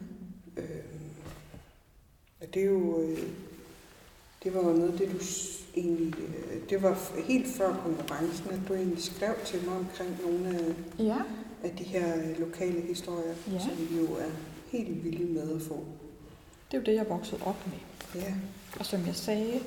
Og 2.42 2.54
det 2.54 2.62
er 2.62 2.66
jo, 2.66 3.02
øh, 3.02 3.20
det 4.44 4.54
var 4.54 4.62
jo 4.70 4.74
noget 4.74 5.00
det, 5.00 5.12
du 5.12 5.18
egentlig, 5.80 6.14
øh, 6.20 6.70
det 6.70 6.82
var 6.84 7.22
helt 7.28 7.48
før 7.58 7.78
konkurrencen, 7.84 8.50
at 8.50 8.60
du 8.68 8.74
egentlig 8.74 9.04
skrev 9.04 9.34
til 9.46 9.66
mig 9.66 9.78
omkring 9.78 10.18
nogle 10.26 10.60
af, 10.60 10.74
Ja. 11.04 11.18
af 11.64 11.76
de 11.78 11.84
her 11.84 12.16
øh, 12.24 12.40
lokale 12.40 12.82
historier, 12.82 13.36
Ja. 13.52 13.60
som 13.60 13.72
vi 13.90 13.98
jo 13.98 14.06
er 14.16 14.30
helt 14.78 15.04
vilde 15.04 15.26
med 15.34 15.56
at 15.56 15.62
få. 15.62 15.86
Det 16.72 16.78
er 16.78 16.82
jo 16.82 16.86
det, 16.86 16.94
jeg 16.96 17.10
voksede 17.10 17.42
op 17.44 17.68
med. 17.68 18.22
Ja, 18.22 18.36
Og 18.80 18.86
som 18.86 19.06
jeg 19.06 19.16
sagde, 19.16 19.60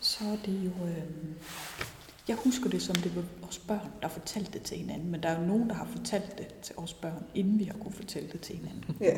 så 0.00 0.24
er 0.24 0.36
det 0.46 0.64
jo... 0.64 0.86
Øh, 0.86 1.02
jeg 2.28 2.36
husker 2.36 2.70
det 2.70 2.82
som 2.82 2.94
det 2.96 3.16
var 3.16 3.24
os 3.48 3.58
børn, 3.58 3.90
der 4.02 4.08
fortalte 4.08 4.52
det 4.52 4.62
til 4.62 4.76
hinanden, 4.78 5.10
men 5.10 5.22
der 5.22 5.28
er 5.28 5.40
jo 5.40 5.46
nogen, 5.46 5.68
der 5.68 5.74
har 5.74 5.84
fortalt 5.96 6.38
det 6.38 6.46
til 6.62 6.74
os 6.78 6.94
børn, 6.94 7.24
inden 7.34 7.58
vi 7.58 7.64
har 7.64 7.74
kunne 7.78 7.92
fortælle 7.92 8.28
det 8.32 8.40
til 8.40 8.56
hinanden. 8.56 8.96
ja, 9.00 9.16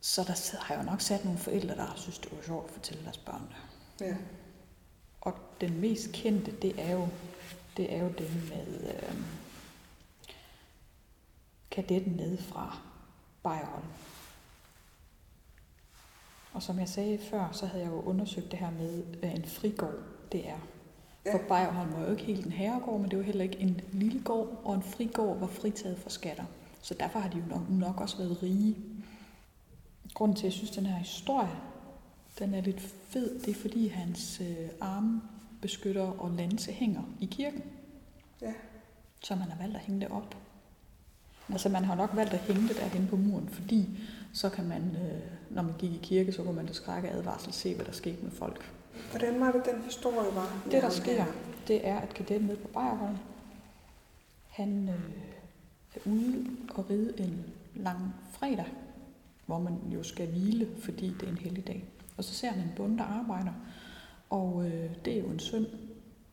Så 0.00 0.22
der 0.22 0.56
har 0.62 0.74
jo 0.76 0.82
nok 0.82 1.00
sat 1.00 1.24
nogle 1.24 1.38
forældre, 1.38 1.74
der 1.76 1.84
har 1.84 1.96
synes, 1.96 2.18
det 2.18 2.32
var 2.32 2.42
sjovt 2.46 2.64
at 2.68 2.74
fortælle 2.74 3.04
deres 3.04 3.18
børn 3.18 3.42
det. 3.98 4.06
ja, 4.06 4.16
Og 5.20 5.34
den 5.60 5.80
mest 5.80 6.12
kendte, 6.12 6.52
det 6.62 6.74
er 6.80 6.92
jo, 6.92 7.08
det 7.76 7.94
er 7.94 7.98
jo 8.02 8.08
den 8.18 8.42
med 8.48 8.88
øh, 8.94 9.14
kadetten 11.70 12.12
nede 12.12 12.38
Bayerholm. 13.46 13.86
Og 16.52 16.62
som 16.62 16.78
jeg 16.78 16.88
sagde 16.88 17.18
før, 17.18 17.48
så 17.52 17.66
havde 17.66 17.84
jeg 17.84 17.92
jo 17.92 18.00
undersøgt 18.00 18.50
det 18.50 18.58
her 18.58 18.70
med, 18.70 19.02
hvad 19.02 19.30
en 19.30 19.44
frigård 19.44 19.94
det 20.32 20.48
er. 20.48 20.58
Ja. 21.26 21.34
For 21.34 21.38
Bayerholm 21.48 21.92
var 21.92 22.04
jo 22.04 22.10
ikke 22.10 22.24
helt 22.24 22.46
en 22.46 22.52
herregård, 22.52 23.00
men 23.00 23.10
det 23.10 23.18
var 23.18 23.24
heller 23.24 23.44
ikke 23.44 23.58
en 23.58 23.80
lille 23.92 24.22
gård, 24.22 24.60
og 24.64 24.74
en 24.74 24.82
frigård 24.82 25.38
var 25.38 25.46
fritaget 25.46 25.98
for 25.98 26.10
skatter. 26.10 26.44
Så 26.82 26.94
derfor 26.94 27.18
har 27.18 27.28
de 27.28 27.38
jo 27.38 27.44
nok, 27.46 27.70
nok 27.70 28.00
også 28.00 28.16
været 28.16 28.42
rige. 28.42 28.76
Grunden 30.14 30.36
til, 30.36 30.42
at 30.42 30.44
jeg 30.44 30.52
synes, 30.52 30.70
at 30.70 30.76
den 30.76 30.86
her 30.86 30.96
historie, 30.96 31.56
den 32.38 32.54
er 32.54 32.60
lidt 32.60 32.80
fed, 32.80 33.40
det 33.40 33.48
er 33.48 33.60
fordi 33.60 33.88
hans 33.88 34.40
øh, 34.40 34.68
armbeskytter 34.80 36.20
og 36.20 36.30
lanse 36.30 36.72
hænger 36.72 37.02
i 37.20 37.26
kirken. 37.26 37.62
Ja. 38.42 38.52
Så 39.22 39.34
man 39.34 39.48
har 39.48 39.58
valgt 39.58 39.76
at 39.76 39.82
hænge 39.82 40.00
det 40.00 40.08
op. 40.08 40.36
Altså 41.50 41.68
man 41.68 41.84
har 41.84 41.94
nok 41.94 42.10
valgt 42.14 42.32
at 42.32 42.40
hænge 42.40 42.68
det 42.68 42.76
derhen 42.76 43.06
på 43.10 43.16
muren, 43.16 43.48
fordi 43.48 43.98
så 44.32 44.48
kan 44.48 44.68
man, 44.68 44.82
øh, 44.82 45.20
når 45.50 45.62
man 45.62 45.74
gik 45.78 45.92
i 45.92 46.00
kirke, 46.02 46.32
så 46.32 46.42
kunne 46.42 46.56
man 46.56 46.66
til 46.66 46.74
skrække 46.74 47.08
advarsel 47.08 47.52
se, 47.52 47.74
hvad 47.74 47.84
der 47.84 47.92
skete 47.92 48.22
med 48.22 48.30
folk. 48.30 48.72
Hvordan 49.10 49.40
var 49.40 49.52
det, 49.52 49.62
den 49.64 49.82
historie 49.82 50.34
var? 50.34 50.62
Det, 50.70 50.82
der 50.82 50.90
sker, 50.90 51.24
det 51.68 51.86
er, 51.86 51.98
at 51.98 52.14
kadetten 52.14 52.48
nede 52.48 52.58
på 52.58 52.68
Bayerholm, 52.68 53.16
han 54.48 54.88
øh, 54.88 55.12
er 55.94 56.10
ude 56.10 56.46
og 56.74 56.90
ride 56.90 57.20
en 57.20 57.44
lang 57.74 58.14
fredag, 58.32 58.66
hvor 59.46 59.58
man 59.58 59.78
jo 59.94 60.02
skal 60.02 60.28
hvile, 60.28 60.68
fordi 60.82 61.06
det 61.08 61.22
er 61.22 61.28
en 61.28 61.38
hellig 61.38 61.66
dag. 61.66 61.84
Og 62.16 62.24
så 62.24 62.34
ser 62.34 62.50
han 62.50 62.60
en 62.60 62.72
bonde, 62.76 62.98
der 62.98 63.04
arbejder, 63.04 63.52
og 64.30 64.66
øh, 64.66 64.90
det 65.04 65.12
er 65.12 65.20
jo 65.20 65.26
en 65.26 65.38
synd. 65.38 65.66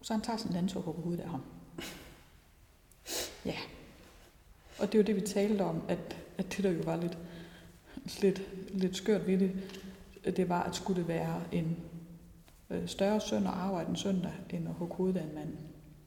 Så 0.01 0.13
han 0.13 0.21
tager 0.21 0.37
sin 0.37 0.51
landsår 0.51 0.79
og 0.79 0.85
hugger 0.85 1.01
hovedet 1.01 1.23
af 1.23 1.29
ham. 1.29 1.41
Ja. 3.45 3.55
Og 4.79 4.87
det 4.87 4.95
er 4.95 4.99
jo 4.99 5.05
det, 5.05 5.15
vi 5.15 5.21
talte 5.21 5.61
om, 5.61 5.81
at, 5.87 6.17
at 6.37 6.55
det 6.55 6.63
der 6.63 6.71
jo 6.71 6.81
var 6.85 6.95
lidt, 6.95 7.17
lidt, 8.21 8.41
lidt 8.73 8.95
skørt 8.95 9.27
ved 9.27 9.37
det, 9.37 9.51
det 10.25 10.49
var, 10.49 10.63
at 10.63 10.75
skulle 10.75 11.01
det 11.01 11.07
være 11.07 11.41
en 11.51 11.77
øh, 12.69 12.87
større 12.87 13.21
synd 13.21 13.47
at 13.47 13.53
arbejde 13.53 13.89
en 13.89 13.95
søndag, 13.95 14.31
end 14.49 14.67
at 14.67 14.73
hugge 14.73 14.95
hovedet 14.95 15.17
af 15.17 15.23
en 15.23 15.35
mand. 15.35 15.49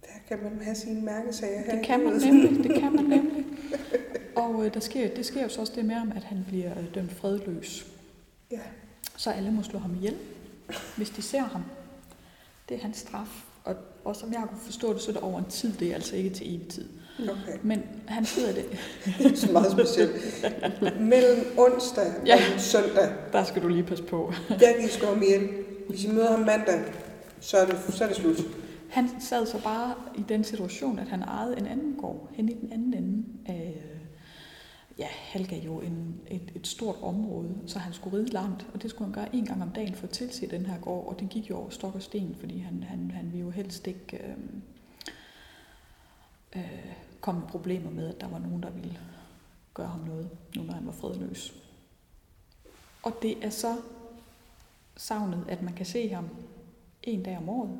Der 0.03 0.37
kan 0.37 0.39
man 0.43 0.61
have 0.62 0.77
sine 0.77 1.03
mærkesager 1.03 1.62
her. 1.62 1.77
Det 1.77 1.87
kan 1.87 2.05
man 2.05 2.12
nemlig, 2.12 2.64
det 2.64 2.81
kan 2.81 2.93
man 2.97 3.05
nemlig. 3.17 3.45
Og 4.37 4.67
øh, 4.67 4.75
der 4.75 4.81
sker, 4.81 5.14
det 5.14 5.27
sker 5.27 5.43
jo 5.43 5.49
så 5.49 5.61
også 5.61 5.73
det 5.77 5.85
med 5.85 5.95
ham, 5.95 6.12
at 6.17 6.25
han 6.25 6.45
bliver 6.49 6.79
øh, 6.79 6.95
dømt 6.95 7.12
fredløs. 7.12 7.87
Ja. 8.51 8.61
Så 9.17 9.31
alle 9.31 9.53
må 9.53 9.62
slå 9.62 9.79
ham 9.79 9.95
ihjel, 9.95 10.17
hvis 10.97 11.11
de 11.11 11.23
ser 11.23 11.43
ham. 11.43 11.62
Det 12.69 12.77
er 12.77 12.81
hans 12.81 12.97
straf. 12.97 13.45
Og, 13.64 13.77
og 14.05 14.17
som 14.17 14.33
jeg 14.33 14.41
har 14.41 14.47
kunne 14.47 14.61
forstå 14.61 14.93
det, 14.93 15.03
så 15.03 15.11
er 15.11 15.12
det 15.12 15.23
over 15.23 15.39
en 15.39 15.51
tid, 15.51 15.73
det 15.73 15.91
er 15.91 15.95
altså 15.95 16.17
ikke 16.17 16.31
til 16.31 16.55
evig 16.55 16.69
tid. 16.69 16.89
Okay. 17.21 17.59
Men 17.62 17.83
han 18.07 18.25
sidder 18.25 18.53
det. 18.53 18.64
Det 19.19 19.33
er 19.33 19.37
så 19.37 19.53
meget 19.53 19.73
specielt. 19.73 20.12
Mellem 21.01 21.47
onsdag 21.59 22.12
Ja. 22.27 22.37
og 22.55 22.61
søndag, 22.61 23.09
Der 23.33 23.45
skal 23.45 23.62
du 23.62 23.69
lige 23.69 23.83
passe 23.83 24.05
på. 24.05 24.33
der 24.49 24.73
kan 24.81 24.89
slå 24.89 25.07
ham 25.09 25.23
ihjel. 25.23 25.49
Hvis 25.89 26.05
I 26.05 26.09
møder 26.09 26.31
ham 26.31 26.41
mandag, 26.41 26.81
så 27.41 27.57
er 27.57 27.67
det, 27.67 27.77
så 27.95 28.05
er 28.05 28.09
det 28.09 28.17
slut. 28.17 28.37
Han 28.91 29.09
sad 29.21 29.47
så 29.47 29.62
bare 29.62 29.95
i 30.19 30.25
den 30.29 30.45
situation, 30.45 30.99
at 30.99 31.09
han 31.09 31.23
ejede 31.23 31.59
en 31.59 31.67
anden 31.67 31.95
gård 32.01 32.29
hen 32.35 32.49
i 32.49 32.55
den 32.55 32.73
anden 32.73 32.95
ende 32.95 33.25
af 33.47 33.83
ja, 34.99 35.07
Halga 35.11 35.57
jo 35.57 35.81
en, 35.81 36.14
et, 36.31 36.53
et 36.55 36.67
stort 36.67 36.97
område, 37.03 37.49
så 37.67 37.79
han 37.79 37.93
skulle 37.93 38.19
ride 38.19 38.29
langt, 38.33 38.67
og 38.75 38.83
det 38.83 38.91
skulle 38.91 39.05
han 39.07 39.14
gøre 39.14 39.35
en 39.37 39.45
gang 39.47 39.62
om 39.62 39.71
dagen 39.71 39.95
for 39.95 40.05
at 40.07 40.11
tilse 40.12 40.47
den 40.47 40.67
her 40.67 40.79
gård, 40.79 41.07
og 41.07 41.21
det 41.21 41.29
gik 41.29 41.51
jo 41.51 41.57
over 41.57 41.71
stok 41.71 41.95
og 41.95 42.03
sten, 42.03 42.37
fordi 42.41 42.59
han, 42.59 42.85
han, 42.89 43.11
han 43.14 43.25
ville 43.33 43.41
jo 43.45 43.51
helst 43.51 43.87
ikke 43.87 44.17
øh, 44.17 44.35
øh, 46.57 46.62
komme 47.27 47.41
i 47.41 47.51
problemer 47.51 47.91
med, 47.91 48.14
at 48.14 48.20
der 48.20 48.29
var 48.29 48.39
nogen, 48.39 48.62
der 48.62 48.70
ville 48.70 48.99
gøre 49.74 49.87
ham 49.87 50.01
noget, 50.01 50.31
nu 50.57 50.62
når 50.62 50.72
han 50.74 50.87
var 50.87 50.93
fredløs. 50.93 51.55
Og 53.03 53.12
det 53.22 53.45
er 53.45 53.51
så 53.51 53.77
savnet, 54.97 55.45
at 55.49 55.62
man 55.62 55.74
kan 55.74 55.87
se 55.87 56.09
ham 56.09 56.29
en 57.03 57.22
dag 57.22 57.37
om 57.39 57.49
året 57.49 57.79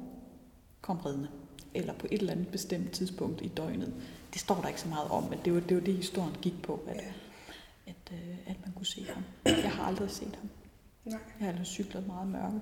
komme 0.81 1.03
ridende, 1.03 1.29
eller 1.75 1.93
på 1.93 2.07
et 2.11 2.21
eller 2.21 2.33
andet 2.33 2.49
bestemt 2.49 2.91
tidspunkt 2.93 3.43
i 3.43 3.49
døgnet. 3.49 3.95
Det 4.33 4.41
står 4.41 4.61
der 4.61 4.69
ikke 4.69 4.81
så 4.81 4.89
meget 4.89 5.09
om, 5.11 5.23
men 5.25 5.39
det 5.45 5.55
var 5.55 5.61
det, 5.61 5.77
var 5.77 5.83
det 5.83 5.95
historien 5.95 6.37
gik 6.43 6.63
på, 6.63 6.81
at, 6.89 6.97
Ja. 6.97 7.13
at, 7.87 8.13
øh, 8.13 8.39
at 8.47 8.57
man 8.65 8.73
kunne 8.75 8.87
se 8.87 9.07
ham. 9.15 9.23
Jeg 9.45 9.73
har 9.73 9.85
aldrig 9.85 10.11
set 10.11 10.37
ham. 10.41 10.49
Nej. 11.05 11.19
Jeg 11.39 11.45
har 11.47 11.49
aldrig 11.49 11.67
cyklet 11.67 12.07
meget 12.07 12.29
mørke. 12.29 12.61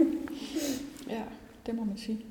ja, 1.16 1.24
det 1.66 1.74
må 1.74 1.84
man 1.84 1.98
sige. 1.98 2.24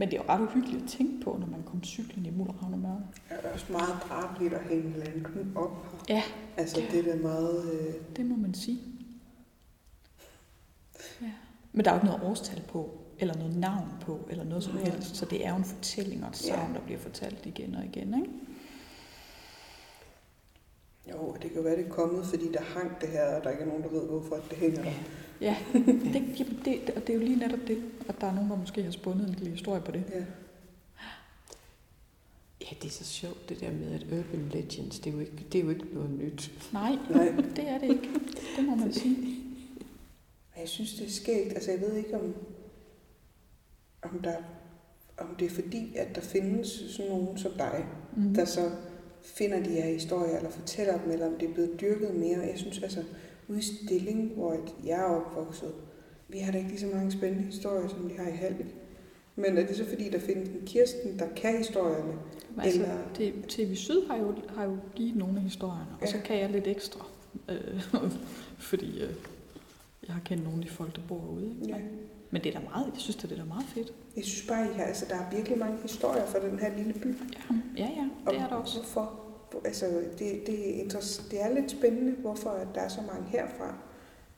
Men 0.00 0.10
det 0.10 0.18
er 0.18 0.22
jo 0.22 0.28
ret 0.28 0.40
uhyggeligt 0.40 0.82
at 0.82 0.88
tænke 0.88 1.24
på, 1.24 1.36
når 1.40 1.46
man 1.46 1.62
kommer 1.62 1.84
cyklen 1.84 2.26
i 2.26 2.30
Mullerhavn 2.30 2.72
og 2.74 2.78
mørke. 2.80 3.04
Det 3.28 3.36
er 3.48 3.52
også 3.52 3.72
meget 3.72 3.94
drabeligt 4.08 4.54
at 4.54 4.60
hænge 4.64 4.98
landen 4.98 5.52
op 5.56 5.70
her. 6.08 6.14
Ja, 6.14 6.22
Altså, 6.56 6.82
det 6.90 7.08
er 7.08 7.16
meget... 7.16 7.72
Øh, 7.72 7.94
det 8.16 8.26
må 8.26 8.36
man 8.36 8.54
sige. 8.54 8.78
Ja. 11.22 11.30
Men 11.72 11.84
der 11.84 11.90
er 11.90 11.94
jo 11.94 11.98
ikke 12.00 12.06
noget 12.06 12.22
årstal 12.30 12.62
på, 12.68 12.98
eller 13.18 13.34
noget 13.36 13.56
navn 13.56 13.88
på, 14.00 14.20
eller 14.30 14.44
noget 14.44 14.64
som 14.64 14.74
Nej. 14.74 14.84
helst. 14.84 15.16
Så 15.16 15.24
det 15.24 15.46
er 15.46 15.50
jo 15.50 15.56
en 15.56 15.64
fortælling 15.64 16.24
og 16.24 16.30
et 16.30 16.46
Ja. 16.46 16.54
savn, 16.56 16.74
der 16.74 16.80
bliver 16.80 17.00
fortalt 17.00 17.46
igen 17.46 17.74
og 17.74 17.84
igen. 17.84 18.14
Ikke? 18.14 18.30
jo, 21.10 21.36
det 21.42 21.52
kan 21.52 21.64
være, 21.64 21.76
det 21.76 21.86
er 21.86 21.90
kommet, 21.90 22.26
fordi 22.26 22.52
der 22.52 22.60
hang 22.62 23.00
det 23.00 23.08
her, 23.08 23.36
og 23.36 23.44
der 23.44 23.50
ikke 23.50 23.62
er 23.62 23.66
nogen, 23.68 23.82
der 23.82 23.88
ved, 23.88 24.06
hvorfor 24.08 24.36
det 24.50 24.58
hænger. 24.58 24.82
Ja. 24.84 24.94
Ja, 25.40 25.56
det, 26.12 26.40
jamen, 26.40 26.60
det, 26.64 26.90
og 26.96 27.06
det 27.06 27.10
er 27.10 27.14
jo 27.14 27.20
lige 27.24 27.36
netop 27.38 27.58
det, 27.66 27.82
at 28.08 28.14
der 28.20 28.26
er 28.26 28.34
nogen, 28.34 28.50
der 28.50 28.56
måske 28.56 28.82
har 28.82 28.90
spundet 28.90 29.28
en 29.28 29.34
lille 29.34 29.50
historie 29.50 29.80
på 29.80 29.90
det. 29.92 30.04
ja. 30.14 30.24
Ja, 32.60 32.66
det 32.82 32.88
er 32.88 32.92
så 32.92 33.04
sjovt 33.04 33.48
det 33.48 33.60
der 33.60 33.72
med, 33.72 33.92
at 33.94 34.02
Urban 34.02 34.48
Legends, 34.52 34.98
det 34.98 35.10
er 35.10 35.14
jo 35.14 35.20
ikke, 35.20 35.32
det 35.52 35.58
er 35.60 35.64
jo 35.64 35.70
ikke 35.70 35.84
noget 35.94 36.10
nyt. 36.10 36.50
Nej, 36.72 36.96
Nej. 37.10 37.28
det 37.56 37.68
er 37.68 37.78
det 37.78 37.88
ikke. 37.90 38.08
Det 38.56 38.64
må 38.64 38.74
man 38.74 38.92
sige. 38.92 39.16
Jeg 40.60 40.68
synes, 40.68 40.94
det 40.94 41.06
er 41.06 41.10
skægt. 41.10 41.52
Altså, 41.54 41.70
jeg 41.70 41.80
ved 41.80 41.94
ikke, 41.94 42.14
om, 42.20 42.34
om, 44.02 44.20
der, 44.24 44.36
om 45.18 45.26
det 45.38 45.46
er 45.46 45.50
fordi, 45.50 45.96
at 45.96 46.14
der 46.14 46.20
findes 46.20 46.68
sådan 46.68 47.10
nogen 47.10 47.38
som 47.38 47.52
dig, 47.52 47.84
Mm. 48.16 48.34
der 48.34 48.44
så 48.44 48.70
finder 49.22 49.62
de 49.62 49.70
her 49.70 49.86
historier, 49.92 50.36
eller 50.36 50.50
fortæller 50.50 50.98
dem, 51.02 51.10
eller 51.10 51.26
om 51.26 51.38
det 51.38 51.48
er 51.50 51.54
blevet 51.54 51.80
dyrket 51.80 52.14
mere. 52.14 52.38
Jeg 52.40 52.58
synes 52.58 52.82
altså, 52.82 53.04
ude 53.50 53.58
i 53.58 53.62
Stilling, 53.62 54.32
hvor 54.36 54.56
jeg 54.84 54.98
er 55.00 55.04
opvokset, 55.04 55.72
vi 56.28 56.38
har 56.38 56.52
da 56.52 56.58
ikke 56.58 56.70
lige 56.70 56.80
så 56.80 56.86
mange 56.86 57.12
spændende 57.12 57.44
historier, 57.44 57.88
som 57.88 58.08
vi 58.08 58.14
har 58.18 58.28
i 58.28 58.36
Halvik. 58.36 58.66
Men 59.36 59.58
er 59.58 59.66
det 59.66 59.76
så 59.76 59.84
fordi, 59.88 60.10
der 60.10 60.18
findes 60.20 60.48
en 60.48 60.66
Kirsten, 60.66 61.18
der 61.18 61.26
kan 61.36 61.56
historierne? 61.58 62.12
Altså, 62.58 62.80
Eller- 62.82 62.98
det, 63.18 63.34
TV 63.48 63.74
Syd 63.74 64.06
har 64.06 64.16
jo, 64.16 64.34
har 64.48 64.64
jo 64.64 64.76
givet 64.94 65.16
nogle 65.16 65.36
af 65.36 65.42
historierne, 65.42 65.86
og 66.02 66.08
så 66.08 66.16
Ja. 66.16 66.22
kan 66.22 66.38
jeg 66.38 66.50
lidt 66.50 66.66
ekstra. 66.66 67.06
Øh, 67.48 67.82
fordi 68.70 69.00
øh, 69.02 69.10
jeg 70.06 70.14
har 70.14 70.20
kendt 70.24 70.44
nogle 70.44 70.58
af 70.58 70.64
de 70.64 70.70
folk, 70.70 70.96
der 70.96 71.02
bor 71.08 71.28
ude. 71.36 71.46
Ikke? 71.62 71.68
Ja. 71.68 71.82
Men 72.30 72.44
det 72.44 72.54
er 72.54 72.60
da 72.60 72.64
meget, 72.72 72.86
jeg 72.86 73.00
synes, 73.00 73.16
det 73.16 73.32
er 73.32 73.36
da 73.36 73.44
meget 73.44 73.64
fedt. 73.68 73.92
Jeg 74.16 74.24
synes 74.24 74.48
bare, 74.48 74.64
I 74.70 74.74
har, 74.76 74.84
altså, 74.84 75.04
der 75.08 75.14
er 75.16 75.30
virkelig 75.36 75.58
mange 75.58 75.78
historier 75.82 76.26
fra 76.26 76.38
den 76.48 76.58
her 76.58 76.76
lille 76.76 76.92
by. 76.92 77.06
Ja, 77.78 77.84
ja, 77.84 77.88
ja 78.26 78.30
det 78.32 78.40
er 78.40 78.48
der 78.48 78.54
også. 78.56 78.78
Hvorfor? 78.78 79.20
Altså, 79.64 79.86
det, 80.18 80.46
det, 80.46 80.80
er 80.80 81.00
det 81.30 81.42
er 81.42 81.54
lidt 81.54 81.70
spændende, 81.70 82.12
hvorfor 82.12 82.50
at 82.50 82.68
der 82.74 82.80
er 82.80 82.88
så 82.88 83.00
mange 83.00 83.28
herfra 83.28 83.74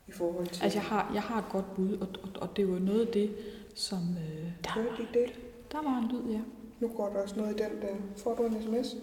i 0.09 0.13
forhold 0.13 0.47
til... 0.47 0.63
Altså, 0.63 0.79
jeg 0.79 0.85
har, 0.85 1.11
jeg 1.15 1.23
har 1.23 1.39
et 1.39 1.49
godt 1.51 1.75
bud, 1.75 1.97
og, 1.97 2.09
og, 2.23 2.29
og 2.43 2.57
det 2.57 2.63
er 2.63 2.67
jo 2.69 2.79
noget 2.79 3.07
af 3.07 3.13
det, 3.13 3.37
som... 3.75 3.99
Øh, 3.99 4.53
Hørte 4.75 5.03
I 5.03 5.07
det? 5.15 5.33
der 5.73 5.83
var 5.83 5.99
en 5.99 6.09
lyd, 6.09 6.33
ja. 6.33 6.41
Nu 6.81 6.89
går 6.89 7.09
der 7.09 7.23
også 7.23 7.37
noget 7.37 7.61
i 7.61 7.63
den 7.63 7.83
der. 7.83 7.95
Får 8.17 8.35
du 8.35 8.47
en 8.47 8.63
sms? 8.63 8.97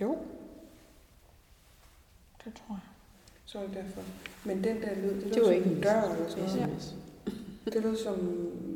Jo. 0.00 0.18
Det 2.44 2.54
tror 2.54 2.74
jeg. 2.74 2.80
Så 3.44 3.58
er 3.58 3.62
det 3.62 3.74
derfor. 3.74 4.02
Men 4.44 4.64
den 4.64 4.82
der 4.82 4.94
lyd, 4.94 5.14
det, 5.14 5.24
Det 5.24 5.36
lød 5.36 5.44
som 5.44 5.52
ikke 5.52 5.70
en 5.70 5.80
dør 5.80 6.02
eller 6.02 6.28
sådan 6.28 6.44
noget. 6.44 6.82
SMS. 6.82 6.94
Det 7.64 7.82
lød 7.82 7.96
som, 7.96 8.14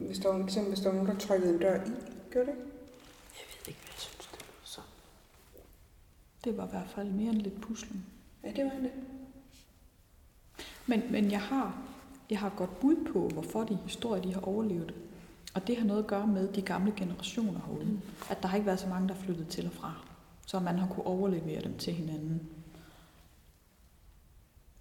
hvis 0.07 0.18
der, 0.18 0.28
var, 0.28 0.38
ligesom, 0.38 0.64
hvis 0.64 0.80
der 0.80 0.88
var 0.88 0.97
nogen, 0.97 1.11
der 1.11 1.18
trykkede 1.18 1.55
en 1.55 1.61
dør 1.61 1.74
i. 1.74 1.91
Gjorde 2.30 2.47
det 2.47 2.53
ikke? 2.53 2.66
Jeg 3.38 3.47
ved 3.49 3.68
ikke, 3.68 3.80
hvad 3.80 3.93
jeg 3.93 3.99
synes, 3.99 4.26
det 4.26 4.38
lyder 4.41 4.64
så. 4.64 4.80
Det 6.45 6.57
var 6.57 6.66
i 6.66 6.70
hvert 6.70 6.88
fald 6.88 7.11
mere 7.11 7.30
end 7.30 7.41
lidt 7.41 7.61
puslen. 7.61 8.07
Ja, 8.45 8.53
det 8.53 8.64
var 8.64 8.70
det. 8.70 8.93
Men, 10.86 11.03
men 11.12 11.30
jeg 11.30 11.41
har 11.41 11.91
jeg 12.30 12.38
har 12.38 12.49
godt 12.49 12.80
bud 12.80 13.12
på, 13.12 13.28
hvorfor 13.28 13.64
de 13.64 13.76
historier 13.76 14.22
de 14.22 14.34
har 14.34 14.41
overlevet. 14.41 14.95
Og 15.55 15.66
det 15.66 15.76
har 15.76 15.84
noget 15.84 16.03
at 16.03 16.07
gøre 16.07 16.26
med 16.26 16.53
de 16.53 16.62
gamle 16.62 16.93
generationer 16.97 17.61
herude. 17.66 17.84
Mm. 17.84 18.01
At 18.30 18.43
der 18.43 18.49
har 18.49 18.57
ikke 18.57 18.66
været 18.66 18.80
så 18.80 18.88
mange, 18.88 19.09
der 19.09 19.14
er 19.14 19.18
flyttet 19.18 19.49
til 19.49 19.66
og 19.66 19.72
fra. 19.72 19.95
Så 20.47 20.61
man 20.61 20.78
har 20.78 20.88
kunne 20.88 21.07
overlevere 21.07 21.62
dem 21.62 21.78
til 21.78 21.93
hinanden. 21.93 22.49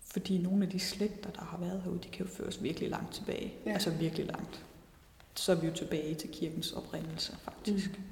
Fordi 0.02 0.38
nogle 0.38 0.66
af 0.66 0.72
de 0.72 0.80
slægter, 0.80 1.30
der 1.30 1.42
har 1.42 1.58
været 1.58 1.82
herude, 1.82 2.00
de 2.04 2.08
kan 2.08 2.26
jo 2.26 2.32
føres 2.32 2.64
virkelig 2.64 2.90
langt 2.90 3.14
tilbage. 3.14 3.54
Ja. 3.66 3.72
Altså 3.74 3.90
virkelig 3.90 4.26
langt. 4.26 4.66
Så 5.36 5.52
er 5.52 5.56
vi 5.56 5.68
jo 5.68 5.74
tilbage 5.74 6.16
til 6.16 6.30
kirkens 6.30 6.72
oprindelse, 6.72 7.38
faktisk. 7.44 7.98
Mm. 7.98 8.04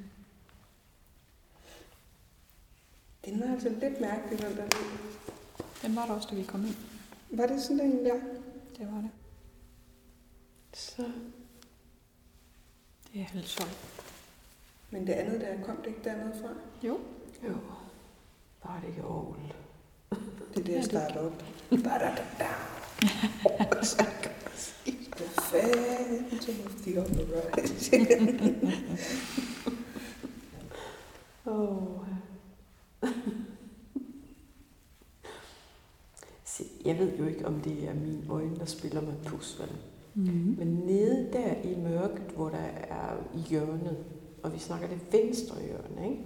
Den 3.28 3.40
var 3.40 3.48
altså 3.54 3.70
lidt 3.70 4.02
mærkelig, 4.02 4.40
den 4.42 4.58
der 4.58 4.64
lyd. 4.64 4.98
Den 5.82 5.96
var 5.96 6.06
der 6.06 6.14
også, 6.14 6.28
da 6.32 6.36
vi 6.36 6.44
kom 6.44 6.66
ind. 6.66 6.76
Var 7.30 7.46
det 7.46 7.62
sådan 7.62 7.80
en 7.82 8.06
der? 8.06 8.14
Det 8.78 8.88
var 8.92 8.98
det. 9.02 9.10
Så 10.74 11.04
Det 13.14 13.22
er 13.22 13.26
halv 13.26 13.44
tolv. 13.46 13.70
Men 14.92 15.08
det 15.08 15.14
andet 15.14 15.42
der, 15.42 15.64
kom 15.64 15.78
det 15.78 15.88
ikke 15.88 16.04
dernede 16.04 16.34
fra? 16.42 16.50
Jo. 16.88 17.00
jo, 17.44 17.56
bare 18.64 18.82
det 18.82 18.88
ikke 18.88 19.02
Aarhus. 19.02 19.38
Det 20.10 20.20
er 20.60 20.64
det, 20.64 20.68
jeg 20.68 20.76
det- 20.76 20.86
starter 20.86 21.20
op. 21.20 21.44
Ba-da-da-da. 21.70 22.48
The 24.86 25.26
Phantom 25.36 26.56
of 26.66 26.74
the 26.84 27.02
Opera. 27.02 27.42
Åh. 31.46 32.08
Se, 36.46 36.64
jeg 36.86 37.00
ved 37.00 37.18
jo 37.18 37.28
ikke, 37.28 37.37
om 37.48 37.62
det 37.62 37.90
er 37.90 37.94
mine 37.94 38.24
øjne, 38.30 38.56
der 38.56 38.66
spiller 38.66 39.02
mig 39.02 39.16
pus, 39.26 39.60
vel? 39.60 39.78
Mm. 40.16 40.56
Men 40.58 40.68
nede 40.68 41.30
der 41.34 41.62
i 41.62 41.76
mørket, 41.76 42.32
hvor 42.36 42.50
der 42.50 42.58
er 42.58 43.18
i 43.36 43.40
hjørnet, 43.40 44.06
og 44.44 44.54
vi 44.54 44.60
snakker 44.60 44.88
det 44.88 45.00
venstre 45.12 45.62
hjørne, 45.62 46.10
ikke? 46.10 46.26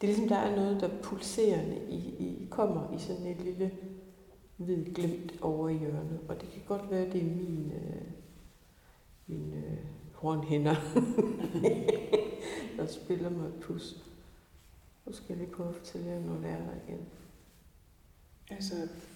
Det 0.00 0.06
er 0.06 0.14
ligesom, 0.14 0.28
der 0.28 0.36
er 0.36 0.56
noget, 0.56 0.80
der 0.80 0.88
pulserende 1.02 1.78
i, 1.88 1.96
i, 1.96 2.48
kommer 2.50 2.94
i 2.94 2.98
sådan 2.98 3.26
et 3.26 3.40
lille 3.40 3.70
hvid 4.56 4.94
glimt 4.94 5.32
over 5.42 5.68
i 5.68 5.76
hjørnet. 5.76 6.20
Og 6.28 6.40
det 6.40 6.50
kan 6.50 6.62
godt 6.66 6.90
være, 6.90 7.10
det 7.12 7.20
er 7.20 7.36
min, 7.36 7.72
øh, 7.74 8.02
min 9.26 9.52
øh, 9.54 9.78
hornhænder, 10.12 10.74
der 12.76 12.86
spiller 12.86 13.30
mig 13.30 13.48
et 13.48 13.60
pus. 13.60 14.04
Nu 15.06 15.12
skal 15.12 15.26
jeg 15.28 15.36
lige 15.36 15.56
prøve 15.56 15.68
at 15.68 15.74
fortælle 15.74 16.10
jer 16.10 16.20
noget 16.20 16.42
værre 16.42 16.74
igen. 16.88 17.00
Altså, 18.50 18.74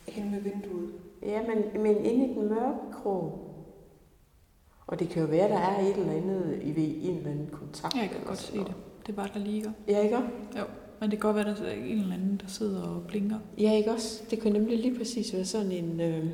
hen 0.09 0.33
ved 0.33 0.41
vinduet. 0.41 0.93
Ja, 1.23 1.43
men, 1.47 1.83
men 1.83 1.97
inde 2.05 2.27
i 2.27 2.35
den 2.35 2.49
mørke 2.49 2.93
krog. 2.93 3.49
Og 4.87 4.99
det 4.99 5.09
kan 5.09 5.23
jo 5.23 5.29
være, 5.29 5.49
der 5.49 5.59
er 5.59 5.81
et 5.81 5.97
eller 5.97 6.13
andet 6.13 6.63
i 6.63 6.77
ved 6.77 6.95
en 7.03 7.17
eller 7.17 7.31
anden 7.31 7.49
kontakt. 7.53 7.95
Jeg 7.95 8.03
kan 8.03 8.11
eller 8.15 8.27
godt 8.27 8.39
se 8.39 8.53
det. 8.53 8.61
noget. 8.61 8.75
Det 9.07 9.13
er 9.13 9.17
bare, 9.17 9.29
der 9.35 9.39
ligger. 9.39 9.73
Ja, 9.89 10.01
ikke 10.03 10.17
også? 10.17 10.29
Jo, 10.59 10.65
men 11.01 11.11
det 11.11 11.21
kan 11.21 11.33
godt 11.33 11.37
være, 11.37 11.55
der 11.55 11.63
er 11.65 11.73
en 11.73 11.99
eller 11.99 12.15
anden, 12.15 12.37
der 12.37 12.47
sidder 12.47 12.83
og 12.83 13.07
blinker. 13.07 13.39
Ja, 13.59 13.73
ikke 13.77 13.93
også? 13.93 14.23
Det 14.31 14.41
kan 14.41 14.53
nemlig 14.53 14.79
lige 14.79 14.99
præcis 14.99 15.33
være 15.35 15.45
sådan 15.45 15.73
en, 15.73 16.01
øh, 16.01 16.31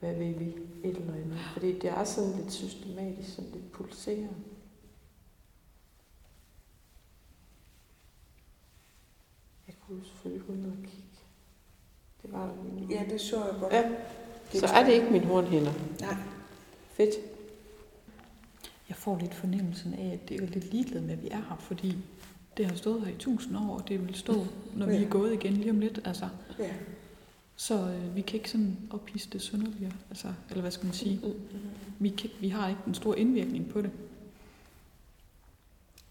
hvad 0.00 0.14
ved 0.14 0.34
vi, 0.34 0.44
et 0.84 0.96
eller 0.96 1.14
andet. 1.14 1.38
Fordi 1.52 1.78
det 1.78 1.90
er 1.90 2.04
sådan 2.04 2.30
lidt 2.40 2.52
systematisk, 2.52 3.34
sådan 3.34 3.50
lidt 3.50 3.72
pulserende. 3.72 4.34
Jeg 9.66 9.74
kunne 9.80 9.98
jo 9.98 10.04
selvfølgelig 10.04 10.46
gå 10.46 10.52
ned 10.52 10.70
og 10.70 10.76
kigge. 10.82 11.03
Var. 12.34 12.54
Ja, 12.90 13.02
det 13.10 13.20
så 13.20 13.44
jeg 13.44 13.54
godt. 13.60 13.72
Ja, 13.72 13.90
så 14.58 14.66
er 14.66 14.84
det 14.84 14.92
ikke 14.92 15.10
min 15.10 15.24
hornhænder. 15.24 15.72
Nej. 16.00 16.14
Fedt. 16.92 17.14
Jeg 18.88 18.96
får 18.96 19.18
lidt 19.18 19.34
fornemmelsen 19.34 19.94
af, 19.94 20.12
at 20.12 20.28
det 20.28 20.40
er 20.42 20.46
lidt 20.46 20.72
ligeglad 20.72 21.00
med, 21.00 21.12
at 21.12 21.22
vi 21.22 21.28
er 21.28 21.36
her, 21.36 21.56
fordi 21.60 21.96
det 22.56 22.66
har 22.66 22.76
stået 22.76 23.00
her 23.06 23.12
i 23.12 23.16
tusind 23.18 23.56
år, 23.56 23.78
og 23.78 23.88
det 23.88 24.06
vil 24.06 24.14
stå, 24.14 24.46
når 24.76 24.86
vi 24.86 24.96
er 24.96 25.08
gået 25.08 25.32
igen 25.32 25.52
lige 25.52 25.70
om 25.70 25.80
lidt. 25.80 26.00
Altså. 26.04 26.28
Ja. 26.58 26.70
Så 27.56 27.74
øh, 27.74 28.16
vi 28.16 28.20
kan 28.20 28.34
ikke 28.36 28.50
sådan 28.50 28.76
ophisse 28.90 29.30
det 29.30 29.42
synderligere. 29.42 29.92
Altså, 30.10 30.28
eller 30.50 30.60
hvad 30.60 30.70
skal 30.70 30.86
man 30.86 30.94
sige? 30.94 31.20
Vi, 31.98 32.08
kan, 32.08 32.30
vi 32.40 32.48
har 32.48 32.68
ikke 32.68 32.80
en 32.86 32.94
stor 32.94 33.14
indvirkning 33.14 33.68
på 33.68 33.82
det. 33.82 33.90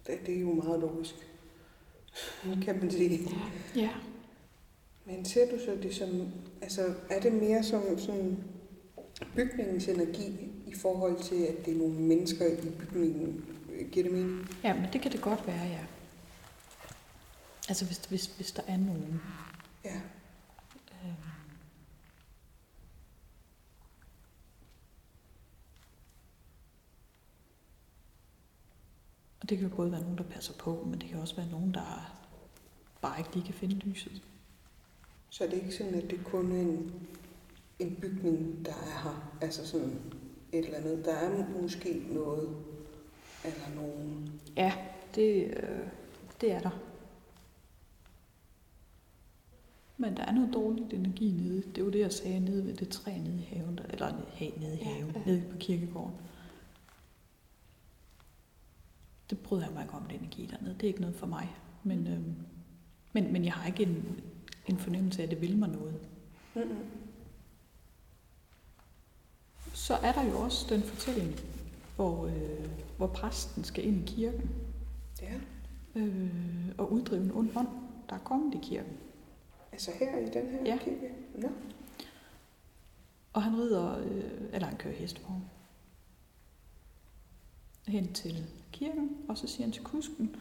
Det, 0.08 0.18
det 0.26 0.36
er 0.38 0.42
jo 0.42 0.54
meget 0.54 0.80
logisk, 0.80 1.16
kan 2.44 2.80
man 2.80 2.92
sige. 2.92 3.20
Ja. 3.76 3.90
Men 5.06 5.26
ser 5.26 5.52
du 5.52 5.60
så 5.66 5.78
det 5.84 5.96
som, 5.96 6.32
altså 6.62 6.94
er 7.10 7.20
det 7.20 7.34
mere 7.34 7.64
som 7.64 7.98
sådan 7.98 8.44
bygningens 9.36 9.88
energi 9.88 10.52
i 10.68 10.74
forhold 10.76 11.24
til, 11.24 11.46
at 11.46 11.66
det 11.66 11.74
er 11.74 11.78
nogle 11.78 11.94
mennesker 11.94 12.48
i 12.48 12.70
bygningen? 12.80 13.46
Giver 13.92 14.04
det 14.04 14.14
mening? 14.14 14.50
Ja, 14.64 14.74
men 14.74 14.86
det 14.94 15.02
kan 15.02 15.12
det 15.12 15.22
godt 15.22 15.48
være, 15.48 15.68
ja. 15.68 15.86
Altså 17.70 17.86
hvis, 17.86 17.98
hvis, 17.98 18.26
hvis 18.26 18.52
der 18.52 18.64
er 18.68 18.78
nogen. 18.78 19.22
Ja. 19.86 20.02
Øhm. 21.04 21.14
Og 29.42 29.50
det 29.50 29.58
kan 29.58 29.70
jo 29.70 29.76
både 29.76 29.92
være 29.92 30.02
nogen, 30.02 30.18
der 30.18 30.24
passer 30.24 30.54
på, 30.54 30.88
men 30.90 31.02
det 31.02 31.10
kan 31.10 31.20
også 31.20 31.36
være 31.36 31.52
nogen, 31.52 31.74
der 31.74 32.16
bare 33.02 33.20
ikke 33.20 33.34
lige 33.34 33.46
kan 33.46 33.54
finde 33.54 33.76
lyset. 33.76 34.22
Så 35.34 35.44
er 35.44 35.50
det 35.50 35.58
ikke 35.58 35.76
sådan, 35.76 35.96
at 35.96 36.12
det 36.12 36.20
kun 36.26 36.52
er 36.52 36.62
en, 36.62 36.94
en 37.80 37.96
bygning, 37.96 38.66
der 38.66 38.72
er 38.72 39.04
her? 39.04 39.38
Altså 39.42 39.68
sådan 39.68 40.00
et 40.52 40.66
eller 40.66 40.78
andet. 40.78 41.06
Der 41.06 41.14
er 41.14 41.62
måske 41.62 42.04
noget 42.10 42.58
eller 43.46 43.76
nogen. 43.76 44.42
Ja, 44.58 44.74
det, 45.16 45.44
øh, 45.46 45.88
det 46.42 46.52
er 46.52 46.60
der. 46.60 46.80
Men 49.98 50.18
der 50.18 50.24
er 50.24 50.32
noget 50.32 50.54
dårligt 50.54 50.94
energi 50.94 51.32
nede. 51.32 51.64
Det 51.76 51.86
var 51.86 51.92
det, 51.92 52.00
jeg 52.00 52.14
sagde 52.14 52.40
nede 52.40 52.66
ved 52.66 52.74
det 52.74 52.90
træ 52.90 53.18
nede 53.18 53.38
i 53.38 53.56
haven. 53.56 53.78
Der, 53.78 53.84
eller 53.84 54.12
nede, 54.12 54.60
nede 54.60 54.80
i 54.80 54.84
haven, 54.84 55.12
ja, 55.16 55.20
ja. 55.20 55.26
nede 55.26 55.44
på 55.52 55.58
kirkegården. 55.58 56.16
Det 59.30 59.40
bryder 59.40 59.66
jeg 59.66 59.74
mig 59.74 59.84
ikke 59.84 59.94
om, 59.94 60.04
det 60.04 60.20
energi 60.20 60.46
dernede. 60.46 60.74
Det 60.74 60.84
er 60.84 60.88
ikke 60.88 61.02
noget 61.02 61.16
for 61.16 61.28
mig. 61.28 61.56
Men, 61.84 62.08
øh, 62.08 62.22
men, 63.14 63.34
men 63.34 63.46
jeg 63.46 63.54
har 63.54 63.68
ikke 63.68 63.84
en, 63.84 64.24
en 64.68 64.78
fornemmelse 64.78 65.22
af, 65.22 65.26
at 65.26 65.32
det 65.32 65.42
vil 65.42 65.58
mig 65.58 65.70
noget. 65.70 66.00
Mm-hmm. 66.56 66.78
Så 69.74 69.94
er 69.94 70.12
der 70.12 70.24
jo 70.24 70.40
også 70.40 70.66
den 70.76 70.84
fortælling, 70.84 71.36
hvor, 71.96 72.26
øh, 72.26 72.70
hvor 72.98 73.08
præsten 73.08 73.64
skal 73.64 73.86
ind 73.86 74.10
i 74.10 74.14
kirken 74.14 74.50
Ja. 75.22 75.34
øh, 75.96 76.30
og 76.78 76.92
uddrive 76.92 77.24
en 77.24 77.32
ond 77.32 77.50
ånd, 77.58 77.68
der 78.10 78.16
er 78.16 78.20
kommet 78.20 78.56
i 78.56 78.60
kirken. 78.62 78.94
Altså 79.72 79.92
her 80.00 80.18
i 80.18 80.26
den 80.26 80.50
her 80.50 80.66
Ja. 80.66 80.78
kirke? 80.84 81.10
Nå. 81.36 81.48
Og 83.34 83.44
han 83.44 83.56
rider, 83.58 83.98
øh, 84.00 84.32
eller 84.54 84.68
han 84.68 84.78
kører 84.78 84.94
hestvogn, 84.94 85.44
hen 87.88 88.14
til 88.14 88.46
kirken, 88.72 89.18
og 89.30 89.38
så 89.38 89.48
siger 89.48 89.64
han 89.66 89.72
til 89.72 89.84
kusken, 89.84 90.36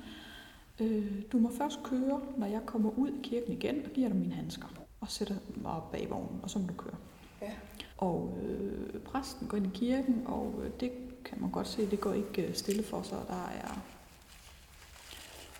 øh, 0.81 1.23
du 1.33 1.39
må 1.39 1.51
først 1.59 1.83
køre, 1.83 2.21
når 2.37 2.47
jeg 2.47 2.61
kommer 2.67 2.91
ud 2.99 3.09
i 3.09 3.21
kirken 3.23 3.53
igen, 3.53 3.85
og 3.85 3.91
giver 3.91 4.09
dig 4.09 4.17
mine 4.17 4.35
handsker, 4.35 4.69
og 5.01 5.11
sætter 5.11 5.35
mig 5.57 5.73
op 5.73 5.93
bag 5.93 6.11
vognen, 6.11 6.41
og 6.43 6.51
så 6.51 6.59
må 6.59 6.67
du 6.67 6.75
køre. 6.75 6.97
Ja. 7.43 7.51
Og 7.99 8.39
øh, 8.43 9.01
præsten 9.01 9.49
går 9.49 9.57
ind 9.57 9.67
i 9.67 9.79
kirken, 9.79 10.23
og 10.27 10.55
øh, 10.65 10.71
det 10.81 10.93
kan 11.25 11.41
man 11.41 11.51
godt 11.51 11.69
se, 11.69 11.91
det 11.91 12.01
går 12.01 12.13
ikke 12.13 12.49
øh, 12.49 12.55
stille 12.55 12.83
for 12.83 13.03
sig. 13.03 13.19
Der 13.29 13.49
er 13.49 13.81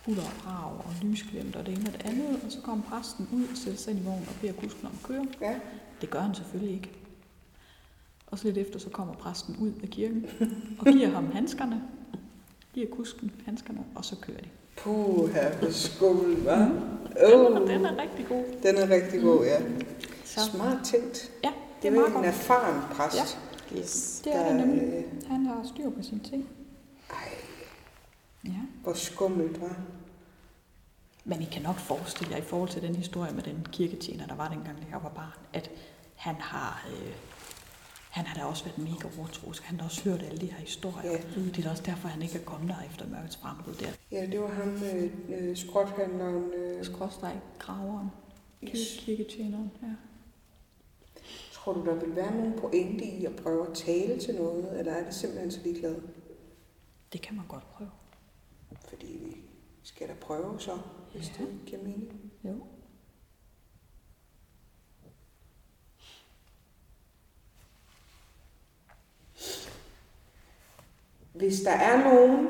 huller 0.05 0.23
og 0.23 0.31
brag 0.43 0.71
og 0.71 0.93
lysglimt 1.01 1.55
og 1.55 1.65
det 1.65 1.77
ene 1.77 1.89
og 1.89 1.93
det 1.93 2.05
andet, 2.05 2.43
og 2.45 2.51
så 2.51 2.61
kommer 2.61 2.83
præsten 2.83 3.29
ud, 3.33 3.55
sætter 3.55 3.79
sig 3.79 3.91
ind 3.91 3.99
i 3.99 4.03
vognen 4.03 4.27
og 4.27 4.35
beder 4.41 4.53
kusken 4.53 4.85
om 4.85 4.91
at 5.01 5.07
køre. 5.07 5.27
Ja. 5.41 5.59
Det 6.01 6.09
gør 6.09 6.19
han 6.19 6.35
selvfølgelig 6.35 6.75
ikke. 6.75 6.91
Og 8.27 8.39
så 8.39 8.45
lidt 8.45 8.57
efter, 8.57 8.79
så 8.79 8.89
kommer 8.89 9.13
præsten 9.13 9.57
ud 9.57 9.71
af 9.83 9.89
kirken 9.89 10.25
og 10.79 10.85
giver 10.85 11.09
ham 11.09 11.31
handskerne, 11.31 11.83
giver 12.73 12.87
kusken 12.91 13.31
handskerne, 13.45 13.85
og 13.95 14.05
så 14.05 14.15
kører 14.15 14.41
de. 14.41 14.49
Puh, 14.77 15.29
her 15.33 15.59
på 15.59 15.71
skummel, 15.71 16.35
hva'? 16.47 16.53
Den, 16.59 17.33
Oh, 17.33 17.55
er, 17.61 17.65
den 17.65 17.85
er 17.85 18.01
rigtig 18.01 18.25
god. 18.27 18.43
den 18.63 18.75
er 18.77 18.89
rigtig 18.89 19.21
god, 19.21 19.45
ja. 19.45 19.61
Så, 20.25 20.39
Smart 20.51 20.77
tænkt. 20.85 21.31
ja, 21.43 21.51
Det 21.81 21.87
er 21.87 21.91
meget 21.91 22.07
en 22.07 22.13
godt. 22.13 22.25
erfaren 22.25 22.81
præst. 22.93 23.15
Ja. 23.71 23.77
Yes. 23.79 24.21
Det 24.23 24.35
er 24.35 24.47
det 24.47 24.55
nemlig. 24.55 24.81
øh, 24.83 25.03
Han 25.29 25.45
har 25.45 25.61
styr 25.73 25.89
på 25.89 26.03
sine 26.03 26.19
ting. 26.29 26.49
Ej, 27.09 27.15
Ja. 28.45 28.49
hvor 28.83 28.93
skummelt, 28.93 29.61
var. 29.61 29.75
Men 31.25 31.41
I 31.41 31.45
kan 31.45 31.61
nok 31.61 31.75
forestille 31.77 32.31
jer 32.31 32.37
i 32.37 32.41
forhold 32.45 32.69
til 32.69 32.81
den 32.81 32.95
historie 32.95 33.33
med 33.33 33.43
den 33.43 33.67
kirketjener, 33.71 34.27
der 34.27 34.35
var 34.35 34.47
dengang, 34.49 34.77
da 34.77 34.83
jeg 34.91 34.99
var 35.03 35.09
barn, 35.09 35.39
at 35.53 35.69
han 36.15 36.35
har, 36.35 36.85
øh, 36.89 37.13
han 38.13 38.25
har 38.25 38.35
da 38.39 38.45
også 38.45 38.63
været 38.65 38.77
mega 38.77 39.07
overtroisk. 39.19 39.63
Han 39.63 39.79
har 39.79 39.85
også 39.87 40.03
hørt 40.09 40.21
alle 40.23 40.37
de 40.41 40.45
her 40.51 40.57
historier. 40.59 41.11
Ja. 41.11 41.17
Det 41.35 41.57
er 41.57 41.61
da 41.63 41.69
også 41.69 41.83
derfor, 41.85 42.07
han 42.07 42.21
ikke 42.21 42.39
er 42.39 42.43
kommet 42.43 42.69
der 42.69 42.81
efter 42.91 43.07
mørkets 43.07 43.37
frembrud 43.37 43.73
der. 43.73 43.87
Ja, 44.11 44.25
det 44.25 44.39
var 44.41 44.47
ham, 44.47 44.69
øh, 44.83 45.11
øh, 45.29 45.57
skråthandleren. 45.57 46.53
Øh, 46.53 46.85
Skråstrej 46.85 47.37
graveren. 47.59 48.07
Yes. 48.63 48.97
Kirketjeneren, 48.99 49.71
ja. 49.83 49.87
Tror 51.53 51.73
du, 51.73 51.85
der 51.85 51.95
vil 51.95 52.15
være 52.15 52.35
nogen 52.35 52.53
pointe 52.59 53.05
i 53.05 53.25
at 53.25 53.35
prøve 53.35 53.67
at 53.69 53.73
tale 53.75 54.19
til 54.19 54.35
noget, 54.35 54.79
eller 54.79 54.91
er 54.93 55.05
det 55.05 55.13
simpelthen 55.13 55.51
så 55.51 55.59
ligeglad? 55.63 55.95
Det 57.13 57.21
kan 57.21 57.35
man 57.35 57.45
godt 57.47 57.71
prøve. 57.71 57.89
Fordi 58.89 59.19
vi 59.25 59.35
skal 59.83 60.07
da 60.07 60.13
prøve 60.21 60.59
så, 60.59 60.77
hvis 61.13 61.31
Ja. 61.39 61.43
det 61.45 61.53
giver 61.65 61.83
mening. 61.83 62.31
Jo. 62.43 62.63
Hvis 71.33 71.61
der 71.61 71.71
er 71.71 72.13
nogen, 72.13 72.47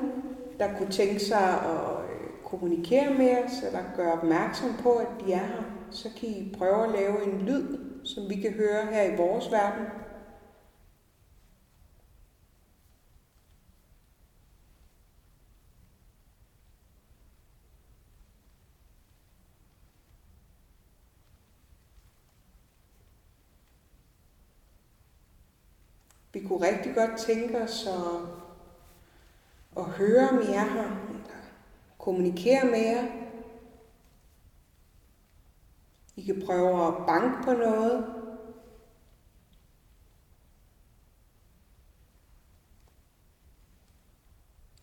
der 0.60 0.78
kunne 0.78 0.92
tænke 0.92 1.20
sig 1.20 1.62
at 1.62 2.06
øh, 2.12 2.44
kommunikere 2.46 3.14
med 3.14 3.44
os, 3.44 3.64
eller 3.68 3.80
gøre 3.96 4.14
opmærksom 4.14 4.70
på, 4.82 4.92
at 4.92 5.08
de 5.26 5.34
er 5.34 5.38
her, 5.38 5.64
så 5.92 6.10
kan 6.20 6.30
I 6.30 6.56
prøve 6.58 6.84
at 6.84 6.92
lave 6.92 7.24
en 7.24 7.42
lyd, 7.42 7.78
som 8.06 8.30
vi 8.30 8.36
kan 8.36 8.52
høre 8.52 8.86
her 8.86 9.04
i 9.04 9.18
vores 9.18 9.52
verden. 9.52 9.86
Vi 26.34 26.40
kunne 26.48 26.68
rigtig 26.68 26.96
godt 26.96 27.20
tænke 27.20 27.62
os 27.62 27.88
at, 27.88 28.43
at 29.78 29.84
høre, 29.84 30.34
mere 30.34 30.70
her, 30.70 30.90
kommunikere 32.00 32.66
med 32.66 32.80
jer. 32.80 33.06
I 36.16 36.22
kan 36.22 36.42
prøve 36.46 36.88
at 36.88 36.94
banke 37.08 37.44
på 37.44 37.54
noget. 37.54 38.14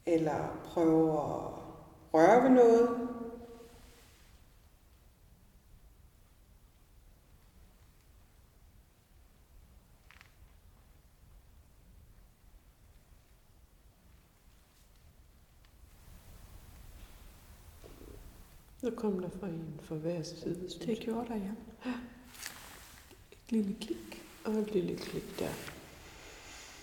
Eller 0.07 0.61
prøve 0.64 1.11
at 1.12 1.53
røre 2.14 2.43
ved 2.43 2.51
noget. 2.51 3.09
Nu 18.83 18.91
kom 18.91 19.18
der 19.18 19.28
fra 19.41 19.47
en 19.47 19.81
fra 19.83 19.95
hver 19.95 20.22
side, 20.22 20.70
synes 20.70 20.74
Det 20.74 20.99
gjorde 20.99 21.28
der, 21.28 21.35
ja. 21.35 21.53
Et 23.33 23.53
lille 23.53 23.76
klik. 23.81 24.22
Og 24.45 24.53
et 24.53 24.70
lille 24.72 24.97
klik 24.97 25.39
der. 25.39 25.51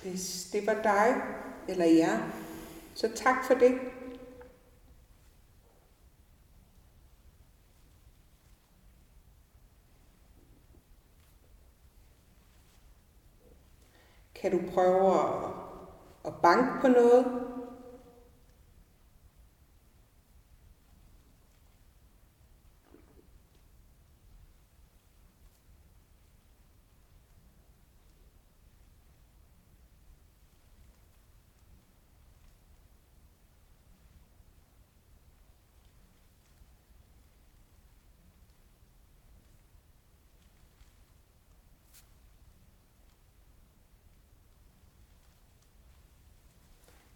Hvis 0.04 0.50
det 0.52 0.68
var 0.68 0.82
dig 0.84 1.22
eller 1.68 1.86
jer, 1.86 2.30
så 2.95 3.10
tak 3.16 3.45
for 3.48 3.54
det. 3.54 3.80
Kan 14.36 14.52
du 14.52 14.72
prøve 14.74 15.14
at, 15.14 15.54
at 16.26 16.34
banke 16.41 16.82
på 16.82 16.88
noget? 16.88 17.48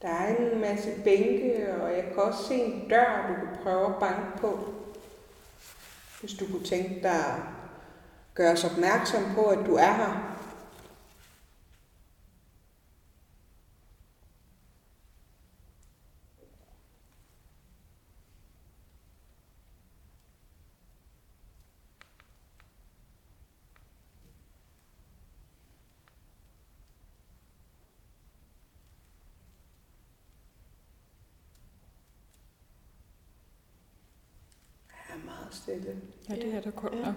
Der 0.02 0.10
er 0.10 0.36
en 0.62 0.76
masse 0.76 0.92
bænke, 1.04 1.74
og 1.82 1.92
jeg 1.92 2.04
kan 2.04 2.24
også 2.24 2.44
se 2.44 2.54
en 2.54 2.90
dør, 2.90 3.28
du 3.28 3.34
kan 3.34 3.64
prøve 3.64 3.86
at 3.86 4.00
banke 4.00 4.38
på. 4.38 4.74
Hvis 6.20 6.34
du 6.34 6.46
kunne 6.52 6.66
tænke 6.66 7.00
dig 7.04 7.12
at 7.12 7.36
gøre 8.34 8.52
os 8.52 8.64
opmærksom 8.64 9.24
på, 9.36 9.46
at 9.46 9.66
du 9.66 9.76
er 9.76 9.94
her. 9.94 10.32
Jeg 35.10 35.20
stille. 35.80 36.02
Ja, 36.30 36.36
det 36.36 36.54
er 36.54 36.62
da 36.62 36.70
godt 36.70 36.94
Ja. 36.94 37.06
nok. 37.06 37.16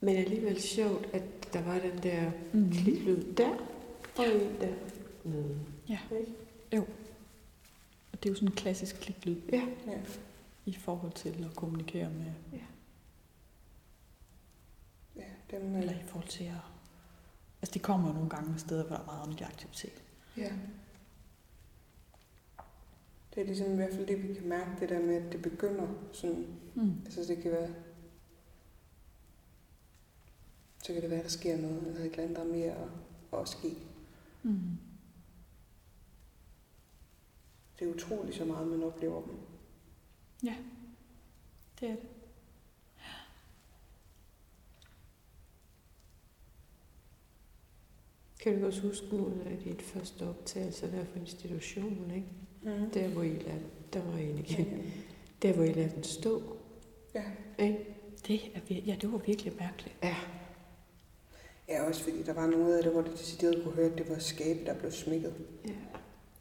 Men 0.00 0.16
alligevel 0.16 0.60
sjovt, 0.62 1.06
at 1.12 1.22
der 1.52 1.62
var 1.62 1.78
den 1.78 2.02
der 2.02 2.30
Mhm. 2.52 2.72
kliklyd 2.72 3.34
der, 3.34 3.50
og 4.18 4.24
en 4.28 4.60
der 4.60 4.74
nede. 5.24 5.60
Ja. 5.88 5.98
Ikke? 6.20 6.32
Og 8.12 8.22
det 8.22 8.26
er 8.26 8.30
jo 8.30 8.34
sådan 8.34 8.48
en 8.48 8.54
klassisk 8.54 8.96
kliklyd 9.00 9.36
Ja. 9.52 9.62
Ja. 9.86 9.98
i 10.66 10.74
forhold 10.74 11.12
til 11.12 11.46
at 11.50 11.56
kommunikere 11.56 12.10
med, 12.10 12.32
Ja, 15.16 15.22
dem, 15.50 15.76
eller 15.76 15.92
i 15.92 16.02
forhold 16.06 16.28
til 16.28 16.44
at... 16.44 16.50
Altså, 17.62 17.74
de 17.74 17.78
kommer 17.78 18.08
jo 18.08 18.14
nogle 18.14 18.30
gange 18.30 18.50
med 18.50 18.58
steder, 18.58 18.84
hvor 18.84 18.96
der 18.96 19.02
er 19.02 19.06
meget 19.06 19.22
åndelig 19.22 19.46
aktivitet. 19.46 20.02
ja. 20.36 20.52
Det 23.36 23.42
er 23.42 23.46
ligesom 23.46 23.72
i 23.72 23.76
hvert 23.76 23.94
fald 23.94 24.06
det, 24.06 24.28
vi 24.28 24.34
kan 24.34 24.48
mærke, 24.48 24.70
det 24.80 24.88
der 24.88 25.00
med, 25.00 25.14
at 25.14 25.32
det 25.32 25.42
begynder 25.42 25.88
sådan, 26.12 26.46
Mm. 26.74 26.92
altså 27.04 27.24
det 27.34 27.42
kan 27.42 27.50
være, 27.52 27.74
så 30.84 30.92
kan 30.92 31.02
det 31.02 31.10
være, 31.10 31.18
at 31.18 31.24
der 31.24 31.30
sker 31.30 31.56
noget, 31.56 31.86
eller 31.86 32.00
et 32.00 32.04
eller 32.10 32.22
andet, 32.22 32.36
der 32.36 32.42
er 32.42 32.46
mere 32.48 32.72
at, 32.72 32.88
at 33.40 33.48
ske. 33.48 33.76
Mm. 34.42 34.60
Det 37.78 37.88
er 37.88 37.94
utroligt 37.94 38.36
så 38.36 38.44
meget, 38.44 38.68
man 38.68 38.82
oplever 38.82 39.22
dem. 39.22 39.34
Det 41.80 41.88
er 41.90 41.96
det. 41.96 42.08
Kan 48.46 48.60
du 48.60 48.66
også 48.66 48.80
huske 48.80 49.06
nogle 49.16 49.34
af 49.50 49.58
dit 49.64 49.82
første 49.82 50.22
optagelser 50.28 50.86
der 50.90 51.04
fra 51.04 51.20
institutionen, 51.20 52.10
ikke? 52.14 52.26
Mm. 52.80 52.90
Der 52.90 53.08
hvor 53.08 53.22
I 53.22 53.28
lader, 53.28 53.58
der 53.92 54.02
var 54.02 54.18
en 54.18 54.38
igen. 54.38 54.66
Der 55.42 55.52
hvor 55.52 55.64
I 55.64 55.72
lader 55.72 55.88
den 55.88 56.02
stå, 56.04 56.42
Ja. 57.14 57.22
ikke? 57.58 57.78
Det 58.28 58.40
er, 58.54 58.58
vir- 58.70 58.84
ja, 58.86 58.96
det 59.00 59.12
var 59.12 59.18
virkelig 59.18 59.52
mærkeligt. 59.58 59.94
Ja. 60.02 60.16
Ja, 61.68 61.82
også 61.88 62.02
fordi 62.04 62.22
der 62.22 62.32
var 62.32 62.46
noget 62.46 62.76
af 62.76 62.82
det, 62.82 62.92
hvor 62.92 63.02
det 63.02 63.12
decideret 63.12 63.62
kunne 63.64 63.74
høre, 63.74 63.90
at 63.92 63.98
det 63.98 64.08
var 64.10 64.18
skabe, 64.18 64.60
der 64.66 64.74
blev 64.74 64.90
smækket. 64.92 65.34
ja. 65.68 65.70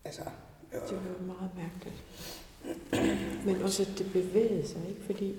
Altså, 0.06 0.22
det 0.72 0.82
Det 0.90 0.98
var, 0.98 1.26
meget 1.26 1.50
mærkeligt. 1.58 2.04
Men 3.46 3.62
også 3.62 3.84
at 3.84 3.98
det 4.00 4.12
bevægede 4.14 4.68
sig, 4.68 4.82
ikke? 4.90 5.02
Fordi 5.02 5.36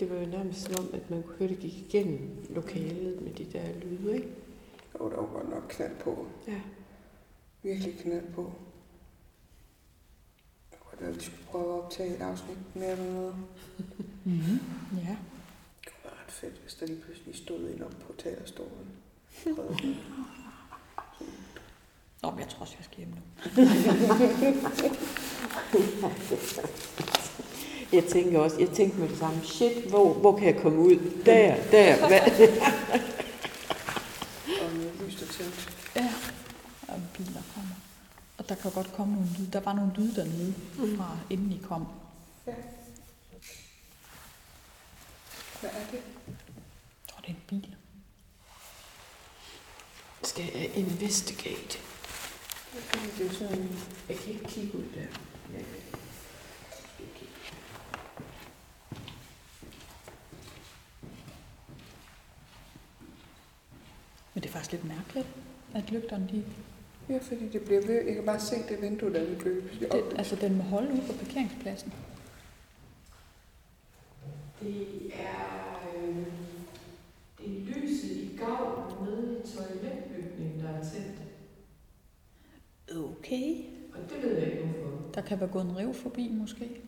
det 0.00 0.10
var 0.10 0.16
jo 0.16 0.26
nærmest 0.26 0.60
som 0.60 0.74
om, 0.78 0.90
at 0.94 1.10
man 1.10 1.22
kunne 1.22 1.36
høre, 1.38 1.48
det 1.48 1.58
gik 1.58 1.78
igennem 1.88 2.28
lokalet 2.50 3.22
med 3.22 3.32
de 3.32 3.44
der 3.52 3.64
lyde, 3.84 4.14
ikke? 4.14 4.28
Der 5.04 5.16
var 5.16 5.26
godt 5.32 5.50
nok 5.50 5.62
knald 5.68 5.96
på. 5.96 6.26
Ja. 6.48 6.60
Virkelig 7.62 7.98
knald 7.98 8.32
på. 8.34 8.52
Jeg 10.70 10.78
kunne 10.80 10.90
godt 10.90 11.00
være, 11.00 11.10
at 11.10 11.16
vi 11.16 11.20
skulle 11.24 11.44
prøve 11.44 11.64
at 11.64 11.70
optage 11.84 12.14
et 12.16 12.20
afsnit 12.22 12.58
mere 12.74 12.90
eller 12.90 13.12
noget. 13.12 13.34
Mm-hmm. 14.24 14.58
Ja. 15.06 15.16
Det 15.84 15.92
kunne 15.92 16.04
være 16.04 16.12
ret 16.24 16.32
fedt, 16.32 16.54
hvis 16.62 16.74
der 16.74 16.86
lige 16.86 17.00
pludselig 17.00 17.36
stod 17.36 17.70
en 17.70 17.82
op 17.82 17.94
på 18.06 18.12
talerstolen. 18.18 18.88
Nå, 22.22 22.30
men 22.30 22.40
jeg 22.40 22.48
tror 22.48 22.60
også, 22.60 22.74
jeg 22.78 22.84
skal 22.84 22.96
hjem 22.98 23.08
nu. 23.08 23.20
Jeg 27.92 28.04
tænker 28.04 28.38
også, 28.38 28.56
jeg 28.60 28.68
tænkte 28.68 28.98
med 28.98 29.08
det 29.08 29.18
samme, 29.18 29.40
shit, 29.44 29.84
hvor, 29.88 30.12
hvor 30.14 30.36
kan 30.36 30.46
jeg 30.54 30.62
komme 30.62 30.78
ud? 30.78 30.96
Der, 31.26 31.56
der, 31.70 32.08
hvad? 32.08 32.48
Og 35.38 35.46
og 35.46 35.52
tændt. 35.52 35.78
Ja. 35.96 36.14
Der 36.86 36.92
er 36.92 36.96
en 36.96 37.08
bil, 37.16 37.34
der 37.34 37.42
kommer. 37.54 37.74
Og 38.38 38.48
der 38.48 38.54
kan 38.54 38.70
godt 38.70 38.92
komme 38.92 39.14
nogle 39.14 39.28
lyde. 39.38 39.50
Der 39.52 39.60
var 39.60 39.72
nogle 39.72 39.92
lyde 39.94 40.14
dernede, 40.14 40.54
fra 40.96 41.18
inden 41.30 41.52
I 41.52 41.58
kom. 41.68 41.86
Ja. 42.46 42.52
Hvad 45.60 45.70
er 45.70 45.86
det? 45.90 46.02
Jeg 46.26 46.34
tror, 47.08 47.20
det 47.20 47.28
er 47.28 47.32
en 47.32 47.42
bil. 47.48 47.76
Skal 50.22 50.44
jeg 50.54 50.74
investigate? 50.74 51.78
Det 53.18 53.26
er 53.26 53.32
sådan, 53.32 53.78
Jeg 54.08 54.16
kan 54.18 54.32
ikke 54.32 54.44
kigge 54.44 54.78
ud 54.78 54.84
der. 54.94 55.06
Ja. 55.52 55.64
Men 64.36 64.42
det 64.42 64.48
er 64.48 64.52
faktisk 64.52 64.72
lidt 64.72 64.84
mærkeligt, 64.84 65.26
at 65.74 65.90
lygterne, 65.92 66.28
de, 66.32 66.44
ja, 67.08 67.18
fordi 67.18 67.48
det 67.48 67.62
bliver 67.62 67.86
ved. 67.86 68.04
Jeg 68.06 68.14
kan 68.14 68.24
bare 68.24 68.40
se 68.40 68.56
det 68.68 68.82
vindue, 68.82 69.12
der 69.12 69.24
vil 69.24 69.36
blive 69.36 69.62
det, 69.80 70.18
altså 70.18 70.36
den 70.36 70.56
må 70.56 70.62
holde 70.62 70.92
ude 70.92 71.02
på 71.06 71.12
parkeringspladsen. 71.12 71.92
Det 74.60 74.86
er, 75.14 75.80
øh, 75.96 76.26
det 77.38 77.46
er 77.46 77.80
lyset 77.80 78.10
i 78.10 78.36
gavlen 78.38 79.04
nede 79.04 79.42
i 79.44 79.56
toiletbygningen, 79.56 80.60
der 80.60 80.68
er 80.68 80.84
tændt. 80.84 81.18
Okay. 82.90 83.64
Og 83.94 84.10
det 84.10 84.22
ved 84.22 84.38
jeg 84.38 84.52
ikke 84.52 84.64
hvorfor. 84.64 85.12
Der 85.14 85.20
kan 85.20 85.40
være 85.40 85.48
gået 85.48 85.64
en 85.64 85.76
rev 85.76 85.94
forbi, 85.94 86.28
måske. 86.32 86.80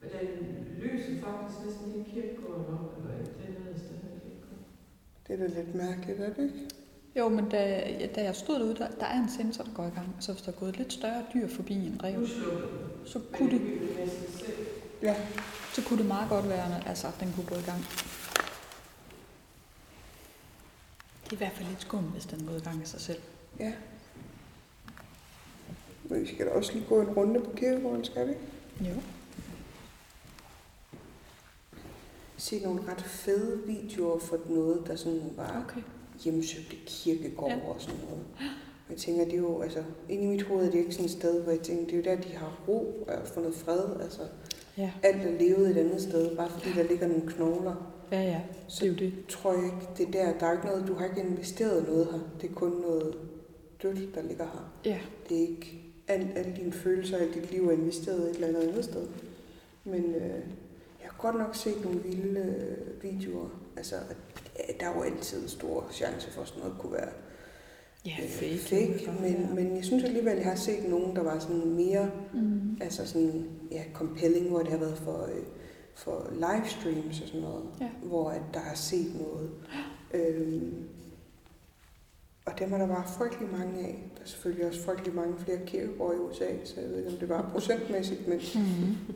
Men 0.00 0.10
den 0.10 0.66
lyser 0.78 1.20
faktisk 1.20 1.64
næsten 1.64 1.92
lige 1.92 2.04
kirkegården 2.14 2.74
op, 2.74 2.98
eller 2.98 3.18
ikke 3.18 3.32
det 3.32 3.64
nederste 3.64 3.88
her 3.88 4.08
kirkegården. 4.08 4.21
Det 5.32 5.40
er 5.40 5.48
da 5.48 5.54
lidt 5.54 5.74
mærkeligt, 5.74 6.20
er 6.20 6.32
det 6.32 6.42
ikke? 6.42 6.68
Jo, 7.16 7.28
men 7.28 7.48
da, 7.48 7.90
ja, 8.00 8.06
da 8.06 8.22
jeg 8.22 8.36
stod 8.36 8.58
derude, 8.58 8.74
der, 8.74 8.88
der 9.00 9.06
er 9.06 9.22
en 9.22 9.30
sensor, 9.30 9.64
der 9.64 9.70
går 9.74 9.86
i 9.86 9.90
gang. 9.90 10.16
Så 10.20 10.32
hvis 10.32 10.42
der 10.42 10.52
er 10.52 10.56
gået 10.56 10.68
et 10.68 10.76
lidt 10.76 10.92
større 10.92 11.24
dyr 11.34 11.48
forbi 11.48 11.74
en 11.74 12.00
rev, 12.04 12.26
så 13.04 13.20
kunne 13.32 13.50
det. 13.50 13.60
Ja. 15.02 15.16
så 15.74 15.82
kunne 15.84 15.98
det 15.98 16.06
meget 16.06 16.28
godt 16.28 16.48
være, 16.48 16.76
at 16.76 16.86
altså, 16.86 17.06
den 17.20 17.32
kunne 17.32 17.46
gå 17.46 17.54
i 17.54 17.62
gang. 17.66 17.78
Det 21.24 21.30
er 21.30 21.32
i 21.32 21.36
hvert 21.36 21.52
fald 21.52 21.68
lidt 21.68 21.80
skummelt, 21.80 22.12
hvis 22.12 22.26
den 22.26 22.46
gået 22.46 22.60
i 22.60 22.64
gang 22.64 22.80
af 22.80 22.86
sig 22.86 23.00
selv. 23.00 23.20
Ja. 23.60 23.72
Men 26.04 26.20
vi 26.20 26.26
skal 26.26 26.46
da 26.46 26.50
også 26.50 26.72
lige 26.72 26.84
gå 26.88 27.00
en 27.00 27.08
runde 27.08 27.40
på 27.40 27.50
kirkegården, 27.56 28.04
skal 28.04 28.28
vi? 28.28 28.32
Jo. 28.80 28.94
Se 32.42 32.60
nogle 32.62 32.80
ret 32.88 33.00
fede 33.02 33.60
videoer 33.66 34.18
for 34.18 34.38
noget, 34.48 34.82
der 34.86 34.96
sådan 34.96 35.22
var 35.36 35.64
Okay. 35.68 35.82
hjemsøgte 36.24 36.76
kirkegård 36.86 37.50
Ja. 37.50 37.58
og 37.68 37.76
sådan 37.78 38.00
noget. 38.08 38.24
Og 38.86 38.90
jeg 38.90 38.96
tænker, 38.98 39.24
det 39.24 39.32
er 39.34 39.38
jo, 39.38 39.60
altså, 39.60 39.82
inde 40.08 40.24
i 40.24 40.26
mit 40.26 40.42
hoved 40.42 40.66
er 40.66 40.70
det 40.70 40.78
ikke 40.78 40.92
sådan 40.92 41.04
et 41.04 41.10
sted, 41.10 41.42
hvor 41.42 41.52
jeg 41.52 41.60
tænker, 41.60 41.84
det 41.84 41.92
er 41.92 41.96
jo 41.96 42.02
der, 42.16 42.22
de 42.22 42.32
har 42.36 42.58
ro 42.68 43.04
og 43.08 43.26
fundet 43.26 43.54
fred. 43.54 44.00
Altså, 44.02 44.20
Ja, 44.78 44.92
alt 45.02 45.16
er 45.26 45.38
levet 45.38 45.70
et 45.70 45.76
andet 45.76 46.02
sted, 46.02 46.36
bare 46.36 46.50
fordi 46.50 46.68
der 46.76 46.82
ligger 46.82 47.08
nogle 47.08 47.22
knogler. 47.28 47.94
ja, 48.12 48.22
ja. 48.22 48.40
Det 48.68 48.82
er 48.82 48.86
jo 48.86 48.94
det. 48.94 49.12
tror 49.28 49.52
jeg 49.52 49.64
ikke, 49.64 49.88
det 49.96 50.08
er 50.08 50.10
der. 50.32 50.38
Der 50.38 50.46
er 50.46 50.52
ikke 50.52 50.66
noget, 50.66 50.88
du 50.88 50.94
har 50.94 51.04
ikke 51.06 51.20
investeret 51.20 51.88
noget 51.88 52.06
her. 52.12 52.18
Det 52.40 52.50
er 52.50 52.54
kun 52.54 52.70
noget 52.70 53.18
dødt, 53.82 54.14
der 54.14 54.22
ligger 54.22 54.44
her. 54.44 54.72
Ja. 54.84 54.98
Det 55.28 55.36
er 55.36 55.40
ikke 55.48 55.82
alle, 56.08 56.28
alle 56.36 56.52
dine 56.56 56.72
følelser, 56.72 57.16
alt 57.18 57.34
dit 57.34 57.50
liv 57.52 57.68
er 57.68 57.72
investeret 57.72 58.30
et 58.30 58.34
eller 58.34 58.48
andet 58.48 58.60
andet 58.62 58.84
sted. 58.84 59.06
Men 59.84 60.14
øh, 60.14 60.40
godt 61.22 61.36
nok 61.38 61.54
set 61.56 61.84
nogle 61.84 62.00
vilde 62.02 62.40
øh, 62.40 63.02
videoer. 63.02 63.48
Altså, 63.76 63.94
at, 64.56 64.80
der 64.80 64.86
er 64.88 64.96
jo 64.96 65.02
altid 65.02 65.42
en 65.42 65.48
stor 65.48 65.86
chance 65.92 66.30
for, 66.30 66.42
at 66.42 66.48
sådan 66.48 66.62
noget 66.62 66.78
kunne 66.78 66.92
være 66.92 67.08
Ja, 68.06 68.16
øh, 68.22 68.28
fake. 68.28 68.58
fake 68.58 69.12
men, 69.20 69.32
ja. 69.32 69.54
men 69.54 69.76
jeg 69.76 69.84
synes 69.84 70.04
alligevel, 70.04 70.36
jeg 70.36 70.44
har 70.46 70.54
set 70.54 70.88
nogen, 70.88 71.16
der 71.16 71.22
var 71.22 71.38
sådan 71.38 71.70
mere 71.74 72.10
Mm. 72.34 72.76
altså 72.80 73.06
sådan, 73.06 73.48
ja, 73.70 73.82
compelling, 73.94 74.48
hvor 74.48 74.58
det 74.58 74.68
har 74.68 74.78
været 74.78 74.98
for, 74.98 75.22
øh, 75.24 75.42
for 75.94 76.30
livestreams 76.32 77.20
og 77.20 77.26
sådan 77.28 77.40
noget, 77.40 77.64
Ja. 77.80 77.88
hvor 78.02 78.30
at 78.30 78.42
der 78.54 78.60
har 78.60 78.74
set 78.74 79.14
noget. 79.20 79.50
Øhm, 80.14 80.74
og 82.46 82.52
dem 82.58 82.72
er 82.72 82.78
der 82.78 82.86
bare 82.86 83.04
frygtelig 83.18 83.48
mange 83.52 83.78
af. 83.80 84.10
Der 84.16 84.22
er 84.22 84.26
selvfølgelig 84.28 84.66
også 84.66 84.82
frygtelig 84.82 85.14
mange 85.14 85.34
flere 85.38 85.58
kirkegårde 85.66 86.16
i 86.16 86.20
USA, 86.20 86.46
så 86.64 86.80
jeg 86.80 86.90
ved 86.90 86.98
ikke, 86.98 87.10
om 87.10 87.16
det 87.16 87.28
var 87.28 87.48
procentmæssigt, 87.52 88.28
men, 88.28 88.38
Mm. 88.54 89.14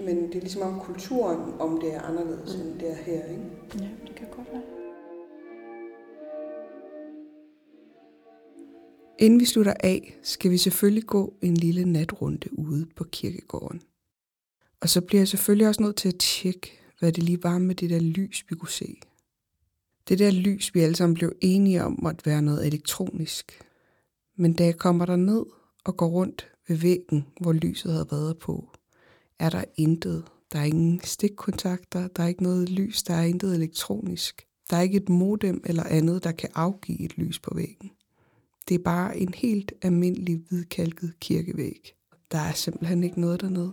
Men 0.00 0.16
det 0.16 0.36
er 0.36 0.40
ligesom 0.40 0.62
om 0.62 0.80
kulturen, 0.80 1.60
om 1.60 1.80
det 1.80 1.94
er 1.94 2.02
anderledes, 2.02 2.56
mm. 2.56 2.62
end 2.62 2.80
det 2.80 2.90
er 2.90 2.94
her, 2.94 3.24
ikke? 3.24 3.42
Ja, 3.74 3.88
det 4.06 4.14
kan 4.16 4.26
godt 4.36 4.48
være. 4.52 4.62
Inden 9.18 9.40
vi 9.40 9.44
slutter 9.44 9.74
af, 9.80 10.18
skal 10.22 10.50
vi 10.50 10.58
selvfølgelig 10.58 11.04
gå 11.04 11.34
en 11.42 11.54
lille 11.54 11.84
natrunde 11.84 12.58
ude 12.58 12.86
på 12.96 13.04
kirkegården. 13.04 13.80
Og 14.80 14.88
så 14.88 15.00
bliver 15.00 15.20
jeg 15.20 15.28
selvfølgelig 15.28 15.68
også 15.68 15.82
nødt 15.82 15.96
til 15.96 16.08
at 16.08 16.18
tjekke, 16.18 16.80
hvad 16.98 17.12
det 17.12 17.22
lige 17.22 17.42
var 17.42 17.58
med 17.58 17.74
det 17.74 17.90
der 17.90 18.00
lys, 18.00 18.44
vi 18.48 18.54
kunne 18.54 18.68
se. 18.68 19.00
Det 20.08 20.18
der 20.18 20.30
lys, 20.30 20.74
vi 20.74 20.80
alle 20.80 20.96
sammen 20.96 21.14
blev 21.14 21.32
enige 21.40 21.84
om, 21.84 21.98
måtte 22.02 22.26
være 22.26 22.42
noget 22.42 22.66
elektronisk. 22.66 23.62
Men 24.36 24.52
da 24.52 24.64
jeg 24.64 24.76
kommer 24.76 25.06
der 25.06 25.16
ned 25.16 25.44
og 25.84 25.96
går 25.96 26.08
rundt 26.08 26.50
ved 26.68 26.76
væggen, 26.76 27.26
hvor 27.40 27.52
lyset 27.52 27.92
havde 27.92 28.08
været 28.10 28.38
på, 28.38 28.68
er 29.38 29.50
der 29.50 29.64
intet. 29.76 30.24
Der 30.52 30.58
er 30.58 30.64
ingen 30.64 31.00
stikkontakter, 31.04 32.08
der 32.08 32.22
er 32.22 32.26
ikke 32.26 32.42
noget 32.42 32.68
lys, 32.68 33.02
der 33.02 33.14
er 33.14 33.22
intet 33.22 33.54
elektronisk. 33.54 34.46
Der 34.70 34.76
er 34.76 34.80
ikke 34.80 34.96
et 34.96 35.08
modem 35.08 35.62
eller 35.64 35.84
andet, 35.84 36.24
der 36.24 36.32
kan 36.32 36.50
afgive 36.54 37.00
et 37.00 37.18
lys 37.18 37.38
på 37.38 37.54
væggen. 37.54 37.90
Det 38.68 38.74
er 38.74 38.82
bare 38.84 39.16
en 39.18 39.34
helt 39.34 39.72
almindelig 39.82 40.42
hvidkalket 40.48 41.12
kirkevæg. 41.20 41.94
Der 42.32 42.38
er 42.38 42.52
simpelthen 42.52 43.04
ikke 43.04 43.20
noget 43.20 43.40
dernede. 43.40 43.72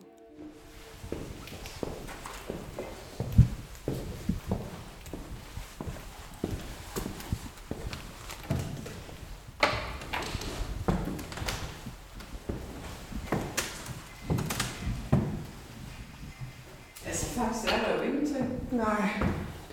Altså 17.05 17.25
faktisk 17.25 17.73
er 17.73 17.77
der 17.77 17.95
jo 17.95 18.01
ingenting. 18.01 18.67
Nej, 18.71 19.09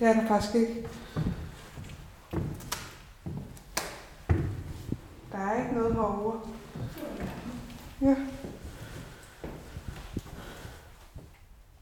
det 0.02 0.10
er 0.10 0.20
der 0.20 0.28
faktisk 0.28 0.54
ikke. 0.54 0.88
Der 5.32 5.38
er 5.38 5.62
ikke 5.64 5.74
noget 5.74 5.94
herovre. 5.94 6.40
Ja. 8.02 8.16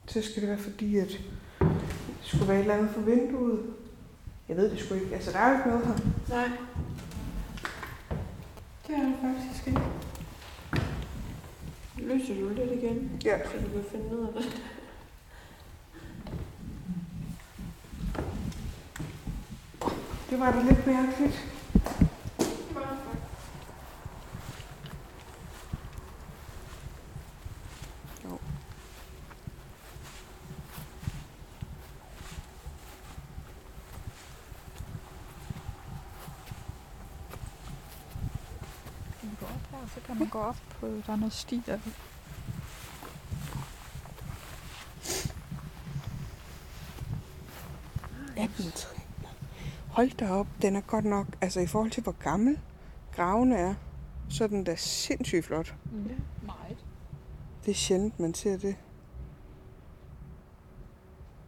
Så 0.06 0.22
skal 0.22 0.42
det 0.42 0.48
være 0.48 0.58
fordi, 0.58 0.96
at 0.98 1.08
det 1.08 1.20
skulle 2.22 2.48
være 2.48 2.56
et 2.56 2.60
eller 2.62 2.74
andet 2.74 2.90
for 2.90 3.00
vinduet. 3.00 3.60
Jeg 4.48 4.56
ved 4.56 4.70
det 4.70 4.78
sgu 4.80 4.94
ikke. 4.94 5.14
Altså, 5.14 5.32
der 5.32 5.38
er 5.38 5.50
jo 5.50 5.56
ikke 5.56 5.68
noget 5.68 5.86
her. 5.86 5.94
Nej. 6.28 6.48
Det 8.86 8.94
er 8.96 9.02
der 9.02 9.12
faktisk 9.22 9.66
ikke. 9.66 9.80
Løser 11.98 12.34
du 12.34 12.48
lidt 12.48 12.72
igen, 12.82 13.20
Ja. 13.24 13.38
så 13.38 13.52
du 13.66 13.72
kan 13.72 13.84
finde 13.90 14.18
ud 14.18 14.26
af 14.26 14.32
det? 14.32 14.62
Det 20.30 20.40
var 20.40 20.52
da 20.52 20.62
lidt 20.62 20.86
mærkeligt. 20.86 21.46
Så 39.94 40.00
kan 40.06 40.18
man 40.18 40.28
gå 40.28 40.38
op 40.38 40.56
på, 40.80 40.86
der 40.86 41.12
er 41.12 41.16
noget 41.16 41.32
sti 41.32 41.62
der. 41.66 41.78
Hold 50.00 50.16
da 50.16 50.32
op, 50.32 50.46
den 50.62 50.76
er 50.76 50.80
godt 50.80 51.04
nok, 51.04 51.26
altså 51.40 51.60
i 51.60 51.66
forhold 51.66 51.90
til 51.90 52.02
hvor 52.02 52.12
gammel 52.12 52.58
graven 53.12 53.52
er, 53.52 53.74
så 54.28 54.44
er 54.44 54.48
den 54.48 54.64
da 54.64 54.76
sindssygt 54.76 55.44
flot. 55.44 55.74
Mm. 55.92 56.10
Meget. 56.46 56.84
Det 57.64 57.70
er 57.70 57.74
sjældent, 57.74 58.20
man 58.20 58.34
ser 58.34 58.56
det. 58.56 58.76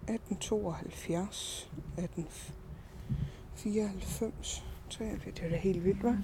1872, 0.08 1.70
1894, 1.98 4.64
93, 4.90 5.34
det 5.34 5.44
er 5.46 5.50
da 5.50 5.56
helt 5.56 5.84
vildt, 5.84 6.00
hva'? 6.00 6.16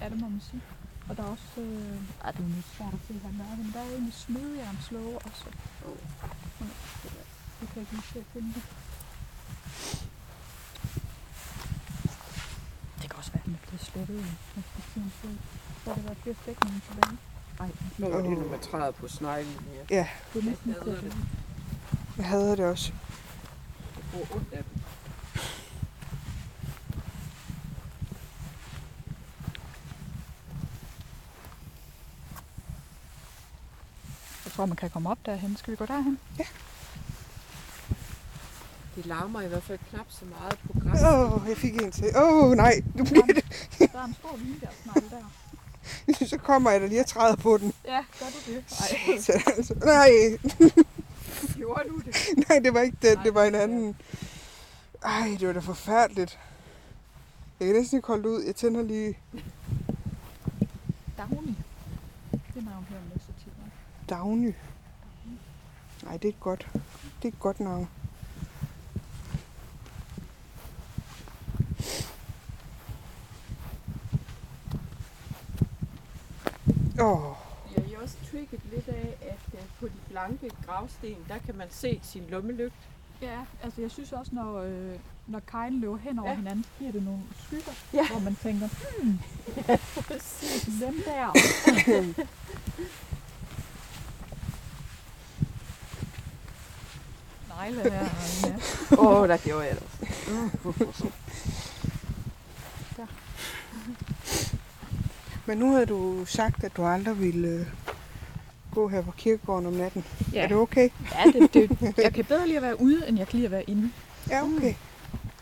Ja, 0.00 0.08
det 0.08 0.20
må 0.20 0.28
man 0.28 0.40
sige. 0.40 0.62
Og 1.08 1.16
der 1.16 1.22
er 1.22 1.26
også... 1.26 1.60
Øh, 1.60 1.96
ej, 2.24 2.30
det 2.30 2.40
er 2.40 2.48
lidt 2.48 2.66
svært 2.66 2.94
at 2.94 3.00
se, 3.08 3.12
hvad 3.12 3.32
der 3.38 3.44
er, 3.52 3.56
men 3.56 3.70
der 3.74 3.80
er 3.80 3.88
egentlig 3.90 4.14
smedjernslåge 4.14 5.18
også. 5.18 5.44
Men, 6.60 6.70
Jeg 7.60 7.68
kan 7.68 7.80
ikke 7.82 7.92
lige 7.92 8.02
se 8.02 8.18
at 8.18 8.24
finde 8.32 8.54
det. 8.54 8.62
Det 13.02 13.10
kan 13.10 13.18
også 13.18 13.32
være, 13.32 13.35
at 13.35 13.35
den 13.46 13.54
er 13.54 13.66
blevet 13.68 13.80
sluttet 13.84 14.14
i 14.14 14.20
efter 14.60 14.80
tidens 14.94 15.12
løb. 15.24 15.38
Så 15.84 15.90
har 15.90 15.94
det 15.94 16.04
været 16.04 16.18
flere 16.22 16.36
stikninger 16.42 16.80
tilbage. 16.90 17.18
Ej, 17.60 17.70
Nu 17.98 18.06
er 18.06 18.22
det, 18.22 18.30
når 18.30 18.48
man 18.50 18.60
træder 18.60 18.90
på 18.90 19.08
sneglen 19.08 19.60
her. 19.72 19.84
Ja, 19.90 20.08
det 20.34 20.40
er 20.40 20.50
næsten 20.50 20.70
ikke 20.70 20.90
det. 20.90 21.16
jeg 22.16 22.26
havde 22.26 22.56
det 22.56 22.64
også. 22.64 22.92
Jeg 23.96 24.04
får 24.12 24.36
ondt 24.36 24.52
af 24.52 24.62
dem. 24.64 24.80
Jeg 34.44 34.52
tror, 34.52 34.66
man 34.66 34.76
kan 34.76 34.90
komme 34.90 35.10
op 35.10 35.18
derhen. 35.26 35.56
Skal 35.56 35.70
vi 35.70 35.76
gå 35.76 35.86
derhen? 35.86 36.18
De 38.96 39.02
larmer 39.02 39.40
i 39.42 39.48
hvert 39.48 39.62
fald 39.62 39.78
knap 39.90 40.06
så 40.08 40.24
meget 40.24 40.58
på 40.66 40.72
græs. 40.80 41.02
Åh, 41.02 41.32
oh, 41.42 41.48
jeg 41.48 41.56
fik 41.56 41.74
en 41.82 41.90
til. 41.92 42.04
Åh, 42.16 42.44
oh, 42.44 42.52
nej, 42.56 42.82
nu 42.94 43.04
bliver 43.04 43.26
det. 43.26 43.44
Der 43.92 44.00
er 44.00 44.04
en 44.04 44.14
stor 44.14 44.36
vinbjergsnegle 44.36 45.10
der. 45.10 46.26
Så 46.26 46.38
kommer 46.38 46.70
jeg 46.70 46.80
da 46.80 46.86
lige 46.86 47.00
og 47.00 47.06
træder 47.06 47.36
på 47.36 47.58
den. 47.58 47.72
Ja, 47.84 48.04
gør 48.20 48.26
du 48.26 48.52
det? 48.52 48.64
Ej, 48.80 49.18
Så, 49.20 49.32
altså, 49.56 49.74
nej, 49.74 50.10
Gjorde 51.56 51.88
du 51.88 51.98
det? 51.98 52.48
nej, 52.48 52.58
det 52.58 52.74
var 52.74 52.80
ikke 52.80 52.96
den, 53.02 53.14
Nej, 53.16 53.24
det 53.24 53.34
var 53.34 53.44
en 53.44 53.54
det 53.54 53.60
anden. 53.60 53.96
Ej, 55.02 55.36
det 55.40 55.46
var 55.46 55.52
da 55.54 55.60
forfærdeligt. 55.60 56.38
Jeg 57.60 57.66
kan 57.68 57.76
næsten 57.76 57.96
ikke 57.98 58.06
holde 58.08 58.22
det 58.22 58.28
ud. 58.28 58.42
Jeg 58.42 58.56
tænder 58.56 58.82
lige 58.82 59.18
Dagny. 61.18 61.54
Det 62.54 62.64
navn 62.64 62.86
hører 62.88 63.00
man 63.02 63.12
ikke 63.14 63.24
så 63.26 63.44
tit. 63.44 63.52
nej. 63.58 63.68
Dagny. 64.08 64.54
Nej, 66.02 66.16
det 66.16 66.24
er 66.24 66.32
et 66.32 66.40
godt. 66.40 66.68
Det 67.22 67.28
er 67.28 67.32
et 67.32 67.40
godt 67.40 67.60
navn. 67.60 67.88
Åh, 77.00 77.26
oh, 77.26 77.36
Jeg 77.76 77.84
er 77.94 78.02
også 78.02 78.16
trigget 78.30 78.60
lidt 78.72 78.88
af, 78.88 79.16
at 79.20 79.38
øh, 79.54 79.60
på 79.80 79.86
de 79.88 80.05
blanke 80.16 80.50
gravsten, 80.66 81.16
der 81.28 81.38
kan 81.46 81.54
man 81.56 81.66
se 81.70 82.00
sin 82.02 82.22
lommelygt. 82.28 82.74
Ja, 83.22 83.38
altså 83.62 83.80
jeg 83.80 83.90
synes 83.90 84.12
også, 84.12 84.34
når, 84.34 84.58
øh, 84.58 84.92
når 85.26 85.40
kejlen 85.40 85.80
løber 85.80 85.96
hen 85.96 86.18
over 86.18 86.28
Ja. 86.28 86.32
ja. 86.32 86.38
hinanden, 86.38 86.64
så 86.64 86.70
giver 86.78 86.92
det 86.92 87.02
nogle 87.02 87.20
skygger, 87.46 87.72
Ja. 87.92 88.08
hvor 88.10 88.18
man 88.20 88.36
tænker, 88.42 88.68
hmm, 89.00 89.18
dem 90.80 90.94
der. 91.04 91.32
Negle 97.48 97.82
her. 97.90 98.08
Ja. 98.44 98.56
Åh, 98.98 99.20
oh, 99.20 99.28
der 99.28 99.36
gjorde 99.36 99.66
jeg 99.66 99.74
det 99.74 99.82
også. 99.82 101.06
men 105.46 105.58
nu 105.58 105.72
havde 105.72 105.86
du 105.86 106.24
sagt, 106.24 106.64
at 106.64 106.76
du 106.76 106.84
aldrig 106.84 107.20
ville 107.20 107.48
øh, 107.48 107.85
gå 108.76 108.88
her 108.88 109.02
på 109.02 109.10
kirkegården 109.10 109.66
om 109.66 109.72
natten. 109.72 110.04
Ja. 110.32 110.42
Er 110.42 110.48
det 110.48 110.56
okay? 110.56 110.88
Ja, 111.12 111.32
det, 111.32 111.54
det, 111.54 111.98
jeg 111.98 112.14
kan 112.14 112.24
bedre 112.24 112.46
lide 112.46 112.56
at 112.56 112.62
være 112.62 112.80
ude, 112.80 113.08
end 113.08 113.18
jeg 113.18 113.28
kan 113.28 113.36
lide 113.36 113.46
at 113.46 113.50
være 113.50 113.70
inde. 113.70 113.90
Ja, 114.30 114.42
okay. 114.44 114.74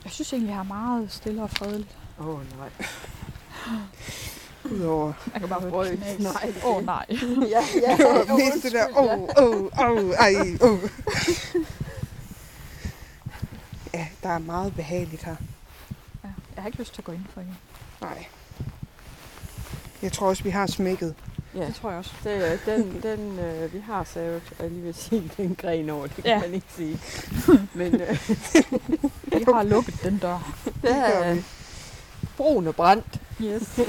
Jeg 0.05 0.13
synes 0.13 0.33
egentlig, 0.33 0.49
jeg 0.49 0.57
har 0.57 0.63
meget 0.63 1.13
stille 1.13 1.43
og 1.43 1.51
fredeligt. 1.51 1.97
Åh, 2.21 2.29
oh, 2.29 2.41
nej. 2.59 2.69
Udover 4.73 5.13
Jeg 5.33 5.41
kan 5.41 5.49
bare 5.49 5.61
høre 5.61 5.91
det 5.91 6.17
knejl. 6.19 6.55
Åh 6.65 6.77
oh, 6.77 6.85
nej. 6.85 7.07
ja, 7.55 7.63
ja. 7.89 7.97
det 7.97 8.05
var 8.07 8.37
mest 8.37 8.65
det 8.65 8.73
der, 8.73 8.87
åh, 8.99 9.45
åh, 9.45 9.65
åh, 9.91 10.11
ej, 10.11 10.35
åh. 10.63 10.79
Ja, 13.95 14.07
der 14.23 14.29
er 14.29 14.39
meget 14.39 14.75
behageligt 14.75 15.25
her. 15.25 15.37
Ja, 16.25 16.29
jeg 16.55 16.63
har 16.63 16.67
ikke 16.67 16.79
lyst 16.79 16.95
til 16.95 17.01
at 17.01 17.05
gå 17.05 17.13
ind 17.13 17.25
for 17.35 17.41
igen. 17.41 17.57
Nej. 18.01 18.27
Jeg 20.03 20.13
tror 20.13 20.29
også, 20.29 20.43
vi 20.43 20.51
har 20.51 20.67
smækket. 20.67 21.15
Ja, 21.57 21.67
Det 21.67 21.75
tror 21.75 21.91
jeg 21.91 21.99
også. 21.99 22.11
det, 22.25 22.53
er- 22.53 22.57
den, 22.77 23.01
den 23.03 23.39
øh, 23.39 23.73
vi 23.75 23.79
har 23.87 24.05
savet, 24.05 24.43
jeg 24.61 24.71
lige 24.71 24.83
vil 24.83 24.95
sige, 24.95 25.31
den 25.37 25.55
gren 25.55 25.91
over, 25.91 26.07
det 26.07 26.15
kan 26.17 26.25
Ja. 26.25 26.41
man 26.41 26.55
ikke 26.55 26.67
sige. 26.77 26.99
Men 27.75 28.01
øh, 28.01 28.19
Vi 29.39 29.45
har 29.55 29.63
lukket 29.63 29.95
den 30.03 30.19
dør. 30.19 30.55
det 30.83 30.91
er 30.91 31.35
vi. 31.35 31.45
brun 32.37 32.67
og 32.67 32.75
brændt. 32.75 33.21
Yes. 33.43 33.63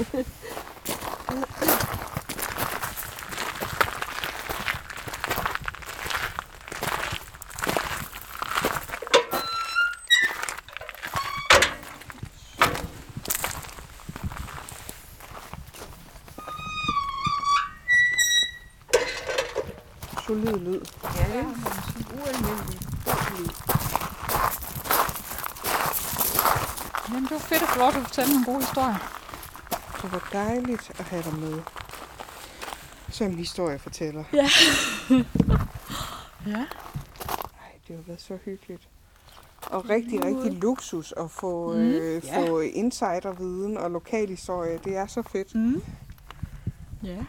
fortælle 28.16 28.32
nogle 28.34 28.46
gode 28.46 28.58
historier. 28.60 29.22
Det 30.02 30.12
var 30.12 30.28
dejligt 30.32 30.90
at 30.98 31.04
have 31.04 31.22
dig 31.22 31.34
med. 31.38 31.60
Som 33.10 33.36
historiefortæller. 33.36 34.24
Ja. 34.32 34.48
ja. 36.52 36.64
Ej, 37.62 37.72
det 37.88 37.96
har 37.96 38.02
været 38.06 38.20
så 38.22 38.38
hyggeligt. 38.44 38.88
Og 39.66 39.88
rigtig, 39.90 40.24
rigtig 40.24 40.52
luksus 40.52 41.14
at 41.16 41.30
få, 41.30 41.72
Mm, 41.72 41.78
øh, 41.80 42.24
ja. 42.24 42.40
få 42.48 42.60
insiderviden 42.60 43.76
og 43.78 43.90
lokalhistorie. 43.90 44.78
Det 44.84 44.96
er 44.96 45.06
så 45.06 45.22
fedt. 45.22 45.54
Mm. 45.54 45.82
Ja. 47.02 47.24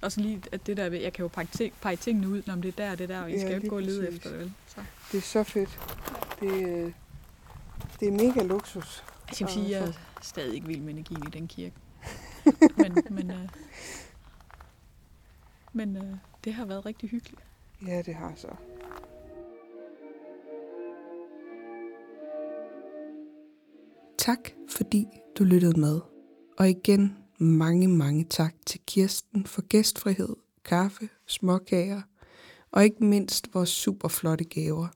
Og 0.00 0.12
så 0.12 0.20
lige 0.20 0.42
at 0.52 0.66
det 0.66 0.76
der, 0.76 0.84
jeg 0.92 1.12
kan 1.12 1.22
jo 1.22 1.28
pege, 1.28 1.48
ting, 1.52 1.72
pege 1.82 1.96
tingene 1.96 2.28
ud, 2.28 2.42
når 2.46 2.54
det 2.54 2.68
er 2.68 2.72
der, 2.88 2.94
det 2.94 3.10
er 3.10 3.14
der, 3.16 3.22
og 3.22 3.30
I 3.30 3.34
Ja, 3.34 3.38
skal 3.40 3.50
jo 3.50 3.56
ikke 3.56 3.68
gå 3.68 3.76
og 3.76 3.82
lede 3.82 4.00
præcis. 4.04 4.16
efter 4.16 4.30
det, 4.30 4.38
vel? 4.38 4.52
Så. 4.66 4.80
Det 5.12 5.18
er 5.18 5.22
så 5.22 5.42
fedt. 5.44 5.78
Det, 6.40 6.68
øh, 6.68 6.92
det 8.00 8.08
er 8.08 8.12
mega 8.12 8.42
luksus. 8.42 9.04
Jeg 9.40 9.46
Og 9.46 9.50
sige, 9.50 9.70
jeg 9.70 9.88
er 9.88 9.92
stadig 10.22 10.54
ikke 10.54 10.66
vild 10.66 10.80
med 10.80 10.92
energien 10.94 11.22
i 11.26 11.30
den 11.30 11.48
kirke. 11.48 11.74
men 12.82 12.98
men, 13.10 13.30
øh, 13.30 13.48
men 15.72 15.96
øh, 15.96 16.16
det 16.44 16.54
har 16.54 16.64
været 16.64 16.86
rigtig 16.86 17.08
hyggeligt. 17.08 17.40
Ja, 17.86 18.02
det 18.02 18.14
har 18.14 18.32
så. 18.36 18.48
Tak, 24.18 24.50
fordi 24.68 25.06
du 25.38 25.44
lyttede 25.44 25.80
med. 25.80 26.00
Og 26.58 26.70
igen, 26.70 27.16
mange, 27.38 27.88
mange 27.88 28.24
tak 28.24 28.54
til 28.66 28.80
Kirsten 28.86 29.46
for 29.46 29.62
gæstfrihed, 29.62 30.36
kaffe, 30.64 31.08
småkager 31.26 32.02
og 32.72 32.84
ikke 32.84 33.04
mindst 33.04 33.54
vores 33.54 33.68
super 33.68 34.08
flotte 34.08 34.44
gaver. 34.44 34.88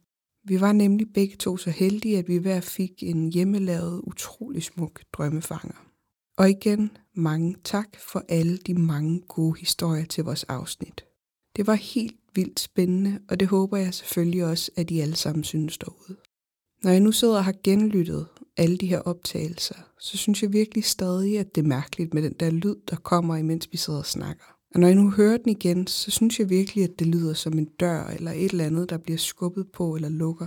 Vi 0.48 0.60
var 0.60 0.72
nemlig 0.72 1.12
begge 1.12 1.36
to 1.36 1.56
så 1.56 1.70
heldige, 1.70 2.18
at 2.18 2.28
vi 2.28 2.36
hver 2.36 2.60
fik 2.60 3.02
en 3.02 3.32
hjemmelavet, 3.32 4.00
utrolig 4.04 4.62
smuk 4.62 5.00
drømmefanger. 5.12 5.86
Og 6.36 6.50
igen, 6.50 6.90
mange 7.14 7.56
tak 7.64 7.88
for 7.98 8.24
alle 8.28 8.56
de 8.56 8.74
mange 8.74 9.20
gode 9.28 9.60
historier 9.60 10.04
til 10.04 10.24
vores 10.24 10.44
afsnit. 10.44 11.04
Det 11.56 11.66
var 11.66 11.74
helt 11.74 12.16
vildt 12.34 12.60
spændende, 12.60 13.20
og 13.28 13.40
det 13.40 13.48
håber 13.48 13.76
jeg 13.76 13.94
selvfølgelig 13.94 14.44
også, 14.44 14.70
at 14.76 14.90
I 14.90 15.00
alle 15.00 15.16
sammen 15.16 15.44
synes 15.44 15.78
derude. 15.78 16.16
Når 16.82 16.90
jeg 16.90 17.00
nu 17.00 17.12
sidder 17.12 17.36
og 17.36 17.44
har 17.44 17.54
genlyttet 17.64 18.26
alle 18.56 18.76
de 18.78 18.86
her 18.86 19.00
optagelser, 19.00 19.74
så 20.00 20.16
synes 20.16 20.42
jeg 20.42 20.52
virkelig 20.52 20.84
stadig, 20.84 21.38
at 21.38 21.54
det 21.54 21.60
er 21.60 21.66
mærkeligt 21.66 22.14
med 22.14 22.22
den 22.22 22.32
der 22.32 22.50
lyd, 22.50 22.76
der 22.90 22.96
kommer, 22.96 23.36
imens 23.36 23.68
vi 23.72 23.76
sidder 23.76 23.98
og 23.98 24.06
snakker. 24.06 24.55
Og 24.76 24.80
når 24.80 24.86
jeg 24.86 24.96
nu 24.96 25.10
hører 25.10 25.36
den 25.36 25.48
igen, 25.48 25.86
så 25.86 26.10
synes 26.10 26.40
jeg 26.40 26.50
virkelig, 26.50 26.84
at 26.84 26.98
det 26.98 27.06
lyder 27.06 27.34
som 27.34 27.58
en 27.58 27.64
dør 27.64 28.04
eller 28.04 28.30
et 28.30 28.50
eller 28.50 28.64
andet, 28.64 28.90
der 28.90 28.98
bliver 28.98 29.18
skubbet 29.18 29.66
på 29.72 29.94
eller 29.94 30.08
lukker. 30.08 30.46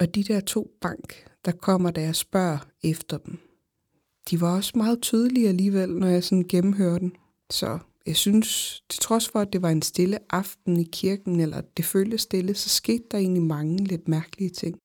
Og 0.00 0.14
de 0.14 0.24
der 0.24 0.40
to 0.40 0.70
bank, 0.80 1.26
der 1.44 1.52
kommer, 1.52 1.90
da 1.90 2.00
jeg 2.00 2.16
spørger 2.16 2.58
efter 2.82 3.18
dem, 3.18 3.38
de 4.30 4.40
var 4.40 4.56
også 4.56 4.72
meget 4.74 5.02
tydelige 5.02 5.48
alligevel, 5.48 5.88
når 5.88 6.06
jeg 6.06 6.24
sådan 6.24 6.44
gennemhører 6.48 6.98
den. 6.98 7.12
Så 7.50 7.78
jeg 8.06 8.16
synes, 8.16 8.80
til 8.88 9.00
trods 9.00 9.28
for, 9.28 9.38
at 9.38 9.52
det 9.52 9.62
var 9.62 9.70
en 9.70 9.82
stille 9.82 10.18
aften 10.30 10.76
i 10.76 10.88
kirken, 10.92 11.40
eller 11.40 11.60
det 11.60 11.84
føltes 11.84 12.20
stille, 12.20 12.54
så 12.54 12.68
skete 12.68 13.04
der 13.10 13.18
egentlig 13.18 13.42
mange 13.42 13.84
lidt 13.84 14.08
mærkelige 14.08 14.50
ting. 14.50 14.78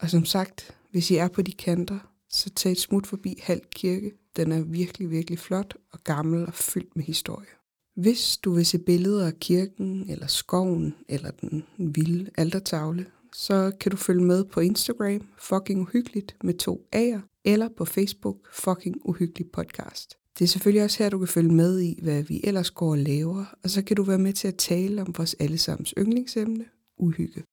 Og 0.00 0.10
som 0.10 0.24
sagt, 0.24 0.76
hvis 0.90 1.10
I 1.10 1.16
er 1.16 1.28
på 1.28 1.42
de 1.42 1.52
kanter, 1.52 1.98
så 2.30 2.50
tag 2.50 2.72
et 2.72 2.80
smut 2.80 3.06
forbi 3.06 3.38
Halv 3.42 3.62
Kirke. 3.70 4.12
Den 4.36 4.52
er 4.52 4.62
virkelig, 4.62 5.10
virkelig 5.10 5.38
flot 5.38 5.76
og 5.92 6.04
gammel 6.04 6.46
og 6.46 6.54
fyldt 6.54 6.96
med 6.96 7.04
historie. 7.04 7.63
Hvis 7.94 8.36
du 8.36 8.52
vil 8.52 8.66
se 8.66 8.78
billeder 8.78 9.26
af 9.26 9.38
kirken, 9.40 10.10
eller 10.10 10.26
skoven, 10.26 10.94
eller 11.08 11.30
den 11.30 11.64
vilde 11.78 12.30
altertavle, 12.36 13.06
så 13.34 13.72
kan 13.80 13.90
du 13.90 13.96
følge 13.96 14.24
med 14.24 14.44
på 14.44 14.60
Instagram, 14.60 15.20
fucking 15.38 15.80
uhyggeligt 15.80 16.36
med 16.44 16.54
to 16.54 16.88
A'er, 16.96 17.40
eller 17.44 17.68
på 17.76 17.84
Facebook, 17.84 18.36
fucking 18.52 18.96
uhyggelig 19.04 19.50
podcast. 19.52 20.14
Det 20.38 20.44
er 20.44 20.48
selvfølgelig 20.48 20.84
også 20.84 21.02
her, 21.02 21.10
du 21.10 21.18
kan 21.18 21.28
følge 21.28 21.52
med 21.52 21.80
i, 21.80 21.98
hvad 22.02 22.22
vi 22.22 22.40
ellers 22.44 22.70
går 22.70 22.90
og 22.90 22.98
laver, 22.98 23.44
og 23.62 23.70
så 23.70 23.82
kan 23.82 23.96
du 23.96 24.02
være 24.02 24.18
med 24.18 24.32
til 24.32 24.48
at 24.48 24.56
tale 24.56 25.02
om 25.02 25.14
vores 25.16 25.34
allesammens 25.40 25.94
yndlingsemne, 25.98 26.64
uhygge. 26.96 27.44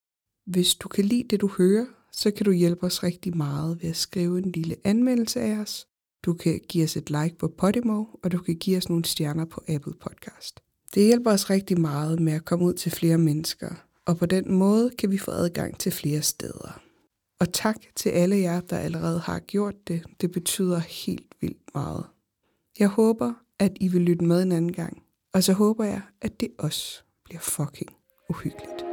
Hvis 0.46 0.76
du 0.76 0.88
kan 0.88 1.06
lide 1.06 1.24
det, 1.30 1.42
du 1.42 1.48
hører, 1.48 1.86
så 2.12 2.32
kan 2.32 2.46
du 2.46 2.52
hjælpe 2.52 2.86
os 2.86 3.04
rigtig 3.04 3.38
meget 3.38 3.84
ved 3.84 3.90
at 3.90 3.96
skrive 3.96 4.38
en 4.38 4.52
lille 4.52 4.76
anmeldelse 4.84 5.42
af 5.42 5.58
os. 5.58 5.88
Du 6.26 6.34
kan 6.34 6.60
give 6.70 6.84
os 6.84 6.98
et 6.98 7.10
like 7.10 7.36
på 7.40 7.48
Podimo, 7.48 8.06
og 8.24 8.32
du 8.32 8.38
kan 8.38 8.56
give 8.56 8.78
os 8.78 8.90
nogle 8.90 9.06
stjerner 9.06 9.46
på 9.46 9.64
Apple 9.68 9.94
Podcast. 9.94 10.60
Det 10.94 11.04
hjælper 11.04 11.32
os 11.32 11.50
rigtig 11.50 11.80
meget 11.80 12.20
med 12.20 12.34
at 12.34 12.46
komme 12.46 12.66
ud 12.66 12.74
til 12.74 12.92
flere 12.92 13.18
mennesker, 13.18 13.70
og 14.06 14.18
på 14.18 14.26
den 14.26 14.52
måde 14.52 14.92
kan 14.98 15.12
vi 15.12 15.18
få 15.18 15.32
adgang 15.32 15.80
til 15.80 15.92
flere 15.92 16.22
steder. 16.22 16.82
Og 17.40 17.54
tak 17.54 17.76
til 17.96 18.10
alle 18.10 18.38
jer, 18.38 18.62
der 18.62 18.78
allerede 18.78 19.20
har 19.20 19.40
gjort 19.40 19.88
det. 19.88 20.04
Det 20.22 20.32
betyder 20.32 20.80
helt 20.80 21.36
vildt 21.42 21.74
meget. 21.74 22.06
Jeg 22.80 22.88
håber, 22.88 23.34
at 23.60 23.72
I 23.80 23.88
vil 23.88 24.02
lytte 24.02 24.26
med 24.26 24.44
en 24.44 24.52
anden 24.52 24.74
gang. 24.74 25.04
Og 25.34 25.44
så 25.44 25.54
håber 25.54 25.84
jeg, 25.84 26.02
at 26.22 26.40
det 26.40 26.50
også 26.58 27.04
bliver 27.26 27.42
fucking 27.42 27.90
uhyggeligt. 28.30 28.91